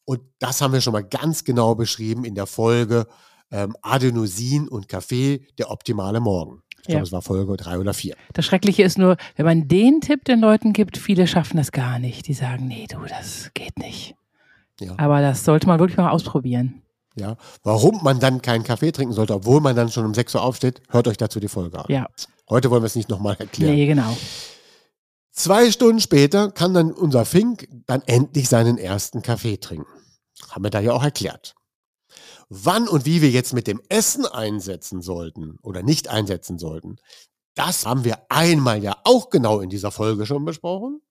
Und 0.05 0.21
das 0.39 0.61
haben 0.61 0.73
wir 0.73 0.81
schon 0.81 0.93
mal 0.93 1.03
ganz 1.03 1.43
genau 1.43 1.75
beschrieben 1.75 2.25
in 2.25 2.35
der 2.35 2.47
Folge 2.47 3.07
ähm, 3.51 3.75
Adenosin 3.81 4.67
und 4.67 4.87
Kaffee, 4.87 5.45
der 5.57 5.71
optimale 5.71 6.19
Morgen. 6.19 6.63
Ich 6.81 6.87
glaube, 6.87 7.03
es 7.03 7.11
war 7.11 7.21
Folge 7.21 7.55
drei 7.57 7.77
oder 7.77 7.93
vier. 7.93 8.15
Das 8.33 8.45
Schreckliche 8.45 8.81
ist 8.81 8.97
nur, 8.97 9.17
wenn 9.35 9.45
man 9.45 9.67
den 9.67 10.01
Tipp 10.01 10.25
den 10.25 10.39
Leuten 10.39 10.73
gibt, 10.73 10.97
viele 10.97 11.27
schaffen 11.27 11.57
das 11.57 11.71
gar 11.71 11.99
nicht. 11.99 12.27
Die 12.27 12.33
sagen, 12.33 12.67
nee, 12.67 12.87
du, 12.89 12.97
das 13.05 13.51
geht 13.53 13.77
nicht. 13.77 14.15
Ja. 14.81 14.93
Aber 14.97 15.21
das 15.21 15.45
sollte 15.45 15.67
man 15.67 15.79
wirklich 15.79 15.97
mal 15.97 16.09
ausprobieren. 16.09 16.81
Ja, 17.15 17.35
warum 17.63 18.03
man 18.03 18.19
dann 18.19 18.41
keinen 18.41 18.63
Kaffee 18.63 18.91
trinken 18.91 19.13
sollte, 19.13 19.35
obwohl 19.35 19.59
man 19.59 19.75
dann 19.75 19.89
schon 19.89 20.05
um 20.05 20.13
6 20.13 20.35
Uhr 20.35 20.43
aufsteht, 20.43 20.81
hört 20.89 21.07
euch 21.07 21.17
dazu 21.17 21.39
die 21.39 21.49
Folge 21.49 21.77
an. 21.77 21.85
Ja. 21.89 22.07
Heute 22.49 22.71
wollen 22.71 22.83
wir 22.83 22.87
es 22.87 22.95
nicht 22.95 23.09
nochmal 23.09 23.35
erklären. 23.37 23.75
Nee, 23.75 23.85
genau. 23.85 24.15
Zwei 25.31 25.71
Stunden 25.71 25.99
später 25.99 26.51
kann 26.51 26.73
dann 26.73 26.91
unser 26.91 27.25
Fink 27.25 27.67
dann 27.85 28.01
endlich 28.05 28.47
seinen 28.49 28.77
ersten 28.77 29.21
Kaffee 29.21 29.57
trinken. 29.57 29.87
Haben 30.49 30.63
wir 30.63 30.71
da 30.71 30.79
ja 30.79 30.93
auch 30.93 31.03
erklärt. 31.03 31.55
Wann 32.49 32.87
und 32.87 33.05
wie 33.05 33.21
wir 33.21 33.29
jetzt 33.29 33.53
mit 33.53 33.67
dem 33.67 33.81
Essen 33.87 34.25
einsetzen 34.25 35.01
sollten 35.01 35.57
oder 35.61 35.83
nicht 35.83 36.09
einsetzen 36.09 36.57
sollten, 36.59 36.97
das 37.55 37.85
haben 37.85 38.03
wir 38.03 38.17
einmal 38.29 38.83
ja 38.83 38.97
auch 39.03 39.29
genau 39.29 39.59
in 39.59 39.69
dieser 39.69 39.91
Folge 39.91 40.25
schon 40.25 40.45
besprochen 40.45 41.01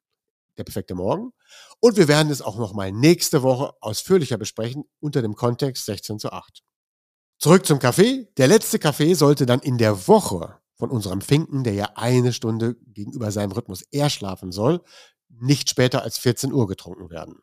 der 0.58 0.64
perfekte 0.64 0.94
Morgen. 0.94 1.32
Und 1.80 1.96
wir 1.96 2.08
werden 2.08 2.30
es 2.30 2.42
auch 2.42 2.56
nochmal 2.58 2.92
nächste 2.92 3.42
Woche 3.42 3.74
ausführlicher 3.80 4.38
besprechen 4.38 4.84
unter 5.00 5.22
dem 5.22 5.34
Kontext 5.34 5.86
16 5.86 6.18
zu 6.18 6.32
8. 6.32 6.62
Zurück 7.38 7.64
zum 7.66 7.78
Kaffee. 7.78 8.28
Der 8.36 8.48
letzte 8.48 8.78
Kaffee 8.78 9.14
sollte 9.14 9.46
dann 9.46 9.60
in 9.60 9.78
der 9.78 10.06
Woche 10.08 10.58
von 10.74 10.90
unserem 10.90 11.20
Finken, 11.20 11.64
der 11.64 11.74
ja 11.74 11.92
eine 11.94 12.32
Stunde 12.32 12.76
gegenüber 12.86 13.30
seinem 13.30 13.52
Rhythmus 13.52 13.82
eher 13.82 14.10
schlafen 14.10 14.52
soll, 14.52 14.82
nicht 15.28 15.70
später 15.70 16.02
als 16.02 16.18
14 16.18 16.52
Uhr 16.52 16.66
getrunken 16.66 17.10
werden. 17.10 17.40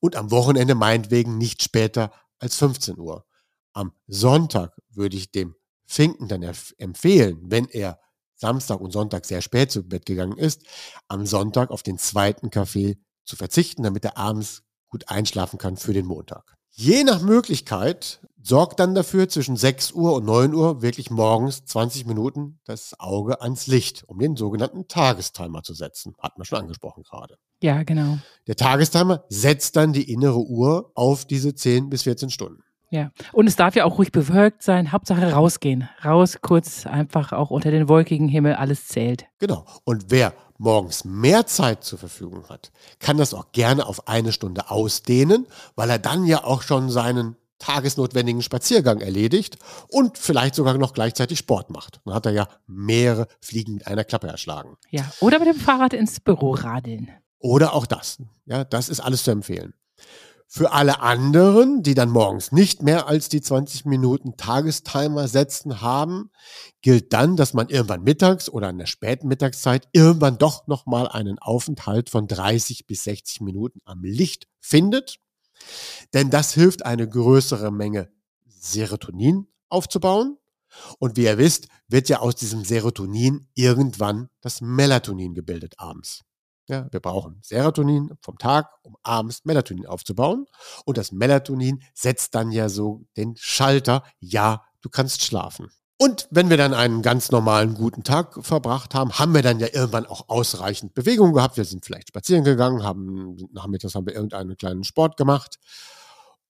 Und 0.00 0.16
am 0.16 0.30
Wochenende 0.30 0.74
meinetwegen 0.74 1.38
nicht 1.38 1.62
später 1.62 2.12
als 2.38 2.56
15 2.56 2.98
Uhr. 2.98 3.24
Am 3.72 3.92
Sonntag 4.06 4.76
würde 4.90 5.16
ich 5.16 5.30
dem 5.30 5.54
Finken 5.84 6.28
dann 6.28 6.42
empfehlen, 6.78 7.40
wenn 7.44 7.68
er 7.68 8.00
Samstag 8.42 8.80
und 8.80 8.90
Sonntag 8.90 9.24
sehr 9.24 9.40
spät 9.40 9.70
zu 9.70 9.84
Bett 9.84 10.04
gegangen 10.04 10.36
ist, 10.36 10.62
am 11.08 11.26
Sonntag 11.26 11.70
auf 11.70 11.82
den 11.82 11.96
zweiten 11.96 12.50
Kaffee 12.50 12.98
zu 13.24 13.36
verzichten, 13.36 13.84
damit 13.84 14.04
er 14.04 14.18
abends 14.18 14.64
gut 14.88 15.08
einschlafen 15.08 15.58
kann 15.58 15.76
für 15.76 15.92
den 15.92 16.06
Montag. 16.06 16.56
Je 16.74 17.04
nach 17.04 17.22
Möglichkeit 17.22 18.20
sorgt 18.42 18.80
dann 18.80 18.96
dafür, 18.96 19.28
zwischen 19.28 19.56
6 19.56 19.92
Uhr 19.92 20.14
und 20.14 20.24
9 20.24 20.54
Uhr 20.54 20.82
wirklich 20.82 21.10
morgens 21.10 21.64
20 21.66 22.06
Minuten 22.06 22.58
das 22.64 22.98
Auge 22.98 23.40
ans 23.42 23.68
Licht, 23.68 24.02
um 24.08 24.18
den 24.18 24.34
sogenannten 24.36 24.88
Tagestimer 24.88 25.62
zu 25.62 25.74
setzen. 25.74 26.14
Hatten 26.18 26.40
wir 26.40 26.44
schon 26.44 26.58
angesprochen 26.58 27.04
gerade. 27.04 27.38
Ja, 27.62 27.84
genau. 27.84 28.18
Der 28.48 28.56
Tagestimer 28.56 29.24
setzt 29.28 29.76
dann 29.76 29.92
die 29.92 30.10
innere 30.10 30.40
Uhr 30.40 30.90
auf 30.94 31.24
diese 31.26 31.54
10 31.54 31.90
bis 31.90 32.02
14 32.02 32.30
Stunden. 32.30 32.64
Ja, 32.92 33.10
und 33.32 33.46
es 33.46 33.56
darf 33.56 33.74
ja 33.74 33.86
auch 33.86 33.96
ruhig 33.96 34.12
bewölkt 34.12 34.62
sein. 34.62 34.92
Hauptsache 34.92 35.32
rausgehen. 35.32 35.88
Raus, 36.04 36.38
kurz, 36.42 36.84
einfach 36.84 37.32
auch 37.32 37.50
unter 37.50 37.70
den 37.70 37.88
wolkigen 37.88 38.28
Himmel, 38.28 38.52
alles 38.52 38.86
zählt. 38.86 39.24
Genau. 39.38 39.64
Und 39.84 40.10
wer 40.10 40.34
morgens 40.58 41.06
mehr 41.06 41.46
Zeit 41.46 41.84
zur 41.84 41.98
Verfügung 41.98 42.50
hat, 42.50 42.70
kann 42.98 43.16
das 43.16 43.32
auch 43.32 43.50
gerne 43.52 43.86
auf 43.86 44.08
eine 44.08 44.30
Stunde 44.30 44.70
ausdehnen, 44.70 45.46
weil 45.74 45.88
er 45.88 45.98
dann 45.98 46.26
ja 46.26 46.44
auch 46.44 46.60
schon 46.60 46.90
seinen 46.90 47.36
tagesnotwendigen 47.58 48.42
Spaziergang 48.42 49.00
erledigt 49.00 49.56
und 49.88 50.18
vielleicht 50.18 50.54
sogar 50.54 50.76
noch 50.76 50.92
gleichzeitig 50.92 51.38
Sport 51.38 51.70
macht. 51.70 52.02
Dann 52.04 52.12
hat 52.12 52.26
er 52.26 52.32
ja 52.32 52.48
mehrere 52.66 53.26
Fliegen 53.40 53.72
mit 53.72 53.86
einer 53.86 54.04
Klappe 54.04 54.26
erschlagen. 54.26 54.76
Ja, 54.90 55.10
oder 55.20 55.38
mit 55.38 55.48
dem 55.48 55.56
Fahrrad 55.56 55.94
ins 55.94 56.20
Büro 56.20 56.50
radeln. 56.50 57.10
Oder 57.38 57.72
auch 57.72 57.86
das. 57.86 58.18
Ja, 58.44 58.64
das 58.64 58.90
ist 58.90 59.00
alles 59.00 59.24
zu 59.24 59.30
empfehlen. 59.30 59.72
Für 60.54 60.72
alle 60.72 61.00
anderen, 61.00 61.82
die 61.82 61.94
dann 61.94 62.10
morgens 62.10 62.52
nicht 62.52 62.82
mehr 62.82 63.06
als 63.06 63.30
die 63.30 63.40
20 63.40 63.86
Minuten 63.86 64.36
Tagestimer 64.36 65.26
setzen 65.26 65.80
haben, 65.80 66.30
gilt 66.82 67.14
dann, 67.14 67.38
dass 67.38 67.54
man 67.54 67.70
irgendwann 67.70 68.02
mittags 68.02 68.50
oder 68.50 68.68
in 68.68 68.76
der 68.76 68.84
späten 68.84 69.28
Mittagszeit 69.28 69.88
irgendwann 69.92 70.36
doch 70.36 70.66
nochmal 70.66 71.08
einen 71.08 71.38
Aufenthalt 71.38 72.10
von 72.10 72.28
30 72.28 72.86
bis 72.86 73.04
60 73.04 73.40
Minuten 73.40 73.80
am 73.86 74.04
Licht 74.04 74.46
findet. 74.60 75.20
Denn 76.12 76.28
das 76.28 76.52
hilft, 76.52 76.84
eine 76.84 77.08
größere 77.08 77.72
Menge 77.72 78.12
Serotonin 78.44 79.46
aufzubauen. 79.70 80.36
Und 80.98 81.16
wie 81.16 81.24
ihr 81.24 81.38
wisst, 81.38 81.68
wird 81.88 82.10
ja 82.10 82.18
aus 82.18 82.36
diesem 82.36 82.62
Serotonin 82.62 83.48
irgendwann 83.54 84.28
das 84.42 84.60
Melatonin 84.60 85.32
gebildet 85.32 85.76
abends. 85.78 86.24
Ja, 86.68 86.86
wir 86.90 87.00
brauchen 87.00 87.38
Serotonin 87.42 88.12
vom 88.20 88.38
Tag, 88.38 88.68
um 88.82 88.96
abends 89.02 89.44
Melatonin 89.44 89.86
aufzubauen. 89.86 90.46
Und 90.84 90.96
das 90.96 91.12
Melatonin 91.12 91.82
setzt 91.94 92.34
dann 92.34 92.52
ja 92.52 92.68
so 92.68 93.04
den 93.16 93.34
Schalter, 93.36 94.04
ja, 94.20 94.64
du 94.80 94.88
kannst 94.88 95.24
schlafen. 95.24 95.68
Und 95.98 96.26
wenn 96.30 96.50
wir 96.50 96.56
dann 96.56 96.74
einen 96.74 97.02
ganz 97.02 97.30
normalen 97.30 97.74
guten 97.74 98.02
Tag 98.02 98.44
verbracht 98.44 98.94
haben, 98.94 99.12
haben 99.18 99.34
wir 99.34 99.42
dann 99.42 99.60
ja 99.60 99.68
irgendwann 99.72 100.06
auch 100.06 100.28
ausreichend 100.28 100.94
Bewegung 100.94 101.32
gehabt. 101.32 101.56
Wir 101.56 101.64
sind 101.64 101.84
vielleicht 101.84 102.08
spazieren 102.08 102.42
gegangen, 102.42 102.82
haben 102.82 103.36
nachmittags 103.52 103.94
haben 103.94 104.06
wir 104.06 104.14
irgendeinen 104.14 104.56
kleinen 104.56 104.82
Sport 104.82 105.16
gemacht. 105.16 105.60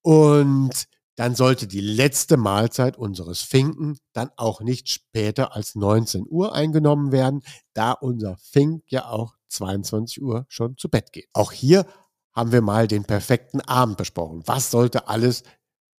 Und 0.00 0.86
dann 1.16 1.34
sollte 1.34 1.66
die 1.66 1.82
letzte 1.82 2.38
Mahlzeit 2.38 2.96
unseres 2.96 3.42
Finken 3.42 3.98
dann 4.14 4.30
auch 4.36 4.62
nicht 4.62 4.88
später 4.88 5.54
als 5.54 5.74
19 5.74 6.26
Uhr 6.28 6.54
eingenommen 6.54 7.12
werden, 7.12 7.42
da 7.74 7.92
unser 7.92 8.38
Fink 8.38 8.84
ja 8.88 9.10
auch 9.10 9.34
22 9.53 10.22
Uhr 10.22 10.46
schon 10.48 10.76
zu 10.76 10.88
Bett 10.88 11.12
geht. 11.12 11.28
Auch 11.32 11.53
hier 11.53 11.86
haben 12.32 12.53
wir 12.53 12.62
mal 12.62 12.88
den 12.88 13.05
perfekten 13.05 13.61
Abend 13.61 13.96
besprochen. 13.96 14.42
Was 14.46 14.70
sollte 14.70 15.09
alles 15.09 15.42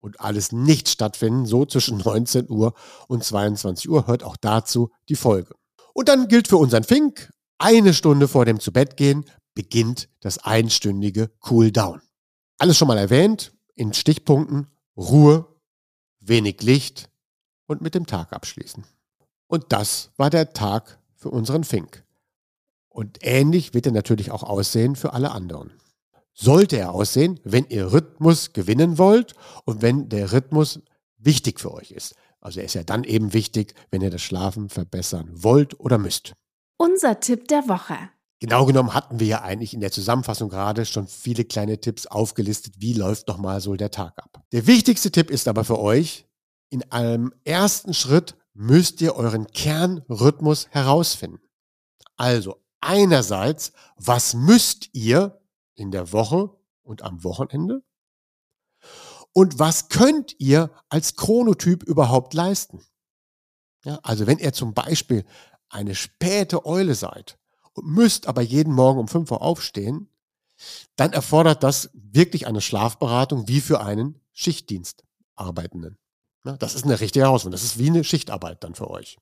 und 0.02 0.20
alles 0.20 0.52
nicht 0.52 0.90
stattfinden, 0.90 1.46
so 1.46 1.66
zwischen 1.66 2.00
19 2.00 2.50
Uhr 2.50 2.74
und 3.08 3.24
22 3.24 3.90
Uhr, 3.90 4.08
hört 4.08 4.24
auch 4.24 4.36
dazu 4.36 4.92
die 5.08 5.16
Folge. 5.16 5.56
Und 5.94 6.10
dann 6.10 6.28
gilt 6.28 6.48
für 6.48 6.58
unseren 6.58 6.84
Fink, 6.84 7.32
eine 7.58 7.94
Stunde 7.94 8.28
vor 8.28 8.46
dem 8.46 8.60
Zubettgehen 8.60 9.26
beginnt 9.54 10.10
das 10.20 10.40
einstündige 10.40 11.32
Cool 11.50 11.72
Down. 11.72 12.02
Alles 12.58 12.78
schon 12.78 12.88
mal 12.88 12.98
erwähnt, 12.98 13.54
in 13.76 13.94
Stichpunkten 13.94 14.68
Ruhe, 14.98 15.48
wenig 16.20 16.62
Licht 16.62 17.10
und 17.68 17.82
mit 17.82 17.96
dem 17.96 18.06
Tag 18.06 18.34
abschließen. 18.34 18.84
Und 19.48 19.66
das 19.70 20.12
war 20.18 20.30
der 20.30 20.54
Tag 20.54 21.00
für 21.16 21.30
unseren 21.30 21.64
Fink. 21.64 22.04
Und 22.94 23.18
ähnlich 23.22 23.74
wird 23.74 23.88
er 23.88 23.92
natürlich 23.92 24.30
auch 24.30 24.44
aussehen 24.44 24.96
für 24.96 25.14
alle 25.14 25.32
anderen. 25.32 25.74
Sollte 26.32 26.78
er 26.78 26.94
aussehen, 26.94 27.40
wenn 27.44 27.66
ihr 27.66 27.92
Rhythmus 27.92 28.54
gewinnen 28.54 29.00
wollt 29.00 29.34
und 29.66 29.82
wenn 29.82 30.10
der 30.10 30.32
Rhythmus 30.32 30.80
wichtig 31.18 31.60
für 31.60 31.74
euch 31.74 31.92
ist. 31.92 32.16
Also 32.40 32.60
er 32.60 32.68
ist 32.68 32.76
ja 32.76 32.84
dann 32.84 33.04
eben 33.04 33.34
wichtig, 33.34 33.74
wenn 33.90 34.02
ihr 34.02 34.12
das 34.12 34.22
Schlafen 34.22 34.70
verbessern 34.70 35.30
wollt 35.34 35.80
oder 35.80 35.98
müsst. 35.98 36.34
Unser 36.78 37.20
Tipp 37.20 37.48
der 37.48 37.68
Woche. 37.68 37.98
Genau 38.40 38.66
genommen 38.66 38.94
hatten 38.94 39.20
wir 39.20 39.28
ja 39.28 39.42
eigentlich 39.42 39.74
in 39.74 39.80
der 39.80 39.92
Zusammenfassung 39.92 40.50
gerade 40.50 40.86
schon 40.86 41.08
viele 41.08 41.46
kleine 41.46 41.80
Tipps 41.80 42.06
aufgelistet, 42.06 42.76
wie 42.78 42.94
läuft 42.94 43.28
nochmal 43.28 43.60
so 43.60 43.76
der 43.76 43.90
Tag 43.90 44.14
ab. 44.18 44.44
Der 44.52 44.68
wichtigste 44.68 45.10
Tipp 45.12 45.32
ist 45.32 45.48
aber 45.48 45.64
für 45.64 45.80
euch, 45.80 46.28
in 46.70 46.84
einem 46.92 47.34
ersten 47.44 47.96
Schritt 47.96 48.36
müsst 48.54 49.02
ihr 49.02 49.16
euren 49.16 49.48
Kernrhythmus 49.48 50.68
herausfinden. 50.70 51.40
Also 52.18 52.63
einerseits, 52.84 53.72
was 53.98 54.34
müsst 54.34 54.90
ihr 54.94 55.42
in 55.76 55.92
der 55.92 56.12
Woche 56.12 56.52
und 56.84 57.02
am 57.02 57.24
Wochenende? 57.24 57.84
Und 59.34 59.58
was 59.58 59.90
könnt 59.90 60.40
ihr 60.40 60.72
als 60.90 61.16
Chronotyp 61.16 61.84
überhaupt 61.84 62.34
leisten? 62.34 62.86
Ja, 63.84 64.00
also 64.04 64.28
wenn 64.28 64.38
ihr 64.38 64.54
zum 64.54 64.74
Beispiel 64.74 65.26
eine 65.70 65.96
späte 65.96 66.66
Eule 66.66 66.96
seid, 66.96 67.38
müsst 67.82 68.28
aber 68.28 68.42
jeden 68.42 68.74
Morgen 68.74 69.00
um 69.00 69.08
5 69.08 69.32
Uhr 69.32 69.42
aufstehen, 69.42 70.10
dann 70.96 71.14
erfordert 71.14 71.64
das 71.64 71.90
wirklich 71.94 72.46
eine 72.46 72.62
Schlafberatung 72.62 73.48
wie 73.48 73.60
für 73.60 73.82
einen 73.82 74.22
Schichtdienstarbeitenden. 74.34 75.98
Ja, 76.46 76.58
das 76.58 76.76
ist 76.76 76.86
eine 76.86 77.00
richtige 77.00 77.26
Herausforderung. 77.26 77.54
Das 77.54 77.64
ist 77.64 77.80
wie 77.80 77.88
eine 77.90 78.04
Schichtarbeit 78.04 78.64
dann 78.64 78.76
für 78.76 78.90
euch. 78.90 79.18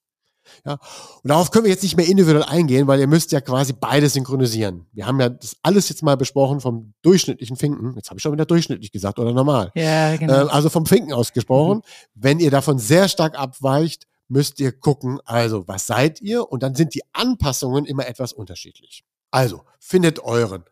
Ja, 0.65 0.73
und 0.73 1.29
darauf 1.29 1.51
können 1.51 1.65
wir 1.65 1.71
jetzt 1.71 1.83
nicht 1.83 1.97
mehr 1.97 2.07
individuell 2.07 2.43
eingehen, 2.43 2.87
weil 2.87 2.99
ihr 2.99 3.07
müsst 3.07 3.31
ja 3.31 3.41
quasi 3.41 3.73
beide 3.73 4.09
synchronisieren. 4.09 4.87
Wir 4.91 5.05
haben 5.05 5.19
ja 5.19 5.29
das 5.29 5.55
alles 5.63 5.89
jetzt 5.89 6.03
mal 6.03 6.17
besprochen 6.17 6.59
vom 6.59 6.93
durchschnittlichen 7.01 7.55
Finken. 7.55 7.93
Jetzt 7.95 8.09
habe 8.09 8.17
ich 8.17 8.23
schon 8.23 8.31
wieder 8.33 8.45
durchschnittlich 8.45 8.91
gesagt 8.91 9.19
oder 9.19 9.33
normal. 9.33 9.71
Ja, 9.75 10.15
genau. 10.17 10.43
Ähm, 10.43 10.49
also 10.49 10.69
vom 10.69 10.85
Finken 10.85 11.13
ausgesprochen. 11.13 11.77
Mhm. 11.77 11.81
Wenn 12.15 12.39
ihr 12.39 12.51
davon 12.51 12.79
sehr 12.79 13.07
stark 13.07 13.37
abweicht, 13.37 14.07
müsst 14.27 14.59
ihr 14.59 14.71
gucken, 14.71 15.19
also 15.25 15.67
was 15.67 15.87
seid 15.87 16.21
ihr? 16.21 16.49
Und 16.51 16.63
dann 16.63 16.73
sind 16.75 16.95
die 16.95 17.03
Anpassungen 17.13 17.85
immer 17.85 18.07
etwas 18.07 18.33
unterschiedlich. 18.33 19.03
Also 19.29 19.63
findet 19.79 20.19
euren 20.19 20.63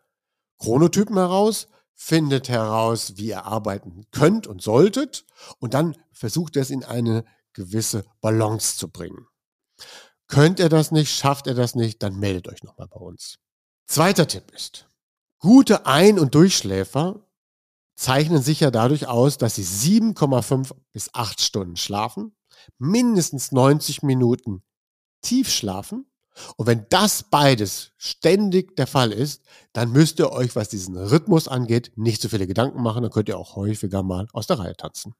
Chronotypen 0.58 1.16
heraus, 1.16 1.68
findet 1.94 2.48
heraus, 2.48 3.14
wie 3.16 3.28
ihr 3.28 3.44
arbeiten 3.44 4.06
könnt 4.10 4.46
und 4.46 4.62
solltet 4.62 5.26
und 5.58 5.74
dann 5.74 5.96
versucht 6.12 6.56
es 6.56 6.70
in 6.70 6.84
eine 6.84 7.24
gewisse 7.52 8.04
Balance 8.20 8.76
zu 8.76 8.88
bringen. 8.88 9.26
Könnt 10.26 10.60
ihr 10.60 10.68
das 10.68 10.90
nicht, 10.90 11.12
schafft 11.12 11.46
ihr 11.46 11.54
das 11.54 11.74
nicht, 11.74 12.02
dann 12.02 12.18
meldet 12.18 12.48
euch 12.48 12.62
nochmal 12.62 12.88
bei 12.88 13.00
uns. 13.00 13.38
Zweiter 13.86 14.28
Tipp 14.28 14.52
ist, 14.54 14.88
gute 15.38 15.86
Ein- 15.86 16.18
und 16.18 16.34
Durchschläfer 16.34 17.26
zeichnen 17.96 18.42
sich 18.42 18.60
ja 18.60 18.70
dadurch 18.70 19.08
aus, 19.08 19.38
dass 19.38 19.56
sie 19.56 19.64
7,5 19.64 20.72
bis 20.92 21.12
8 21.14 21.40
Stunden 21.40 21.76
schlafen 21.76 22.34
mindestens 22.78 23.52
90 23.52 24.02
Minuten 24.02 24.62
tief 25.22 25.50
schlafen. 25.50 26.06
Und 26.56 26.66
wenn 26.66 26.86
das 26.90 27.24
beides 27.24 27.92
ständig 27.96 28.76
der 28.76 28.86
Fall 28.86 29.12
ist, 29.12 29.42
dann 29.72 29.90
müsst 29.92 30.18
ihr 30.18 30.30
euch, 30.30 30.56
was 30.56 30.68
diesen 30.68 30.96
Rhythmus 30.96 31.48
angeht, 31.48 31.92
nicht 31.96 32.22
so 32.22 32.28
viele 32.28 32.46
Gedanken 32.46 32.82
machen. 32.82 33.02
Dann 33.02 33.10
könnt 33.10 33.28
ihr 33.28 33.38
auch 33.38 33.56
häufiger 33.56 34.02
mal 34.02 34.28
aus 34.32 34.46
der 34.46 34.58
Reihe 34.58 34.76
tanzen. 34.76 35.14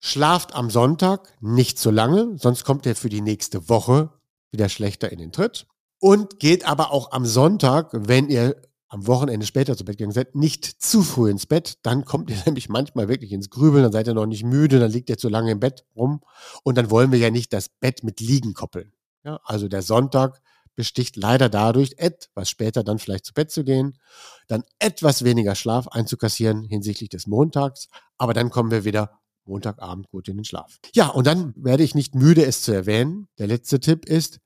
Schlaft 0.00 0.54
am 0.54 0.70
Sonntag 0.70 1.34
nicht 1.40 1.78
zu 1.78 1.90
lange, 1.90 2.36
sonst 2.38 2.64
kommt 2.64 2.86
ihr 2.86 2.94
für 2.94 3.08
die 3.08 3.20
nächste 3.20 3.68
Woche 3.68 4.10
wieder 4.50 4.68
schlechter 4.68 5.10
in 5.10 5.18
den 5.18 5.32
Tritt. 5.32 5.66
Und 6.00 6.38
geht 6.38 6.64
aber 6.64 6.92
auch 6.92 7.10
am 7.10 7.26
Sonntag, 7.26 7.90
wenn 7.92 8.28
ihr 8.28 8.54
am 8.88 9.06
Wochenende 9.06 9.44
später 9.44 9.76
zu 9.76 9.84
Bett 9.84 9.98
gegangen 9.98 10.14
seid, 10.14 10.34
nicht 10.34 10.64
zu 10.64 11.02
früh 11.02 11.30
ins 11.30 11.46
Bett. 11.46 11.78
Dann 11.82 12.04
kommt 12.04 12.30
ihr 12.30 12.36
nämlich 12.46 12.68
manchmal 12.68 13.08
wirklich 13.08 13.32
ins 13.32 13.50
Grübeln, 13.50 13.82
dann 13.82 13.92
seid 13.92 14.06
ihr 14.06 14.14
noch 14.14 14.26
nicht 14.26 14.44
müde, 14.44 14.78
dann 14.78 14.90
liegt 14.90 15.10
ihr 15.10 15.18
zu 15.18 15.28
lange 15.28 15.50
im 15.50 15.60
Bett 15.60 15.84
rum. 15.94 16.20
Und 16.62 16.78
dann 16.78 16.90
wollen 16.90 17.12
wir 17.12 17.18
ja 17.18 17.30
nicht 17.30 17.52
das 17.52 17.68
Bett 17.68 18.02
mit 18.02 18.20
Liegen 18.20 18.54
koppeln. 18.54 18.92
Ja, 19.24 19.40
also 19.44 19.68
der 19.68 19.82
Sonntag 19.82 20.40
besticht 20.74 21.16
leider 21.16 21.48
dadurch, 21.48 21.94
etwas 21.96 22.48
später 22.48 22.84
dann 22.84 23.00
vielleicht 23.00 23.26
zu 23.26 23.34
Bett 23.34 23.50
zu 23.50 23.64
gehen, 23.64 23.98
dann 24.46 24.62
etwas 24.78 25.24
weniger 25.24 25.56
Schlaf 25.56 25.88
einzukassieren 25.88 26.62
hinsichtlich 26.62 27.08
des 27.08 27.26
Montags, 27.26 27.88
aber 28.16 28.32
dann 28.32 28.50
kommen 28.50 28.70
wir 28.70 28.84
wieder 28.84 29.18
Montagabend 29.48 30.08
gut 30.10 30.28
in 30.28 30.36
den 30.36 30.44
Schlaf. 30.44 30.78
Ja, 30.94 31.08
und 31.08 31.26
dann 31.26 31.54
werde 31.56 31.82
ich 31.82 31.94
nicht 31.94 32.14
müde, 32.14 32.44
es 32.44 32.62
zu 32.62 32.72
erwähnen. 32.72 33.28
Der 33.38 33.46
letzte 33.46 33.80
Tipp 33.80 34.04
ist, 34.06 34.38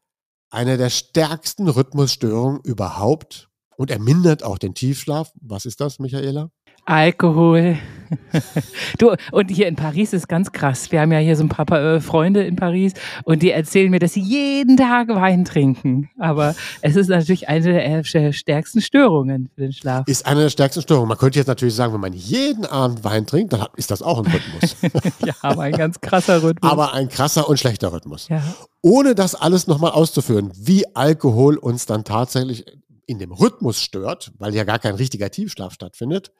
eine 0.50 0.76
der 0.76 0.90
stärksten 0.90 1.68
Rhythmusstörungen 1.68 2.60
überhaupt 2.62 3.50
und 3.76 3.90
er 3.90 3.98
mindert 3.98 4.42
auch 4.42 4.58
den 4.58 4.74
Tiefschlaf. 4.74 5.32
Was 5.40 5.66
ist 5.66 5.80
das, 5.80 5.98
Michaela? 5.98 6.50
Alkohol. 6.84 7.78
du, 8.98 9.14
und 9.30 9.50
hier 9.50 9.66
in 9.68 9.76
Paris 9.76 10.12
ist 10.12 10.28
ganz 10.28 10.52
krass. 10.52 10.90
Wir 10.92 11.00
haben 11.00 11.12
ja 11.12 11.18
hier 11.18 11.36
so 11.36 11.44
ein 11.44 11.48
paar 11.48 11.70
äh, 11.70 12.00
Freunde 12.00 12.44
in 12.44 12.56
Paris 12.56 12.92
und 13.24 13.42
die 13.42 13.50
erzählen 13.50 13.90
mir, 13.90 13.98
dass 13.98 14.14
sie 14.14 14.20
jeden 14.20 14.76
Tag 14.76 15.08
Wein 15.08 15.44
trinken. 15.44 16.10
Aber 16.18 16.54
es 16.80 16.96
ist 16.96 17.08
natürlich 17.08 17.48
eine 17.48 18.02
der 18.02 18.32
stärksten 18.32 18.80
Störungen 18.80 19.48
für 19.54 19.62
den 19.62 19.72
Schlaf. 19.72 20.06
Ist 20.08 20.26
eine 20.26 20.42
der 20.42 20.50
stärksten 20.50 20.82
Störungen. 20.82 21.08
Man 21.08 21.18
könnte 21.18 21.38
jetzt 21.38 21.48
natürlich 21.48 21.74
sagen, 21.74 21.92
wenn 21.94 22.00
man 22.00 22.12
jeden 22.12 22.66
Abend 22.66 23.04
Wein 23.04 23.26
trinkt, 23.26 23.52
dann 23.52 23.66
ist 23.76 23.90
das 23.90 24.02
auch 24.02 24.18
ein 24.18 24.30
Rhythmus. 24.30 24.76
ja, 25.24 25.34
aber 25.42 25.62
ein 25.62 25.72
ganz 25.72 26.00
krasser 26.00 26.42
Rhythmus. 26.42 26.70
Aber 26.70 26.92
ein 26.92 27.08
krasser 27.08 27.48
und 27.48 27.58
schlechter 27.58 27.92
Rhythmus. 27.92 28.28
Ja. 28.28 28.42
Ohne 28.82 29.14
das 29.14 29.34
alles 29.34 29.66
nochmal 29.66 29.92
auszuführen, 29.92 30.50
wie 30.56 30.84
Alkohol 30.94 31.56
uns 31.56 31.86
dann 31.86 32.04
tatsächlich 32.04 32.64
in 33.12 33.18
dem 33.18 33.32
Rhythmus 33.32 33.80
stört, 33.80 34.32
weil 34.38 34.54
ja 34.54 34.64
gar 34.64 34.78
kein 34.78 34.94
richtiger 34.94 35.30
Tiefschlaf 35.30 35.72
stattfindet, 35.72 36.32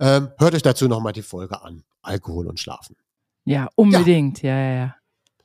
ähm, 0.00 0.30
hört 0.38 0.54
euch 0.54 0.62
dazu 0.62 0.88
nochmal 0.88 1.12
die 1.12 1.22
Folge 1.22 1.62
an. 1.62 1.84
Alkohol 2.02 2.48
und 2.48 2.58
Schlafen. 2.58 2.96
Ja, 3.44 3.68
unbedingt. 3.76 4.42
Ja, 4.42 4.56
ja, 4.56 4.64
ja. 4.64 4.74
ja. 4.74 4.96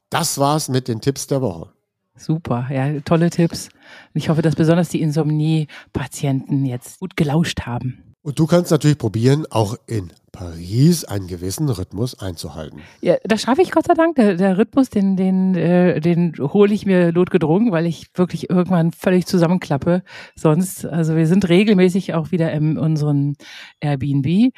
Das 0.09 0.37
war's 0.37 0.69
mit 0.69 0.87
den 0.87 1.01
Tipps 1.01 1.27
der 1.27 1.41
Woche. 1.41 1.73
Super, 2.15 2.67
ja, 2.71 2.99
tolle 3.01 3.29
Tipps. 3.29 3.69
Ich 4.13 4.29
hoffe, 4.29 4.41
dass 4.41 4.55
besonders 4.55 4.89
die 4.89 5.01
Insomnie-Patienten 5.01 6.65
jetzt 6.65 6.99
gut 6.99 7.15
gelauscht 7.15 7.61
haben. 7.61 8.06
Und 8.27 8.39
du 8.39 8.45
kannst 8.45 8.71
natürlich 8.71 8.97
probieren, 8.97 9.45
auch 9.51 9.77
in 9.87 10.11
Paris 10.33 11.05
einen 11.05 11.27
gewissen 11.27 11.69
Rhythmus 11.69 12.19
einzuhalten. 12.19 12.81
Ja, 12.99 13.15
das 13.23 13.43
schaffe 13.43 13.61
ich 13.61 13.71
Gott 13.71 13.87
sei 13.87 13.93
Dank. 13.93 14.17
Der, 14.17 14.35
der 14.35 14.57
Rhythmus, 14.57 14.89
den, 14.89 15.15
den, 15.15 15.55
äh, 15.55 16.01
den 16.01 16.33
hole 16.37 16.73
ich 16.73 16.85
mir 16.85 17.13
notgedrungen, 17.13 17.71
weil 17.71 17.85
ich 17.85 18.07
wirklich 18.15 18.49
irgendwann 18.49 18.91
völlig 18.91 19.27
zusammenklappe. 19.27 20.03
Sonst, 20.35 20.85
also 20.85 21.15
wir 21.15 21.25
sind 21.25 21.47
regelmäßig 21.47 22.15
auch 22.15 22.31
wieder 22.31 22.51
in 22.51 22.77
unserem 22.77 23.37
Airbnb. 23.79 24.51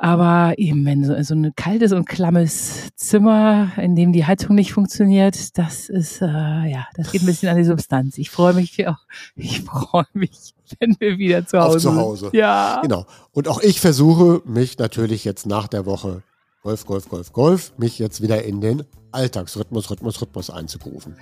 Aber 0.00 0.54
eben, 0.58 0.84
wenn 0.86 1.04
so, 1.04 1.20
so 1.22 1.34
ein 1.34 1.52
kaltes 1.56 1.92
und 1.92 2.08
klammes 2.08 2.94
Zimmer, 2.94 3.72
in 3.76 3.96
dem 3.96 4.12
die 4.12 4.24
Heizung 4.24 4.54
nicht 4.54 4.72
funktioniert, 4.72 5.58
das 5.58 5.88
ist, 5.88 6.22
äh, 6.22 6.26
ja, 6.26 6.86
das 6.94 7.10
geht 7.10 7.22
ein 7.22 7.26
bisschen 7.26 7.48
an 7.48 7.56
die 7.56 7.64
Substanz. 7.64 8.16
Ich 8.16 8.30
freue 8.30 8.54
mich 8.54 8.86
auch, 8.86 8.98
ich 9.34 9.62
freue 9.62 10.06
mich, 10.12 10.54
wenn 10.78 10.94
wir 11.00 11.18
wieder 11.18 11.44
zu 11.46 11.58
Hause 11.58 11.76
Auf 11.76 11.82
zu 11.82 11.96
Hause. 11.96 12.24
sind. 12.26 12.34
Ja. 12.34 12.80
Genau. 12.80 13.06
Und 13.32 13.48
auch 13.48 13.60
ich 13.60 13.80
versuche 13.80 14.40
mich 14.44 14.78
natürlich 14.78 15.24
jetzt 15.24 15.46
nach 15.46 15.66
der 15.66 15.84
Woche 15.84 16.22
Golf, 16.62 16.86
Golf, 16.86 17.08
Golf, 17.08 17.32
Golf, 17.32 17.72
mich 17.76 17.98
jetzt 17.98 18.22
wieder 18.22 18.44
in 18.44 18.60
den 18.60 18.84
Alltagsrhythmus, 19.10 19.90
Rhythmus, 19.90 20.20
Rhythmus 20.22 20.50
einzugrufen. 20.50 21.16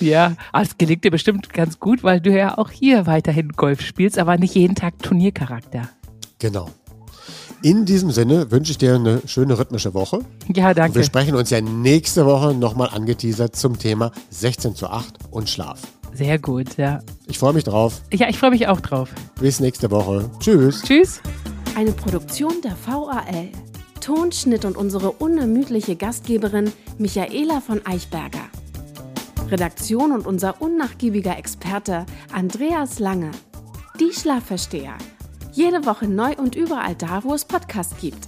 Ja, 0.00 0.36
aber 0.52 0.62
es 0.62 0.78
gelingt 0.78 1.04
dir 1.04 1.10
bestimmt 1.10 1.52
ganz 1.52 1.78
gut, 1.78 2.02
weil 2.04 2.20
du 2.22 2.30
ja 2.30 2.56
auch 2.56 2.70
hier 2.70 3.06
weiterhin 3.06 3.50
Golf 3.50 3.82
spielst, 3.82 4.18
aber 4.18 4.38
nicht 4.38 4.54
jeden 4.54 4.76
Tag 4.76 4.98
Turniercharakter. 5.00 5.90
Genau. 6.38 6.70
In 7.62 7.84
diesem 7.84 8.10
Sinne 8.10 8.50
wünsche 8.50 8.72
ich 8.72 8.78
dir 8.78 8.96
eine 8.96 9.22
schöne 9.26 9.56
rhythmische 9.56 9.94
Woche. 9.94 10.18
Ja, 10.48 10.48
Und 10.48 10.56
wir 10.56 10.74
danke. 10.74 11.04
sprechen 11.04 11.36
uns 11.36 11.50
ja 11.50 11.60
nächste 11.60 12.26
Woche 12.26 12.54
nochmal 12.54 12.88
angeteasert 12.92 13.54
zum 13.54 13.78
Thema 13.78 14.10
16 14.30 14.74
zu 14.74 14.88
8 14.88 15.14
und 15.30 15.48
Schlaf. 15.48 15.80
Sehr 16.12 16.38
gut, 16.40 16.76
ja. 16.76 16.98
Ich 17.28 17.38
freue 17.38 17.52
mich 17.52 17.62
drauf. 17.64 18.02
Ja, 18.12 18.28
ich 18.28 18.38
freue 18.38 18.50
mich 18.50 18.66
auch 18.66 18.80
drauf. 18.80 19.10
Bis 19.40 19.60
nächste 19.60 19.90
Woche. 19.92 20.28
Tschüss. 20.40 20.82
Tschüss. 20.82 21.20
Eine 21.76 21.92
Produktion 21.92 22.54
der 22.64 22.76
VAL. 22.84 23.48
Tonschnitt 24.00 24.64
und 24.64 24.76
unsere 24.76 25.12
unermüdliche 25.12 25.94
Gastgeberin 25.94 26.72
Michaela 26.98 27.60
von 27.60 27.80
Eichberger. 27.86 28.46
Redaktion 29.48 30.10
und 30.10 30.26
unser 30.26 30.60
unnachgiebiger 30.60 31.38
Experte 31.38 32.06
Andreas 32.32 32.98
Lange. 32.98 33.30
Die 34.00 34.12
Schlafversteher. 34.12 34.94
Jede 35.54 35.84
Woche 35.84 36.08
neu 36.08 36.34
und 36.38 36.54
überall 36.56 36.94
da, 36.94 37.24
wo 37.24 37.34
es 37.34 37.44
Podcasts 37.44 37.94
gibt. 38.00 38.26